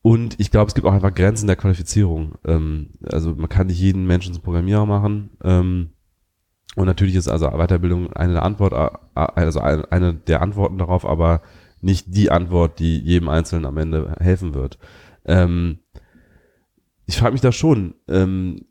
Und 0.03 0.41
ich 0.41 0.51
glaube, 0.51 0.69
es 0.69 0.75
gibt 0.75 0.87
auch 0.87 0.93
einfach 0.93 1.15
Grenzen 1.15 1.47
der 1.47 1.57
Qualifizierung. 1.57 2.37
Ähm, 2.45 2.91
also 3.05 3.35
man 3.35 3.49
kann 3.49 3.67
nicht 3.67 3.81
jeden 3.81 4.07
Menschen 4.07 4.33
zum 4.33 4.43
Programmierer 4.43 4.87
machen. 4.87 5.31
Ähm, 5.43 5.91
und 6.77 6.87
natürlich 6.87 7.17
ist 7.17 7.29
also 7.29 7.51
Weiterbildung 7.51 8.13
eine 8.13 8.35
der 8.35 8.45
Antwort, 8.45 8.73
äh, 8.73 9.21
also 9.21 9.61
eine 9.61 10.15
der 10.15 10.41
Antworten 10.41 10.79
darauf, 10.79 11.05
aber 11.05 11.43
nicht 11.81 12.07
die 12.15 12.31
Antwort, 12.31 12.79
die 12.79 12.99
jedem 12.99 13.29
Einzelnen 13.29 13.67
am 13.67 13.77
Ende 13.77 14.17
helfen 14.21 14.55
wird. 14.55 14.79
Ähm, 15.25 15.81
ich 17.07 17.19
frage 17.19 17.33
mich 17.33 17.41
da 17.41 17.53
schon, 17.53 17.95
ähm, 18.09 18.67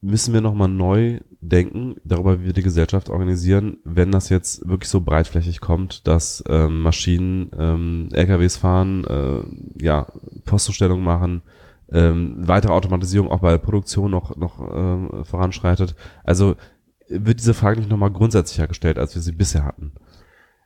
müssen 0.00 0.32
wir 0.32 0.40
nochmal 0.40 0.68
neu 0.68 1.20
denken 1.40 1.96
darüber, 2.04 2.40
wie 2.40 2.46
wir 2.46 2.52
die 2.52 2.62
Gesellschaft 2.62 3.10
organisieren, 3.10 3.78
wenn 3.84 4.12
das 4.12 4.28
jetzt 4.28 4.68
wirklich 4.68 4.88
so 4.88 5.00
breitflächig 5.00 5.60
kommt, 5.60 6.06
dass 6.06 6.42
ähm, 6.48 6.82
Maschinen 6.82 7.50
ähm, 7.58 8.08
LKWs 8.12 8.56
fahren, 8.56 9.04
äh, 9.04 9.84
ja, 9.84 10.06
Postzustellung 10.44 11.02
machen, 11.02 11.42
ähm, 11.90 12.36
weitere 12.38 12.72
Automatisierung 12.72 13.30
auch 13.30 13.40
bei 13.40 13.50
der 13.50 13.58
Produktion 13.58 14.10
noch, 14.10 14.36
noch 14.36 14.60
ähm, 14.72 15.24
voranschreitet. 15.24 15.94
Also 16.22 16.56
wird 17.08 17.40
diese 17.40 17.54
Frage 17.54 17.80
nicht 17.80 17.90
nochmal 17.90 18.12
grundsätzlicher 18.12 18.68
gestellt, 18.68 18.98
als 18.98 19.14
wir 19.14 19.22
sie 19.22 19.32
bisher 19.32 19.64
hatten? 19.64 19.92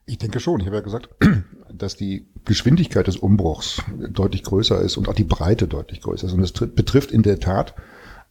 Ich 0.05 0.19
denke 0.19 0.41
schon. 0.41 0.61
Ich 0.61 0.67
habe 0.67 0.77
ja 0.77 0.83
gesagt, 0.83 1.09
dass 1.73 1.97
die 1.97 2.27
Geschwindigkeit 2.45 3.07
des 3.07 3.17
Umbruchs 3.17 3.83
deutlich 4.11 4.43
größer 4.43 4.81
ist 4.81 4.97
und 4.97 5.09
auch 5.09 5.15
die 5.15 5.25
Breite 5.25 5.69
deutlich 5.69 6.01
größer 6.01 6.27
ist. 6.27 6.33
Und 6.33 6.43
es 6.43 6.53
betrifft 6.53 7.13
in 7.13 7.23
der 7.23 7.39
Tat 7.39 7.75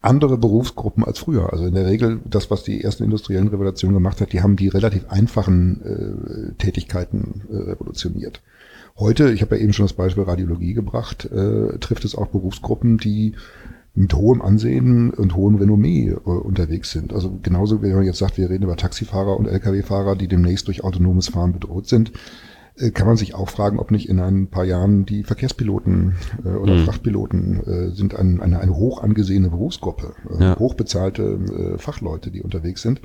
andere 0.01 0.37
Berufsgruppen 0.37 1.03
als 1.03 1.19
früher. 1.19 1.51
Also 1.51 1.65
in 1.65 1.75
der 1.75 1.85
Regel 1.85 2.19
das, 2.25 2.49
was 2.49 2.63
die 2.63 2.83
ersten 2.83 3.03
industriellen 3.03 3.47
Revolutionen 3.47 3.95
gemacht 3.95 4.19
hat, 4.19 4.33
die 4.33 4.41
haben 4.41 4.55
die 4.55 4.67
relativ 4.67 5.09
einfachen 5.09 5.81
äh, 5.81 6.53
Tätigkeiten 6.57 7.41
äh, 7.49 7.71
revolutioniert. 7.71 8.41
Heute, 8.97 9.31
ich 9.31 9.41
habe 9.41 9.55
ja 9.55 9.63
eben 9.63 9.73
schon 9.73 9.85
das 9.85 9.93
Beispiel 9.93 10.23
Radiologie 10.23 10.73
gebracht, 10.73 11.25
äh, 11.25 11.77
trifft 11.79 12.03
es 12.03 12.15
auch 12.15 12.27
Berufsgruppen, 12.27 12.97
die 12.97 13.35
mit 13.93 14.13
hohem 14.13 14.41
Ansehen 14.41 15.11
und 15.11 15.35
hohem 15.35 15.55
Renommee 15.55 16.09
äh, 16.09 16.15
unterwegs 16.15 16.91
sind. 16.91 17.13
Also 17.13 17.39
genauso, 17.41 17.83
wie 17.83 17.93
man 17.93 18.03
jetzt 18.03 18.19
sagt, 18.19 18.37
wir 18.37 18.49
reden 18.49 18.63
über 18.63 18.77
Taxifahrer 18.77 19.37
und 19.37 19.47
Lkw-Fahrer, 19.47 20.15
die 20.15 20.27
demnächst 20.27 20.67
durch 20.67 20.83
autonomes 20.83 21.27
Fahren 21.29 21.53
bedroht 21.53 21.87
sind 21.87 22.11
kann 22.93 23.07
man 23.07 23.17
sich 23.17 23.35
auch 23.35 23.49
fragen, 23.49 23.79
ob 23.79 23.91
nicht 23.91 24.09
in 24.09 24.19
ein 24.19 24.47
paar 24.47 24.63
Jahren 24.63 25.05
die 25.05 25.23
Verkehrspiloten 25.23 26.15
äh, 26.43 26.49
oder 26.49 26.75
mhm. 26.75 26.85
Frachtpiloten 26.85 27.63
äh, 27.65 27.91
sind 27.91 28.15
ein, 28.15 28.41
eine, 28.41 28.59
eine 28.59 28.75
hoch 28.75 29.01
angesehene 29.03 29.49
Berufsgruppe, 29.49 30.13
äh, 30.29 30.43
ja. 30.43 30.59
hochbezahlte 30.59 31.73
äh, 31.75 31.77
Fachleute, 31.77 32.31
die 32.31 32.41
unterwegs 32.41 32.81
sind, 32.81 33.01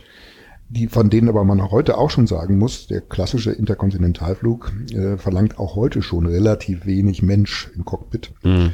die 0.68 0.88
von 0.88 1.10
denen 1.10 1.28
aber 1.28 1.44
man 1.44 1.60
auch 1.60 1.72
heute 1.72 1.98
auch 1.98 2.10
schon 2.10 2.26
sagen 2.26 2.58
muss, 2.58 2.86
der 2.86 3.00
klassische 3.00 3.52
Interkontinentalflug 3.52 4.72
äh, 4.92 5.16
verlangt 5.16 5.58
auch 5.58 5.76
heute 5.76 6.02
schon 6.02 6.26
relativ 6.26 6.86
wenig 6.86 7.22
Mensch 7.22 7.70
im 7.74 7.84
Cockpit. 7.84 8.32
Mhm. 8.42 8.72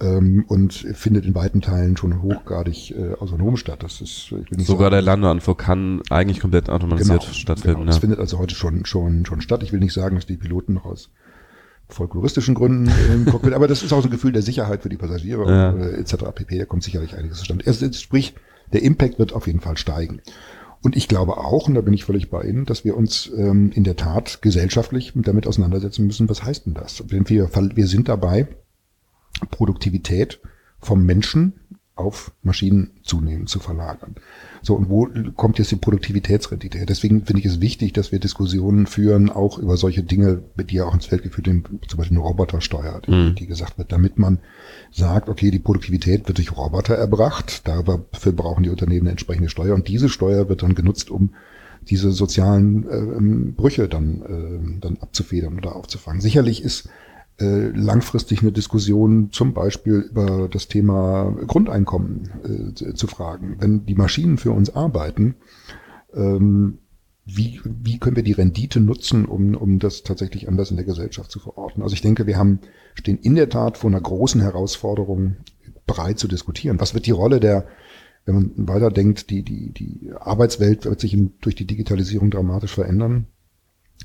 Ähm, 0.00 0.44
und 0.46 0.72
findet 0.72 1.24
in 1.24 1.34
weiten 1.34 1.60
Teilen 1.60 1.96
schon 1.96 2.22
hochgradig 2.22 2.92
äh, 2.92 3.14
autonom 3.14 3.56
statt. 3.56 3.82
Das 3.82 4.00
ist, 4.00 4.26
ich 4.26 4.32
will 4.32 4.56
nicht 4.56 4.66
Sogar 4.66 4.86
sagen, 4.86 4.92
der 4.92 5.02
Landeanflug 5.02 5.58
kann 5.58 6.02
eigentlich 6.10 6.40
komplett 6.40 6.70
automatisiert 6.70 7.22
Genau, 7.22 7.32
stattfinden. 7.32 7.78
Genau. 7.78 7.86
Das 7.86 7.96
ja. 7.96 8.00
findet 8.00 8.20
also 8.20 8.38
heute 8.38 8.54
schon, 8.54 8.84
schon, 8.84 9.26
schon 9.26 9.40
statt. 9.40 9.62
Ich 9.62 9.72
will 9.72 9.80
nicht 9.80 9.92
sagen, 9.92 10.16
dass 10.16 10.26
die 10.26 10.36
Piloten 10.36 10.74
noch 10.74 10.84
aus 10.84 11.10
folkloristischen 11.88 12.54
Gründen 12.54 12.90
im 13.12 13.24
Cockpit, 13.24 13.54
aber 13.54 13.66
das 13.66 13.82
ist 13.82 13.92
auch 13.92 14.02
so 14.02 14.08
ein 14.08 14.10
Gefühl 14.10 14.32
der 14.32 14.42
Sicherheit 14.42 14.82
für 14.82 14.88
die 14.88 14.98
Passagiere 14.98 15.50
Ja. 15.50 15.70
und, 15.70 15.80
äh, 15.80 15.96
etc. 15.96 16.16
pp. 16.34 16.58
Da 16.58 16.64
kommt 16.66 16.82
sicherlich 16.82 17.16
einiges 17.16 17.38
zustande. 17.38 17.66
Also, 17.66 17.90
sprich, 17.92 18.34
der 18.72 18.82
Impact 18.82 19.18
wird 19.18 19.32
auf 19.32 19.46
jeden 19.46 19.60
Fall 19.60 19.78
steigen. 19.78 20.20
Und 20.82 20.96
ich 20.96 21.08
glaube 21.08 21.38
auch, 21.38 21.66
und 21.66 21.74
da 21.74 21.80
bin 21.80 21.94
ich 21.94 22.04
völlig 22.04 22.30
bei 22.30 22.42
Ihnen, 22.42 22.64
dass 22.64 22.84
wir 22.84 22.96
uns 22.96 23.30
ähm, 23.36 23.72
in 23.74 23.82
der 23.82 23.96
Tat 23.96 24.42
gesellschaftlich 24.42 25.12
damit 25.16 25.46
auseinandersetzen 25.46 26.06
müssen, 26.06 26.28
was 26.28 26.44
heißt 26.44 26.66
denn 26.66 26.74
das? 26.74 27.02
Denn 27.10 27.28
wir, 27.28 27.50
wir 27.52 27.86
sind 27.88 28.08
dabei, 28.08 28.46
Produktivität 29.46 30.40
vom 30.80 31.04
Menschen 31.04 31.54
auf 31.98 32.30
Maschinen 32.42 32.92
zunehmend 33.02 33.48
zu 33.48 33.58
verlagern. 33.58 34.14
So, 34.62 34.76
und 34.76 34.88
wo 34.88 35.08
kommt 35.34 35.58
jetzt 35.58 35.72
die 35.72 35.76
Produktivitätsrendite 35.76 36.78
her? 36.78 36.86
Deswegen 36.86 37.24
finde 37.24 37.40
ich 37.40 37.46
es 37.46 37.60
wichtig, 37.60 37.92
dass 37.92 38.12
wir 38.12 38.20
Diskussionen 38.20 38.86
führen, 38.86 39.30
auch 39.30 39.58
über 39.58 39.76
solche 39.76 40.04
Dinge, 40.04 40.42
die 40.56 40.76
ja 40.76 40.84
auch 40.84 40.94
ins 40.94 41.06
Feld 41.06 41.24
geführt 41.24 41.48
sind, 41.48 41.68
zum 41.88 41.98
Beispiel 41.98 42.16
eine 42.16 42.24
Robotersteuer, 42.24 43.00
die, 43.04 43.10
Mhm. 43.10 43.34
die 43.34 43.46
gesagt 43.48 43.78
wird, 43.78 43.90
damit 43.90 44.16
man 44.16 44.38
sagt, 44.92 45.28
okay, 45.28 45.50
die 45.50 45.58
Produktivität 45.58 46.28
wird 46.28 46.38
durch 46.38 46.56
Roboter 46.56 46.94
erbracht, 46.94 47.66
dafür 47.66 48.32
brauchen 48.32 48.62
die 48.62 48.70
Unternehmen 48.70 49.02
eine 49.02 49.10
entsprechende 49.10 49.48
Steuer 49.48 49.74
und 49.74 49.88
diese 49.88 50.08
Steuer 50.08 50.48
wird 50.48 50.62
dann 50.62 50.76
genutzt, 50.76 51.10
um 51.10 51.30
diese 51.82 52.12
sozialen 52.12 52.86
ähm, 52.90 53.54
Brüche 53.54 53.88
dann, 53.88 54.22
ähm, 54.28 54.78
dann 54.80 54.98
abzufedern 55.00 55.56
oder 55.58 55.74
aufzufangen. 55.74 56.20
Sicherlich 56.20 56.62
ist 56.62 56.88
äh, 57.40 57.68
langfristig 57.68 58.42
eine 58.42 58.52
Diskussion 58.52 59.30
zum 59.32 59.52
Beispiel 59.54 60.00
über 60.10 60.48
das 60.50 60.68
Thema 60.68 61.34
Grundeinkommen 61.46 62.74
äh, 62.74 62.94
zu- 62.94 63.06
fragen. 63.06 63.56
Wenn 63.60 63.86
die 63.86 63.94
Maschinen 63.94 64.38
für 64.38 64.52
uns 64.52 64.74
arbeiten, 64.74 65.36
ähm, 66.14 66.78
wie, 67.24 67.60
wie 67.64 67.98
können 67.98 68.16
wir 68.16 68.22
die 68.22 68.32
Rendite 68.32 68.80
nutzen, 68.80 69.26
um, 69.26 69.54
um 69.54 69.78
das 69.78 70.02
tatsächlich 70.02 70.48
anders 70.48 70.70
in 70.70 70.76
der 70.76 70.86
Gesellschaft 70.86 71.30
zu 71.30 71.38
verorten? 71.38 71.82
Also 71.82 71.92
ich 71.92 72.00
denke, 72.00 72.26
wir 72.26 72.38
haben, 72.38 72.60
stehen 72.94 73.18
in 73.18 73.34
der 73.34 73.50
Tat 73.50 73.76
vor 73.76 73.90
einer 73.90 74.00
großen 74.00 74.40
Herausforderung, 74.40 75.36
breit 75.86 76.18
zu 76.18 76.26
diskutieren. 76.26 76.80
Was 76.80 76.94
wird 76.94 77.06
die 77.06 77.12
Rolle 77.12 77.38
der, 77.40 77.66
wenn 78.24 78.34
man 78.34 78.52
weiterdenkt, 78.56 79.30
die, 79.30 79.42
die, 79.42 79.72
die 79.72 80.10
Arbeitswelt 80.18 80.84
wird 80.84 81.00
sich 81.00 81.16
durch 81.40 81.54
die 81.54 81.66
Digitalisierung 81.66 82.30
dramatisch 82.30 82.74
verändern. 82.74 83.26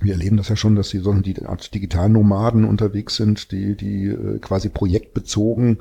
Wir 0.01 0.13
erleben 0.13 0.37
das 0.37 0.49
ja 0.49 0.55
schon, 0.55 0.75
dass 0.75 0.89
die, 0.89 0.99
so 0.99 1.13
die 1.13 1.45
Art 1.45 1.73
Digitalnomaden 1.73 2.65
unterwegs 2.65 3.15
sind, 3.15 3.51
die, 3.51 3.75
die 3.75 4.07
äh, 4.07 4.39
quasi 4.39 4.69
projektbezogen 4.69 5.79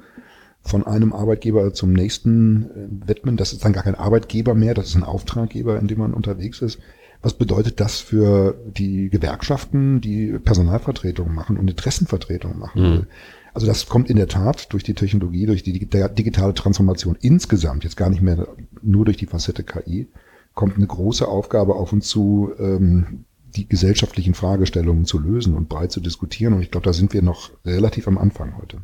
von 0.60 0.86
einem 0.86 1.12
Arbeitgeber 1.12 1.72
zum 1.74 1.92
nächsten 1.92 2.64
äh, 2.64 3.08
widmen. 3.08 3.36
Das 3.36 3.52
ist 3.52 3.64
dann 3.64 3.72
gar 3.72 3.84
kein 3.84 3.94
Arbeitgeber 3.94 4.54
mehr, 4.54 4.74
das 4.74 4.88
ist 4.88 4.96
ein 4.96 5.04
Auftraggeber, 5.04 5.78
in 5.78 5.88
dem 5.88 5.98
man 5.98 6.14
unterwegs 6.14 6.60
ist. 6.62 6.78
Was 7.22 7.34
bedeutet 7.34 7.80
das 7.80 8.00
für 8.00 8.56
die 8.76 9.08
Gewerkschaften, 9.08 10.00
die 10.00 10.38
Personalvertretung 10.38 11.32
machen 11.32 11.56
und 11.56 11.68
Interessenvertretung 11.70 12.58
machen? 12.58 12.82
Mhm. 12.82 13.06
Also 13.54 13.66
das 13.66 13.86
kommt 13.86 14.10
in 14.10 14.16
der 14.16 14.28
Tat 14.28 14.72
durch 14.72 14.82
die 14.82 14.94
Technologie, 14.94 15.46
durch 15.46 15.62
die 15.62 15.72
digi- 15.72 16.08
digitale 16.08 16.54
Transformation 16.54 17.16
insgesamt, 17.20 17.84
jetzt 17.84 17.96
gar 17.96 18.10
nicht 18.10 18.22
mehr 18.22 18.48
nur 18.82 19.04
durch 19.04 19.18
die 19.18 19.26
Facette 19.26 19.62
KI, 19.62 20.08
kommt 20.54 20.76
eine 20.76 20.86
große 20.86 21.26
Aufgabe 21.28 21.74
auf 21.74 21.92
uns 21.92 22.08
zu, 22.08 22.50
ähm, 22.58 23.24
die 23.56 23.68
gesellschaftlichen 23.68 24.34
Fragestellungen 24.34 25.04
zu 25.04 25.18
lösen 25.18 25.54
und 25.54 25.68
breit 25.68 25.92
zu 25.92 26.00
diskutieren. 26.00 26.54
Und 26.54 26.62
ich 26.62 26.70
glaube, 26.70 26.84
da 26.84 26.92
sind 26.92 27.12
wir 27.12 27.22
noch 27.22 27.50
relativ 27.64 28.08
am 28.08 28.18
Anfang 28.18 28.56
heute. 28.58 28.78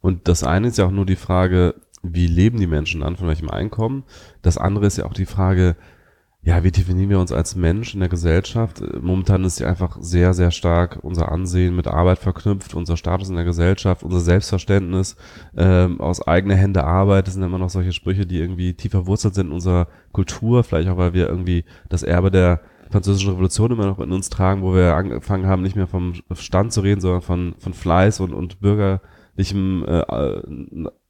Und 0.00 0.28
das 0.28 0.44
eine 0.44 0.68
ist 0.68 0.78
ja 0.78 0.86
auch 0.86 0.92
nur 0.92 1.06
die 1.06 1.16
Frage, 1.16 1.74
wie 2.02 2.26
leben 2.26 2.58
die 2.58 2.66
Menschen 2.66 3.02
an, 3.02 3.16
von 3.16 3.28
welchem 3.28 3.50
Einkommen. 3.50 4.04
Das 4.42 4.58
andere 4.58 4.86
ist 4.86 4.98
ja 4.98 5.04
auch 5.04 5.14
die 5.14 5.26
Frage, 5.26 5.76
ja, 6.40 6.62
wie 6.62 6.70
definieren 6.70 7.10
wir 7.10 7.18
uns 7.18 7.32
als 7.32 7.56
Mensch 7.56 7.94
in 7.94 8.00
der 8.00 8.08
Gesellschaft? 8.08 8.80
Momentan 9.02 9.44
ist 9.44 9.58
ja 9.58 9.68
einfach 9.68 9.98
sehr, 10.00 10.32
sehr 10.34 10.52
stark 10.52 11.00
unser 11.02 11.30
Ansehen 11.32 11.74
mit 11.74 11.88
Arbeit 11.88 12.20
verknüpft, 12.20 12.74
unser 12.74 12.96
Status 12.96 13.28
in 13.28 13.34
der 13.34 13.44
Gesellschaft, 13.44 14.04
unser 14.04 14.20
Selbstverständnis 14.20 15.16
ähm, 15.56 16.00
aus 16.00 16.26
eigener 16.26 16.54
Hände 16.54 16.84
Arbeit. 16.84 17.26
Das 17.26 17.34
sind 17.34 17.42
immer 17.42 17.58
noch 17.58 17.70
solche 17.70 17.92
Sprüche, 17.92 18.24
die 18.24 18.38
irgendwie 18.38 18.74
tief 18.74 18.92
verwurzelt 18.92 19.34
sind 19.34 19.48
in 19.48 19.52
unserer 19.52 19.88
Kultur, 20.12 20.62
vielleicht 20.62 20.88
auch, 20.88 20.96
weil 20.96 21.12
wir 21.12 21.28
irgendwie 21.28 21.64
das 21.88 22.04
Erbe 22.04 22.30
der 22.30 22.60
französischen 22.90 23.30
Revolution 23.30 23.70
immer 23.70 23.86
noch 23.86 23.98
in 23.98 24.12
uns 24.12 24.30
tragen, 24.30 24.62
wo 24.62 24.74
wir 24.74 24.94
angefangen 24.94 25.46
haben, 25.46 25.62
nicht 25.62 25.76
mehr 25.76 25.86
vom 25.86 26.14
Stand 26.34 26.72
zu 26.72 26.80
reden, 26.80 27.00
sondern 27.00 27.22
von, 27.22 27.54
von 27.58 27.74
Fleiß 27.74 28.20
und, 28.20 28.32
und 28.32 28.60
bürgerlichem 28.60 29.84
äh, 29.86 30.42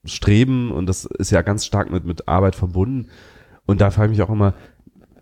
Streben. 0.05 0.71
Und 0.73 0.87
das 0.87 1.05
ist 1.05 1.31
ja 1.31 1.43
ganz 1.43 1.65
stark 1.65 1.91
mit, 1.91 2.05
mit 2.05 2.29
Arbeit 2.29 2.57
verbunden. 2.57 3.09
Und 3.67 3.81
da 3.81 3.91
frage 3.91 4.13
ich 4.13 4.19
mich 4.19 4.27
auch 4.27 4.33
immer, 4.33 4.55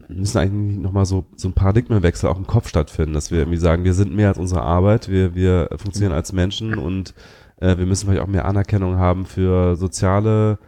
müssen 0.09 0.38
eigentlich 0.38 0.78
nochmal 0.78 1.04
so, 1.04 1.26
so 1.36 1.48
ein 1.48 1.52
Paradigmenwechsel 1.52 2.28
auch 2.28 2.38
im 2.38 2.46
Kopf 2.46 2.68
stattfinden, 2.68 3.14
dass 3.14 3.30
wir 3.30 3.38
irgendwie 3.38 3.59
sagen, 3.59 3.84
wir 3.84 3.94
sind 3.94 4.14
mehr 4.14 4.28
als 4.28 4.38
unsere 4.38 4.62
Arbeit, 4.62 5.09
wir, 5.09 5.34
wir 5.34 5.68
funktionieren 5.76 6.12
als 6.12 6.32
Menschen 6.32 6.74
und 6.78 7.14
äh, 7.57 7.76
wir 7.76 7.86
müssen 7.86 8.07
vielleicht 8.07 8.22
auch 8.22 8.28
mehr 8.28 8.44
Anerkennung 8.44 8.96
haben 8.98 9.26
für 9.26 9.76
soziale 9.76 10.59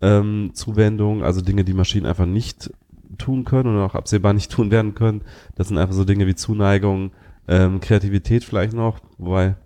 ähm, 0.00 0.50
Zuwendungen, 0.54 1.22
also 1.22 1.40
Dinge, 1.40 1.64
die 1.64 1.74
Maschinen 1.74 2.06
einfach 2.06 2.26
nicht 2.26 2.72
tun 3.16 3.44
können 3.44 3.74
und 3.74 3.82
auch 3.82 3.94
absehbar 3.94 4.32
nicht 4.32 4.50
tun 4.52 4.70
werden 4.70 4.94
können. 4.94 5.22
Das 5.54 5.68
sind 5.68 5.78
einfach 5.78 5.94
so 5.94 6.04
Dinge 6.04 6.26
wie 6.26 6.34
Zuneigung, 6.34 7.12
ähm, 7.46 7.80
Kreativität 7.80 8.44
vielleicht 8.44 8.74
noch, 8.74 9.00
wobei, 9.16 9.56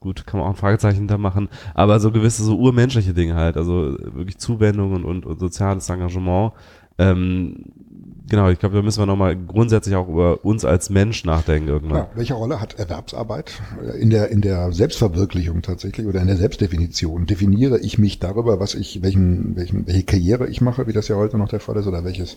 gut, 0.00 0.26
kann 0.26 0.38
man 0.38 0.48
auch 0.48 0.52
ein 0.52 0.58
Fragezeichen 0.58 1.08
da 1.08 1.18
machen, 1.18 1.48
aber 1.74 1.98
so 1.98 2.12
gewisse 2.12 2.44
so 2.44 2.56
urmenschliche 2.56 3.14
Dinge 3.14 3.34
halt, 3.34 3.56
also 3.56 3.96
wirklich 3.98 4.38
Zuwendung 4.38 4.92
und, 4.92 5.04
und, 5.04 5.26
und 5.26 5.40
soziales 5.40 5.88
Engagement. 5.88 6.52
Ähm, 6.98 7.72
genau, 8.28 8.48
ich 8.48 8.58
glaube, 8.58 8.76
da 8.76 8.82
müssen 8.82 9.00
wir 9.00 9.06
nochmal 9.06 9.36
grundsätzlich 9.36 9.94
auch 9.94 10.08
über 10.08 10.44
uns 10.44 10.64
als 10.64 10.90
Mensch 10.90 11.24
nachdenken 11.24 11.68
irgendwann. 11.68 11.98
Ja, 11.98 12.10
welche 12.14 12.34
Rolle 12.34 12.60
hat 12.60 12.78
Erwerbsarbeit 12.78 13.60
in 13.98 14.10
der, 14.10 14.30
in 14.30 14.40
der 14.40 14.72
Selbstverwirklichung 14.72 15.62
tatsächlich 15.62 16.06
oder 16.06 16.20
in 16.20 16.26
der 16.26 16.36
Selbstdefinition? 16.36 17.26
Definiere 17.26 17.78
ich 17.78 17.98
mich 17.98 18.18
darüber, 18.18 18.60
was 18.60 18.74
ich, 18.74 19.02
welchen, 19.02 19.56
welchen, 19.56 19.86
welche 19.86 20.04
Karriere 20.04 20.48
ich 20.48 20.60
mache, 20.60 20.86
wie 20.86 20.92
das 20.92 21.08
ja 21.08 21.16
heute 21.16 21.38
noch 21.38 21.48
der 21.48 21.60
Fall 21.60 21.76
ist, 21.76 21.86
oder 21.86 22.04
welches, 22.04 22.36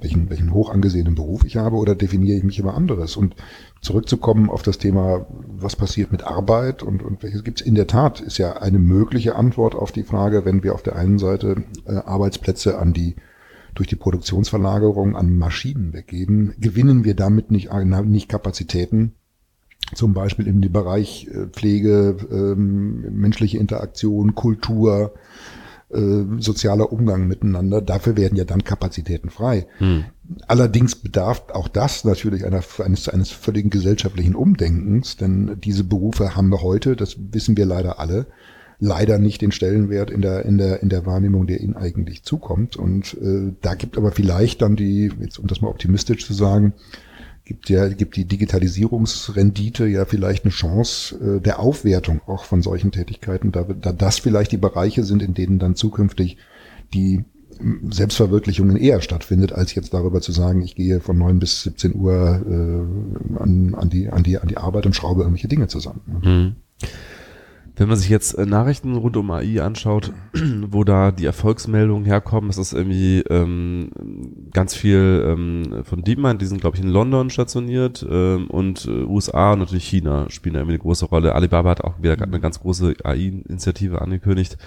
welchen, 0.00 0.30
welchen 0.30 0.52
hoch 0.52 0.70
angesehenen 0.70 1.14
Beruf 1.14 1.44
ich 1.44 1.56
habe, 1.56 1.76
oder 1.76 1.94
definiere 1.94 2.38
ich 2.38 2.44
mich 2.44 2.58
über 2.58 2.74
anderes? 2.74 3.16
Und 3.16 3.34
zurückzukommen 3.80 4.50
auf 4.50 4.62
das 4.62 4.78
Thema, 4.78 5.26
was 5.46 5.76
passiert 5.76 6.12
mit 6.12 6.24
Arbeit 6.24 6.82
und, 6.82 7.02
und 7.02 7.22
welches 7.22 7.44
gibt 7.44 7.60
es 7.60 7.66
in 7.66 7.74
der 7.74 7.86
Tat, 7.86 8.20
ist 8.20 8.38
ja 8.38 8.58
eine 8.58 8.78
mögliche 8.78 9.36
Antwort 9.36 9.74
auf 9.74 9.92
die 9.92 10.04
Frage, 10.04 10.44
wenn 10.44 10.62
wir 10.62 10.74
auf 10.74 10.82
der 10.82 10.96
einen 10.96 11.18
Seite 11.18 11.64
äh, 11.86 11.92
Arbeitsplätze 11.92 12.78
an 12.78 12.92
die 12.92 13.16
durch 13.74 13.88
die 13.88 13.96
Produktionsverlagerung 13.96 15.16
an 15.16 15.36
Maschinen 15.36 15.92
weggeben, 15.92 16.54
gewinnen 16.58 17.04
wir 17.04 17.14
damit 17.14 17.50
nicht, 17.50 17.70
nicht 17.72 18.28
Kapazitäten, 18.28 19.12
zum 19.94 20.14
Beispiel 20.14 20.46
im 20.46 20.60
Bereich 20.60 21.28
äh, 21.28 21.46
Pflege, 21.46 22.16
ähm, 22.30 23.20
menschliche 23.20 23.58
Interaktion, 23.58 24.34
Kultur, 24.34 25.14
äh, 25.90 26.22
sozialer 26.38 26.92
Umgang 26.92 27.26
miteinander. 27.26 27.80
Dafür 27.82 28.16
werden 28.16 28.36
ja 28.36 28.44
dann 28.44 28.62
Kapazitäten 28.62 29.30
frei. 29.30 29.66
Hm. 29.78 30.04
Allerdings 30.46 30.94
bedarf 30.94 31.42
auch 31.52 31.66
das 31.66 32.04
natürlich 32.04 32.44
einer, 32.44 32.62
eines, 32.78 33.08
eines 33.08 33.30
völligen 33.30 33.70
gesellschaftlichen 33.70 34.36
Umdenkens, 34.36 35.16
denn 35.16 35.56
diese 35.60 35.82
Berufe 35.82 36.36
haben 36.36 36.50
wir 36.50 36.62
heute, 36.62 36.94
das 36.94 37.16
wissen 37.32 37.56
wir 37.56 37.66
leider 37.66 37.98
alle, 37.98 38.26
leider 38.80 39.18
nicht 39.18 39.42
den 39.42 39.52
Stellenwert 39.52 40.10
in 40.10 40.22
der, 40.22 40.44
in 40.46 40.58
der, 40.58 40.82
in 40.82 40.88
der 40.88 41.06
Wahrnehmung, 41.06 41.46
der 41.46 41.60
ihnen 41.60 41.76
eigentlich 41.76 42.22
zukommt. 42.22 42.76
Und 42.76 43.14
äh, 43.20 43.52
da 43.60 43.74
gibt 43.74 43.98
aber 43.98 44.10
vielleicht 44.10 44.62
dann 44.62 44.74
die, 44.74 45.12
jetzt 45.20 45.38
um 45.38 45.46
das 45.46 45.60
mal 45.60 45.68
optimistisch 45.68 46.26
zu 46.26 46.32
sagen, 46.32 46.72
gibt 47.44 47.68
ja, 47.68 47.88
gibt 47.88 48.16
die 48.16 48.24
Digitalisierungsrendite 48.24 49.86
ja 49.86 50.04
vielleicht 50.06 50.44
eine 50.44 50.52
Chance 50.52 51.36
äh, 51.38 51.40
der 51.40 51.60
Aufwertung 51.60 52.20
auch 52.26 52.44
von 52.44 52.62
solchen 52.62 52.90
Tätigkeiten, 52.90 53.52
da, 53.52 53.64
da 53.64 53.92
das 53.92 54.18
vielleicht 54.18 54.52
die 54.52 54.56
Bereiche 54.56 55.04
sind, 55.04 55.22
in 55.22 55.34
denen 55.34 55.58
dann 55.58 55.74
zukünftig 55.74 56.38
die 56.94 57.24
Selbstverwirklichungen 57.90 58.76
eher 58.76 59.02
stattfindet, 59.02 59.52
als 59.52 59.74
jetzt 59.74 59.92
darüber 59.92 60.20
zu 60.20 60.32
sagen, 60.32 60.62
ich 60.62 60.74
gehe 60.74 61.00
von 61.00 61.18
neun 61.18 61.38
bis 61.38 61.62
17 61.64 61.94
Uhr 61.94 62.40
äh, 62.46 63.38
an, 63.42 63.74
an, 63.74 63.90
die, 63.90 64.08
an, 64.08 64.22
die, 64.22 64.38
an 64.38 64.48
die 64.48 64.56
Arbeit 64.56 64.86
und 64.86 64.94
schraube 64.94 65.22
irgendwelche 65.22 65.48
Dinge 65.48 65.68
zusammen. 65.68 66.00
Hm. 66.22 66.88
Wenn 67.76 67.88
man 67.88 67.96
sich 67.96 68.08
jetzt 68.08 68.34
äh, 68.34 68.46
Nachrichten 68.46 68.96
rund 68.96 69.16
um 69.16 69.30
AI 69.30 69.62
anschaut, 69.62 70.12
wo 70.68 70.84
da 70.84 71.10
die 71.10 71.24
Erfolgsmeldungen 71.24 72.04
herkommen, 72.04 72.48
das 72.48 72.58
ist 72.58 72.72
irgendwie 72.72 73.20
ähm, 73.30 73.90
ganz 74.52 74.74
viel 74.74 75.24
ähm, 75.26 75.84
von 75.84 76.02
DeepMind, 76.02 76.42
die 76.42 76.46
sind 76.46 76.60
glaube 76.60 76.76
ich 76.76 76.82
in 76.82 76.90
London 76.90 77.30
stationiert 77.30 78.06
ähm, 78.08 78.48
und 78.48 78.86
äh, 78.86 79.04
USA 79.04 79.52
und 79.52 79.60
natürlich 79.60 79.88
China 79.88 80.28
spielen 80.30 80.54
da 80.54 80.60
irgendwie 80.60 80.74
eine 80.74 80.82
große 80.82 81.06
Rolle. 81.06 81.34
Alibaba 81.34 81.70
hat 81.70 81.84
auch 81.84 82.02
wieder 82.02 82.20
eine 82.20 82.40
ganz 82.40 82.60
große 82.60 82.94
AI-Initiative 83.04 84.00
angekündigt. 84.02 84.58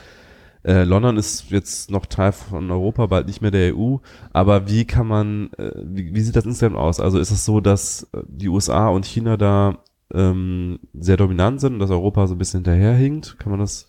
Äh, 0.64 0.84
London 0.84 1.18
ist 1.18 1.52
jetzt 1.52 1.92
noch 1.92 2.06
Teil 2.06 2.32
von 2.32 2.72
Europa, 2.72 3.08
bald 3.08 3.28
nicht 3.28 3.42
mehr 3.42 3.52
der 3.52 3.76
EU. 3.76 3.98
Aber 4.32 4.68
wie 4.70 4.86
kann 4.86 5.08
man, 5.08 5.52
äh, 5.58 5.72
wie, 5.84 6.16
wie 6.16 6.22
sieht 6.22 6.36
das 6.36 6.46
insgesamt 6.46 6.78
aus? 6.78 7.00
Also 7.02 7.20
ist 7.20 7.32
es 7.32 7.44
so, 7.44 7.60
dass 7.60 8.08
die 8.28 8.48
USA 8.48 8.88
und 8.88 9.06
China 9.06 9.36
da 9.36 9.78
ähm, 10.14 10.80
sehr 10.94 11.18
dominant 11.18 11.62
sind 11.62 11.74
und 11.74 11.80
dass 11.80 11.90
Europa 11.90 12.28
so 12.28 12.36
ein 12.36 12.38
bisschen 12.38 12.60
hinterherhinkt? 12.60 13.40
Kann 13.40 13.52
man 13.52 13.60
das 13.60 13.88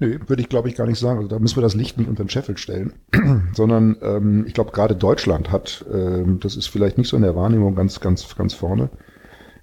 Nö, 0.00 0.18
würde 0.26 0.42
ich 0.42 0.48
glaube 0.48 0.68
ich 0.68 0.76
gar 0.76 0.86
nicht 0.86 0.98
sagen. 0.98 1.18
Also 1.18 1.28
da 1.28 1.38
müssen 1.38 1.56
wir 1.56 1.62
das 1.62 1.74
Licht 1.74 1.98
nicht 1.98 2.08
unter 2.08 2.24
den 2.24 2.30
Scheffel 2.30 2.56
stellen, 2.56 2.92
sondern 3.54 3.96
ähm, 4.00 4.44
ich 4.46 4.54
glaube 4.54 4.70
gerade 4.70 4.94
Deutschland 4.94 5.50
hat, 5.50 5.84
ähm, 5.92 6.38
das 6.40 6.56
ist 6.56 6.68
vielleicht 6.68 6.98
nicht 6.98 7.08
so 7.08 7.16
in 7.16 7.22
der 7.22 7.34
Wahrnehmung 7.34 7.74
ganz, 7.74 8.00
ganz, 8.00 8.36
ganz 8.36 8.54
vorne. 8.54 8.90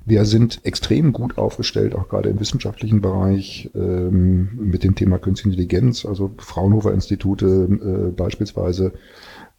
Wir 0.07 0.25
sind 0.25 0.59
extrem 0.63 1.13
gut 1.13 1.37
aufgestellt, 1.37 1.95
auch 1.95 2.09
gerade 2.09 2.29
im 2.29 2.39
wissenschaftlichen 2.39 3.01
Bereich 3.01 3.71
ähm, 3.73 4.49
mit 4.61 4.83
dem 4.83 4.93
Thema 4.93 5.17
Künstliche 5.17 5.55
Intelligenz, 5.55 6.05
also 6.05 6.31
Fraunhofer 6.37 6.93
Institute 6.93 7.45
äh, 7.45 8.11
beispielsweise 8.11 8.93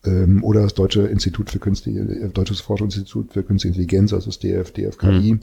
ähm, 0.05 0.45
oder 0.45 0.63
das 0.63 0.75
Deutsche 0.75 1.03
Institut 1.03 1.51
für 1.51 1.59
Künstliche, 1.59 2.01
äh, 2.01 2.29
Deutsches 2.29 2.61
Forschungsinstitut 2.61 3.33
für 3.33 3.43
Künstliche 3.43 3.73
Intelligenz, 3.73 4.13
also 4.13 4.27
das 4.27 4.39
DF, 4.39 4.71
DFKI. 4.73 5.33
Mhm. 5.33 5.41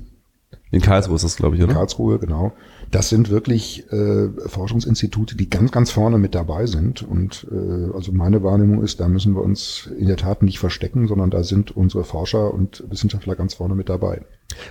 In 0.73 0.81
Karlsruhe 0.81 1.17
ist 1.17 1.23
das, 1.23 1.35
glaube 1.35 1.55
ich, 1.55 1.61
oder? 1.61 1.71
In 1.71 1.77
Karlsruhe, 1.77 2.17
genau. 2.17 2.51
Das 2.89 3.07
sind 3.07 3.29
wirklich 3.29 3.91
äh, 3.91 4.29
Forschungsinstitute, 4.47 5.37
die 5.37 5.47
ganz, 5.47 5.71
ganz 5.71 5.91
vorne 5.91 6.17
mit 6.17 6.33
dabei 6.33 6.65
sind. 6.65 7.03
Und 7.03 7.45
äh, 7.51 7.93
also 7.93 8.11
meine 8.11 8.41
Wahrnehmung 8.41 8.83
ist, 8.83 8.99
da 8.99 9.07
müssen 9.07 9.35
wir 9.35 9.43
uns 9.43 9.91
in 9.99 10.07
der 10.07 10.17
Tat 10.17 10.41
nicht 10.41 10.57
verstecken, 10.57 11.07
sondern 11.07 11.29
da 11.29 11.43
sind 11.43 11.77
unsere 11.77 12.03
Forscher 12.03 12.51
und 12.51 12.83
Wissenschaftler 12.89 13.35
ganz 13.35 13.53
vorne 13.53 13.75
mit 13.75 13.87
dabei. 13.87 14.23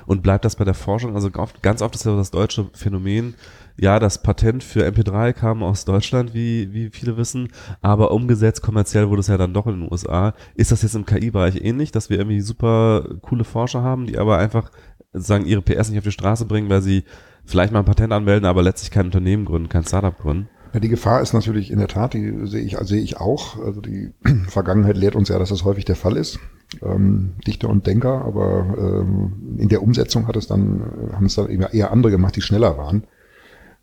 Und 0.04 0.24
bleibt 0.24 0.44
das 0.44 0.56
bei 0.56 0.64
der 0.64 0.74
Forschung? 0.74 1.14
Also 1.14 1.30
ganz 1.30 1.82
oft 1.82 1.94
ist 1.94 2.04
ja 2.04 2.16
das 2.16 2.32
deutsche 2.32 2.68
Phänomen, 2.72 3.34
ja, 3.78 3.98
das 3.98 4.22
Patent 4.22 4.62
für 4.62 4.86
MP3 4.86 5.32
kam 5.32 5.62
aus 5.62 5.84
Deutschland, 5.84 6.34
wie, 6.34 6.72
wie 6.72 6.90
viele 6.90 7.16
wissen, 7.16 7.48
aber 7.80 8.10
umgesetzt 8.10 8.62
kommerziell 8.62 9.08
wurde 9.08 9.20
es 9.20 9.28
ja 9.28 9.38
dann 9.38 9.54
doch 9.54 9.66
in 9.66 9.80
den 9.80 9.90
USA. 9.90 10.34
Ist 10.54 10.72
das 10.72 10.82
jetzt 10.82 10.94
im 10.94 11.06
KI-Bereich 11.06 11.62
ähnlich, 11.62 11.90
dass 11.90 12.10
wir 12.10 12.18
irgendwie 12.18 12.40
super 12.42 13.06
coole 13.22 13.44
Forscher 13.44 13.82
haben, 13.82 14.06
die 14.06 14.18
aber 14.18 14.38
einfach 14.38 14.70
sagen, 15.12 15.46
ihre 15.46 15.62
PS 15.62 15.90
nicht 15.90 15.98
auf 15.98 16.04
die 16.04 16.12
Straße 16.12 16.46
bringen, 16.46 16.70
weil 16.70 16.82
sie 16.82 17.04
vielleicht 17.44 17.72
mal 17.72 17.80
ein 17.80 17.84
Patent 17.84 18.12
anmelden, 18.12 18.46
aber 18.46 18.62
letztlich 18.62 18.90
kein 18.90 19.06
Unternehmen 19.06 19.44
gründen, 19.44 19.68
kein 19.68 19.84
Startup 19.84 20.16
gründen? 20.16 20.48
Ja, 20.72 20.80
die 20.80 20.88
Gefahr 20.88 21.20
ist 21.20 21.34
natürlich 21.34 21.70
in 21.70 21.78
der 21.78 21.88
Tat, 21.88 22.14
die 22.14 22.46
sehe 22.46 22.62
ich, 22.62 22.78
sehe 22.78 23.02
ich 23.02 23.18
auch. 23.18 23.62
Also 23.62 23.80
die 23.80 24.12
Vergangenheit 24.48 24.96
lehrt 24.96 25.16
uns 25.16 25.28
ja, 25.28 25.38
dass 25.38 25.50
das 25.50 25.64
häufig 25.64 25.84
der 25.84 25.96
Fall 25.96 26.16
ist. 26.16 26.38
Ähm, 26.82 27.34
Dichter 27.46 27.68
und 27.68 27.86
Denker, 27.86 28.24
aber 28.24 28.74
ähm, 28.78 29.58
in 29.58 29.68
der 29.68 29.82
Umsetzung 29.82 30.26
hat 30.26 30.36
es 30.36 30.46
dann, 30.46 31.12
haben 31.12 31.26
es 31.26 31.34
dann 31.34 31.48
eher 31.50 31.90
andere 31.90 32.10
gemacht, 32.10 32.34
die 32.34 32.40
schneller 32.40 32.78
waren 32.78 33.04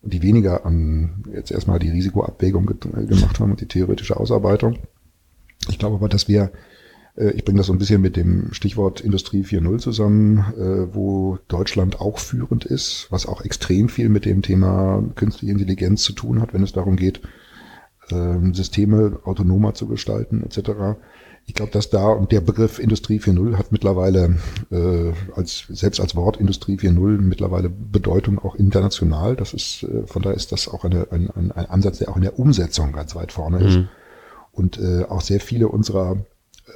und 0.02 0.12
die 0.12 0.22
weniger 0.22 0.66
an 0.66 1.22
jetzt 1.32 1.52
erstmal 1.52 1.78
die 1.78 1.90
Risikoabwägung 1.90 2.66
gemacht 2.66 3.38
haben 3.38 3.52
und 3.52 3.60
die 3.60 3.68
theoretische 3.68 4.16
Ausarbeitung. 4.16 4.78
Ich 5.68 5.78
glaube 5.78 5.96
aber, 5.96 6.08
dass 6.08 6.26
wir 6.26 6.50
ich 7.28 7.44
bringe 7.44 7.58
das 7.58 7.66
so 7.66 7.72
ein 7.72 7.78
bisschen 7.78 8.00
mit 8.00 8.16
dem 8.16 8.52
Stichwort 8.52 9.00
Industrie 9.00 9.42
4.0 9.42 9.78
zusammen, 9.78 10.38
äh, 10.56 10.94
wo 10.94 11.38
Deutschland 11.48 12.00
auch 12.00 12.18
führend 12.18 12.64
ist, 12.64 13.06
was 13.10 13.26
auch 13.26 13.42
extrem 13.42 13.88
viel 13.88 14.08
mit 14.08 14.24
dem 14.24 14.42
Thema 14.42 15.04
künstliche 15.14 15.52
Intelligenz 15.52 16.02
zu 16.02 16.12
tun 16.12 16.40
hat, 16.40 16.54
wenn 16.54 16.62
es 16.62 16.72
darum 16.72 16.96
geht, 16.96 17.20
ähm, 18.10 18.54
Systeme 18.54 19.20
autonomer 19.24 19.74
zu 19.74 19.86
gestalten 19.86 20.42
etc. 20.42 20.98
Ich 21.46 21.54
glaube, 21.54 21.72
dass 21.72 21.90
da 21.90 22.08
und 22.08 22.32
der 22.32 22.40
Begriff 22.40 22.78
Industrie 22.78 23.18
4.0 23.18 23.56
hat 23.56 23.72
mittlerweile 23.72 24.36
äh, 24.70 25.12
als 25.34 25.66
selbst 25.68 26.00
als 26.00 26.14
Wort 26.14 26.36
Industrie 26.36 26.76
4.0 26.76 27.20
mittlerweile 27.20 27.68
Bedeutung 27.68 28.38
auch 28.38 28.54
international. 28.54 29.36
Das 29.36 29.52
ist 29.52 29.82
äh, 29.82 30.06
von 30.06 30.22
daher 30.22 30.36
ist 30.36 30.52
das 30.52 30.68
auch 30.68 30.84
eine, 30.84 31.10
ein, 31.10 31.30
ein, 31.30 31.52
ein 31.52 31.66
Ansatz, 31.66 31.98
der 31.98 32.08
auch 32.08 32.16
in 32.16 32.22
der 32.22 32.38
Umsetzung 32.38 32.92
ganz 32.92 33.14
weit 33.14 33.32
vorne 33.32 33.58
ist. 33.58 33.76
Mhm. 33.78 33.88
Und 34.52 34.78
äh, 34.78 35.04
auch 35.04 35.20
sehr 35.20 35.40
viele 35.40 35.68
unserer 35.68 36.16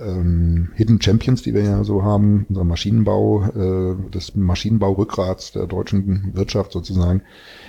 ähm, 0.01 0.70
Hidden 0.74 1.01
Champions, 1.01 1.42
die 1.42 1.55
wir 1.55 1.62
ja 1.62 1.84
so 1.84 2.03
haben, 2.03 2.47
unser 2.49 2.64
Maschinenbau, 2.64 3.45
äh, 3.45 3.97
das 4.11 4.34
Maschinenbau-Rückgrat 4.34 5.55
der 5.55 5.66
deutschen 5.66 6.34
Wirtschaft 6.34 6.72
sozusagen, 6.72 7.22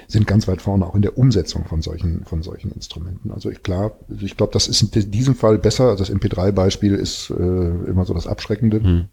sind 0.08 0.28
ganz 0.28 0.48
weit 0.48 0.62
vorne 0.62 0.86
auch 0.86 0.96
in 0.96 1.02
der 1.02 1.18
Umsetzung 1.18 1.66
von 1.66 1.82
solchen, 1.82 2.26
von 2.26 2.44
solchen 2.44 2.72
Instrumenten. 2.72 3.32
Also 3.32 3.50
ich 3.50 3.64
klar, 3.64 3.94
ich 4.22 4.38
glaube, 4.38 4.54
das 4.54 4.68
ist 4.68 4.96
in 4.96 5.12
diesem 5.12 5.36
Fall 5.36 5.58
besser. 5.58 5.90
Also 5.90 6.04
das 6.04 6.14
MP3-Beispiel 6.14 6.96
ist 6.96 7.30
äh, 7.30 7.34
immer 7.34 8.06
so 8.06 8.14
das 8.14 8.28
Abschreckende. 8.28 8.82
Hm. 8.82 9.06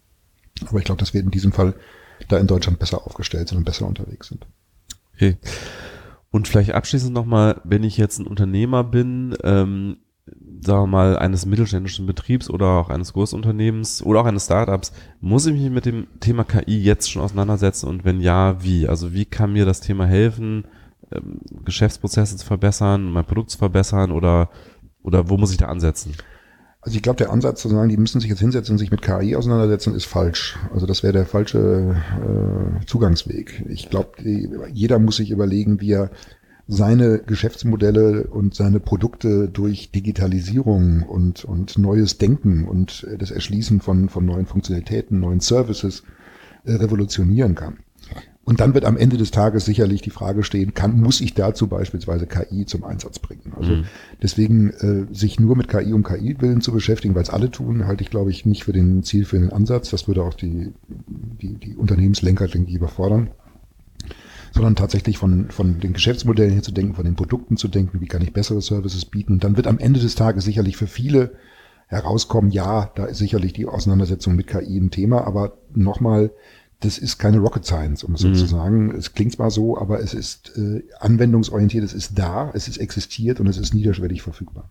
Aber 0.67 0.79
ich 0.79 0.85
glaube, 0.85 0.99
dass 0.99 1.13
wir 1.13 1.21
in 1.21 1.31
diesem 1.31 1.51
Fall 1.51 1.73
da 2.29 2.37
in 2.37 2.47
Deutschland 2.47 2.79
besser 2.79 3.05
aufgestellt 3.05 3.49
sind 3.49 3.57
und 3.57 3.63
besser 3.65 3.87
unterwegs 3.87 4.27
sind. 4.27 4.45
Okay. 5.15 5.37
Und 6.31 6.47
vielleicht 6.47 6.71
abschließend 6.71 7.13
nochmal, 7.13 7.61
wenn 7.63 7.83
ich 7.83 7.97
jetzt 7.97 8.19
ein 8.19 8.27
Unternehmer 8.27 8.83
bin, 8.83 9.35
ähm, 9.43 9.97
sagen 10.61 10.83
wir 10.83 10.87
mal, 10.87 11.17
eines 11.17 11.45
mittelständischen 11.45 12.05
Betriebs 12.05 12.49
oder 12.49 12.67
auch 12.67 12.89
eines 12.89 13.13
Großunternehmens 13.13 14.01
oder 14.03 14.21
auch 14.21 14.25
eines 14.25 14.45
Startups, 14.45 14.93
muss 15.19 15.45
ich 15.45 15.53
mich 15.53 15.69
mit 15.69 15.85
dem 15.85 16.07
Thema 16.19 16.43
KI 16.43 16.81
jetzt 16.81 17.11
schon 17.11 17.21
auseinandersetzen 17.21 17.87
und 17.87 18.05
wenn 18.05 18.21
ja, 18.21 18.63
wie? 18.63 18.87
Also 18.87 19.13
wie 19.13 19.25
kann 19.25 19.53
mir 19.53 19.65
das 19.65 19.81
Thema 19.81 20.05
helfen, 20.05 20.65
ähm, 21.11 21.41
Geschäftsprozesse 21.65 22.37
zu 22.37 22.45
verbessern, 22.45 23.11
mein 23.11 23.25
Produkt 23.25 23.51
zu 23.51 23.57
verbessern 23.57 24.11
oder, 24.11 24.49
oder 25.01 25.29
wo 25.29 25.37
muss 25.37 25.51
ich 25.51 25.57
da 25.57 25.67
ansetzen? 25.67 26.13
Also 26.79 26.97
ich 26.97 27.01
glaube, 27.01 27.17
der 27.17 27.31
Ansatz 27.31 27.61
zu 27.61 27.69
sagen, 27.69 27.89
die 27.89 27.97
müssen 27.97 28.19
sich 28.19 28.29
jetzt 28.29 28.39
hinsetzen 28.39 28.73
und 28.73 28.77
sich 28.77 28.91
mit 28.91 29.01
KI 29.01 29.37
auseinandersetzen, 29.37 29.95
ist 29.95 30.05
falsch. 30.05 30.57
Also 30.73 30.85
das 30.85 31.01
wäre 31.01 31.13
der 31.13 31.25
falsche 31.25 31.95
äh, 32.19 32.85
Zugangsweg. 32.85 33.63
Ich 33.69 33.89
glaube, 33.89 34.11
jeder 34.73 34.99
muss 34.99 35.15
sich 35.15 35.31
überlegen, 35.31 35.79
wie 35.79 35.93
er 35.93 36.09
seine 36.67 37.19
Geschäftsmodelle 37.19 38.27
und 38.27 38.55
seine 38.55 38.79
Produkte 38.79 39.49
durch 39.49 39.91
Digitalisierung 39.91 41.03
und, 41.03 41.43
und 41.43 41.77
neues 41.77 42.17
Denken 42.17 42.65
und 42.65 43.05
das 43.17 43.31
Erschließen 43.31 43.81
von, 43.81 44.07
von 44.09 44.25
neuen 44.25 44.45
Funktionalitäten, 44.45 45.19
neuen 45.19 45.41
Services 45.41 46.03
äh, 46.63 46.73
revolutionieren 46.73 47.55
kann. 47.55 47.79
Und 48.45 48.59
dann 48.59 48.73
wird 48.73 48.83
am 48.83 48.97
Ende 48.97 49.15
des 49.15 49.31
Tages 49.31 49.63
sicherlich 49.63 50.01
die 50.01 50.09
Frage 50.09 50.43
stehen, 50.43 50.73
kann, 50.73 50.99
muss 50.99 51.21
ich 51.21 51.33
dazu 51.33 51.67
beispielsweise 51.67 52.27
KI 52.27 52.65
zum 52.65 52.83
Einsatz 52.83 53.19
bringen? 53.19 53.53
Also 53.57 53.71
mhm. 53.71 53.83
deswegen 54.21 54.69
äh, 54.71 55.05
sich 55.13 55.39
nur 55.39 55.55
mit 55.55 55.69
KI 55.69 55.93
um 55.93 56.03
KI 56.03 56.35
willen 56.39 56.59
zu 56.59 56.73
beschäftigen, 56.73 57.15
weil 57.15 57.23
es 57.23 57.29
alle 57.29 57.51
tun, 57.51 57.87
halte 57.87 58.03
ich, 58.03 58.09
glaube 58.09 58.31
ich, 58.31 58.45
nicht 58.45 58.65
für 58.65 58.73
den 58.73 59.03
Ziel, 59.03 59.23
für 59.23 59.39
den 59.39 59.53
Ansatz. 59.53 59.91
Das 59.91 60.09
würde 60.09 60.23
auch 60.23 60.33
die, 60.33 60.73
die, 61.41 61.53
die 61.55 61.75
Unternehmenslenker, 61.75 62.47
denke 62.49 62.69
ich, 62.69 62.75
überfordern 62.75 63.29
sondern 64.53 64.75
tatsächlich 64.75 65.17
von, 65.17 65.49
von 65.49 65.79
den 65.79 65.93
Geschäftsmodellen 65.93 66.53
her 66.53 66.61
zu 66.61 66.71
denken, 66.71 66.93
von 66.93 67.05
den 67.05 67.15
Produkten 67.15 67.57
zu 67.57 67.67
denken, 67.67 68.01
wie 68.01 68.07
kann 68.07 68.21
ich 68.21 68.33
bessere 68.33 68.61
Services 68.61 69.05
bieten. 69.05 69.33
Und 69.33 69.43
dann 69.43 69.57
wird 69.57 69.67
am 69.67 69.79
Ende 69.79 69.99
des 69.99 70.15
Tages 70.15 70.45
sicherlich 70.45 70.77
für 70.77 70.87
viele 70.87 71.33
herauskommen, 71.87 72.51
ja, 72.51 72.91
da 72.95 73.05
ist 73.05 73.17
sicherlich 73.17 73.53
die 73.53 73.65
Auseinandersetzung 73.65 74.35
mit 74.35 74.47
KI 74.47 74.77
ein 74.77 74.91
Thema, 74.91 75.25
aber 75.25 75.57
nochmal, 75.73 76.31
das 76.79 76.97
ist 76.97 77.17
keine 77.17 77.39
Rocket 77.39 77.65
Science, 77.65 78.03
um 78.03 78.13
es 78.13 78.23
mhm. 78.23 78.35
so 78.35 78.41
zu 78.41 78.47
sagen. 78.47 78.91
Es 78.95 79.13
klingt 79.13 79.33
zwar 79.33 79.51
so, 79.51 79.77
aber 79.77 79.99
es 79.99 80.13
ist 80.13 80.55
äh, 80.57 80.83
anwendungsorientiert, 80.99 81.83
es 81.83 81.93
ist 81.93 82.17
da, 82.17 82.51
es 82.53 82.67
ist 82.67 82.77
existiert 82.77 83.39
und 83.39 83.47
es 83.47 83.57
ist 83.57 83.73
niederschwellig 83.73 84.21
verfügbar. 84.21 84.69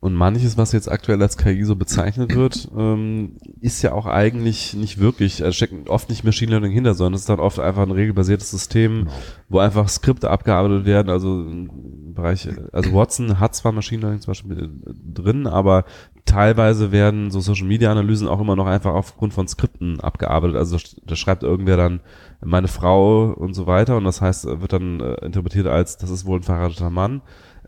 Und 0.00 0.14
manches, 0.14 0.56
was 0.56 0.72
jetzt 0.72 0.90
aktuell 0.90 1.20
als 1.20 1.36
KI 1.36 1.62
so 1.64 1.76
bezeichnet 1.76 2.34
wird, 2.34 2.68
ähm, 2.76 3.36
ist 3.60 3.82
ja 3.82 3.92
auch 3.92 4.06
eigentlich 4.06 4.72
nicht 4.72 4.98
wirklich, 4.98 5.44
also 5.44 5.52
steckt 5.52 5.90
oft 5.90 6.08
nicht 6.08 6.24
Machine 6.24 6.52
Learning 6.52 6.72
hinter, 6.72 6.94
sondern 6.94 7.14
es 7.14 7.22
ist 7.22 7.28
dann 7.28 7.40
oft 7.40 7.58
einfach 7.58 7.82
ein 7.82 7.90
regelbasiertes 7.90 8.50
System, 8.50 9.00
genau. 9.00 9.12
wo 9.50 9.58
einfach 9.58 9.88
Skripte 9.90 10.30
abgearbeitet 10.30 10.86
werden. 10.86 11.10
Also 11.10 11.42
im 11.42 12.14
Bereich, 12.14 12.48
also 12.72 12.94
Watson 12.94 13.38
hat 13.38 13.54
zwar 13.54 13.72
Machine 13.72 14.00
Learning 14.00 14.20
zum 14.22 14.30
Beispiel 14.30 14.70
drin, 14.86 15.46
aber 15.46 15.84
teilweise 16.24 16.92
werden 16.92 17.30
so 17.30 17.40
Social 17.40 17.66
Media 17.66 17.90
Analysen 17.90 18.28
auch 18.28 18.40
immer 18.40 18.56
noch 18.56 18.66
einfach 18.66 18.94
aufgrund 18.94 19.34
von 19.34 19.48
Skripten 19.48 20.00
abgearbeitet. 20.00 20.56
Also 20.56 20.78
da 21.04 21.14
schreibt 21.16 21.42
irgendwer 21.42 21.76
dann 21.76 22.00
meine 22.42 22.68
Frau 22.68 23.32
und 23.32 23.52
so 23.52 23.66
weiter 23.66 23.98
und 23.98 24.04
das 24.04 24.22
heißt, 24.22 24.46
wird 24.46 24.72
dann 24.72 25.00
äh, 25.00 25.26
interpretiert 25.26 25.66
als, 25.66 25.98
das 25.98 26.08
ist 26.08 26.24
wohl 26.24 26.38
ein 26.38 26.42
verheirateter 26.42 26.88
Mann. 26.88 27.20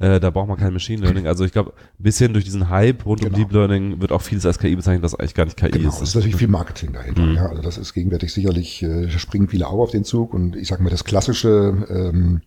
Äh, 0.02 0.18
da 0.18 0.30
braucht 0.30 0.48
man 0.48 0.56
kein 0.56 0.72
Machine 0.72 1.00
Learning. 1.00 1.28
Also 1.28 1.44
ich 1.44 1.52
glaube, 1.52 1.74
ein 1.76 2.02
bisschen 2.02 2.32
durch 2.32 2.44
diesen 2.44 2.70
Hype 2.70 3.06
rund 3.06 3.20
genau. 3.20 3.36
um 3.36 3.40
Deep 3.40 3.52
Learning 3.52 4.00
wird 4.00 4.10
auch 4.10 4.20
vieles 4.20 4.44
als 4.44 4.58
KI 4.58 4.74
bezeichnet, 4.74 5.04
was 5.04 5.14
eigentlich 5.14 5.34
gar 5.34 5.44
nicht 5.44 5.56
KI 5.56 5.70
genau, 5.70 5.90
ist. 5.90 6.02
Es 6.02 6.08
ist 6.08 6.14
natürlich 6.16 6.36
viel 6.36 6.48
Marketing 6.48 6.92
dahinter. 6.92 7.22
Mhm. 7.22 7.36
Ja, 7.36 7.46
also 7.46 7.62
das 7.62 7.78
ist 7.78 7.94
gegenwärtig 7.94 8.32
sicherlich, 8.32 8.82
äh, 8.82 9.08
springen 9.10 9.46
viele 9.46 9.68
auch 9.68 9.78
auf 9.78 9.92
den 9.92 10.02
Zug 10.02 10.34
und 10.34 10.56
ich 10.56 10.66
sage 10.66 10.82
mal, 10.82 10.90
das 10.90 11.04
klassische, 11.04 11.86
ähm, 11.88 12.40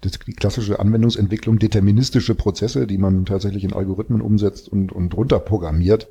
das, 0.00 0.12
die 0.12 0.32
klassische 0.32 0.80
Anwendungsentwicklung, 0.80 1.58
deterministische 1.58 2.34
Prozesse, 2.34 2.86
die 2.86 2.96
man 2.96 3.26
tatsächlich 3.26 3.64
in 3.64 3.74
Algorithmen 3.74 4.22
umsetzt 4.22 4.66
und, 4.66 4.90
und 4.90 5.14
runterprogrammiert, 5.14 6.08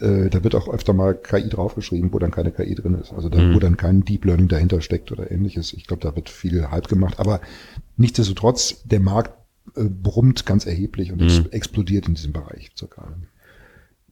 äh, 0.00 0.30
da 0.30 0.42
wird 0.42 0.54
auch 0.54 0.68
öfter 0.68 0.94
mal 0.94 1.14
KI 1.14 1.50
draufgeschrieben, 1.50 2.14
wo 2.14 2.18
dann 2.18 2.30
keine 2.30 2.50
KI 2.50 2.74
drin 2.74 2.94
ist. 2.94 3.12
Also 3.12 3.28
da, 3.28 3.42
mhm. 3.42 3.54
wo 3.54 3.58
dann 3.58 3.76
kein 3.76 4.06
Deep 4.06 4.24
Learning 4.24 4.48
dahinter 4.48 4.80
steckt 4.80 5.12
oder 5.12 5.30
ähnliches. 5.30 5.74
Ich 5.74 5.86
glaube, 5.86 6.02
da 6.02 6.16
wird 6.16 6.30
viel 6.30 6.70
Hype 6.70 6.88
gemacht. 6.88 7.20
Aber 7.20 7.42
nichtsdestotrotz, 7.98 8.82
der 8.84 9.00
Markt 9.00 9.43
brummt 9.74 10.46
ganz 10.46 10.66
erheblich 10.66 11.12
und 11.12 11.20
mhm. 11.20 11.48
explodiert 11.50 12.08
in 12.08 12.14
diesem 12.14 12.32
Bereich 12.32 12.70
circa. 12.76 13.08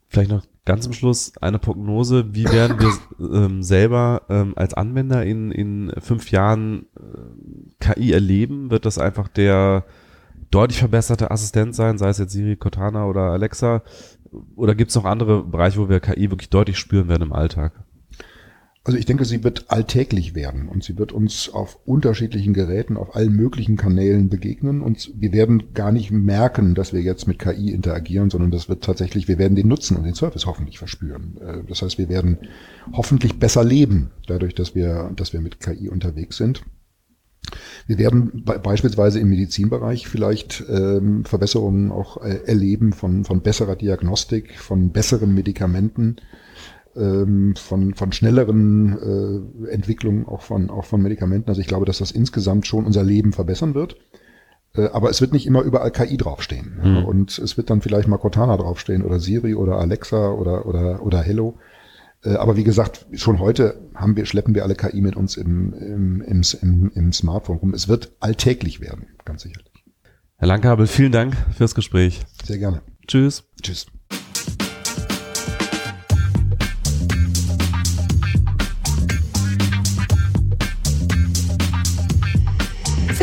Vielleicht 0.09 0.31
noch 0.31 0.45
ganz 0.65 0.85
zum 0.85 0.93
Schluss 0.93 1.33
eine 1.41 1.59
Prognose. 1.59 2.35
Wie 2.35 2.45
werden 2.45 2.79
wir 2.79 3.35
ähm, 3.45 3.63
selber 3.63 4.23
ähm, 4.29 4.53
als 4.57 4.75
Anwender 4.75 5.25
in, 5.25 5.51
in 5.51 5.93
fünf 5.99 6.31
Jahren 6.31 6.87
äh, 6.97 7.95
KI 7.95 8.13
erleben? 8.13 8.71
Wird 8.71 8.85
das 8.85 8.99
einfach 8.99 9.29
der 9.29 9.85
deutlich 10.51 10.79
verbesserte 10.79 11.31
Assistent 11.31 11.75
sein, 11.75 11.99
sei 11.99 12.11
es 12.11 12.19
jetzt 12.19 12.33
Siri, 12.33 12.57
Cortana 12.57 13.07
oder 13.07 13.31
Alexa? 13.31 13.83
Oder 14.55 14.75
gibt 14.75 14.91
es 14.91 14.97
noch 14.97 15.05
andere 15.05 15.43
Bereiche, 15.43 15.79
wo 15.79 15.89
wir 15.89 16.01
KI 16.01 16.31
wirklich 16.31 16.51
deutlich 16.51 16.79
spüren 16.79 17.09
werden 17.09 17.23
im 17.23 17.33
Alltag? 17.33 17.73
Also 18.85 18.99
ich 18.99 19.07
denke, 19.07 19.25
sie 19.25 19.45
wird 19.45 19.71
alltäglich 19.71 20.35
werden 20.35 20.69
und 20.69 20.83
sie 20.83 20.99
wird 20.99 21.13
uns 21.13 21.49
auf 21.49 21.79
unterschiedlichen 21.85 22.53
Geräten, 22.53 22.97
auf 22.97 23.15
allen 23.15 23.33
möglichen 23.33 23.77
Kanälen 23.77 24.29
begegnen 24.29 24.83
und 24.83 25.13
wir 25.15 25.33
werden 25.33 25.73
gar 25.73 25.93
nicht 25.93 26.11
merken, 26.11 26.75
dass 26.75 26.93
wir 26.93 27.01
jetzt 27.01 27.29
mit 27.29 27.39
KI 27.39 27.71
interagieren, 27.71 28.29
sondern 28.29 28.51
das 28.51 28.69
wird 28.69 28.83
tatsächlich, 28.83 29.29
wir 29.29 29.39
werden 29.39 29.55
den 29.55 29.69
Nutzen 29.69 29.97
und 29.97 30.03
den 30.03 30.15
Service 30.15 30.47
hoffentlich 30.47 30.79
verspüren. 30.79 31.39
Äh, 31.41 31.59
das 31.69 31.83
heißt, 31.83 31.97
wir 31.97 32.09
werden 32.09 32.39
hoffentlich 32.93 33.39
besser 33.39 33.63
leben, 33.63 34.11
dadurch, 34.27 34.57
dass 34.57 34.75
wir, 34.75 35.13
dass 35.15 35.33
wir 35.33 35.41
mit 35.41 35.61
KI 35.61 35.89
unterwegs 35.89 36.37
sind. 36.37 36.65
Wir 37.87 37.99
werden 37.99 38.45
beispielsweise 38.45 39.21
im 39.21 39.29
Medizinbereich 39.29 40.09
vielleicht 40.09 40.65
ähm, 40.69 41.25
Verbesserungen 41.25 41.93
auch 41.93 42.23
äh, 42.23 42.41
erleben 42.47 42.93
von, 42.93 43.25
von 43.25 43.43
besserer 43.43 43.77
Diagnostik, 43.77 44.59
von 44.59 44.91
besseren 44.91 45.35
Medikamenten, 45.35 46.17
ähm, 46.97 47.55
von, 47.57 47.95
von 47.95 48.13
schnelleren 48.13 49.65
äh, 49.67 49.71
Entwicklungen 49.71 50.27
auch 50.27 50.43
von, 50.43 50.71
auch 50.71 50.85
von 50.85 51.03
Medikamenten. 51.03 51.49
Also 51.49 51.61
ich 51.61 51.67
glaube, 51.67 51.87
dass 51.87 51.99
das 51.99 52.11
insgesamt 52.11 52.67
schon 52.67 52.85
unser 52.85 53.03
Leben 53.03 53.33
verbessern 53.33 53.75
wird. 53.75 53.97
Äh, 54.75 54.89
aber 54.93 55.11
es 55.11 55.21
wird 55.21 55.33
nicht 55.33 55.47
immer 55.47 55.63
überall 55.63 55.91
KI 55.91 56.17
draufstehen. 56.17 56.81
Mhm. 56.83 57.05
Und 57.05 57.39
es 57.39 57.57
wird 57.57 57.71
dann 57.71 57.81
vielleicht 57.81 58.09
mal 58.09 58.19
Cortana 58.19 58.57
draufstehen 58.57 59.03
oder 59.03 59.21
Siri 59.21 59.55
oder 59.55 59.77
Alexa 59.77 60.31
oder, 60.31 60.67
oder, 60.67 61.03
oder 61.03 61.23
Hello. 61.23 61.59
Äh, 62.25 62.35
aber 62.35 62.57
wie 62.57 62.65
gesagt, 62.65 63.07
schon 63.13 63.39
heute 63.39 63.81
haben 63.95 64.17
wir, 64.17 64.27
schleppen 64.27 64.55
wir 64.55 64.65
alle 64.65 64.75
KI 64.75 65.01
mit 65.01 65.17
uns 65.17 65.37
im, 65.37 65.73
im, 65.75 66.23
im, 66.23 66.43
im, 66.61 66.91
im 66.95 67.13
Smartphone 67.13 67.59
rum. 67.59 67.75
Es 67.75 67.89
wird 67.89 68.13
alltäglich 68.21 68.81
werden, 68.81 69.07
ganz 69.25 69.43
sicherlich. 69.43 69.73
Herr 70.37 70.49
Langkabel, 70.49 70.87
vielen 70.87 71.13
Dank 71.13 71.37
fürs 71.57 71.75
Gespräch. 71.75 72.21
Sehr 72.45 72.59
gerne. 72.59 72.83
Tschüss. 73.07 73.45
Tschüss. 73.63 73.87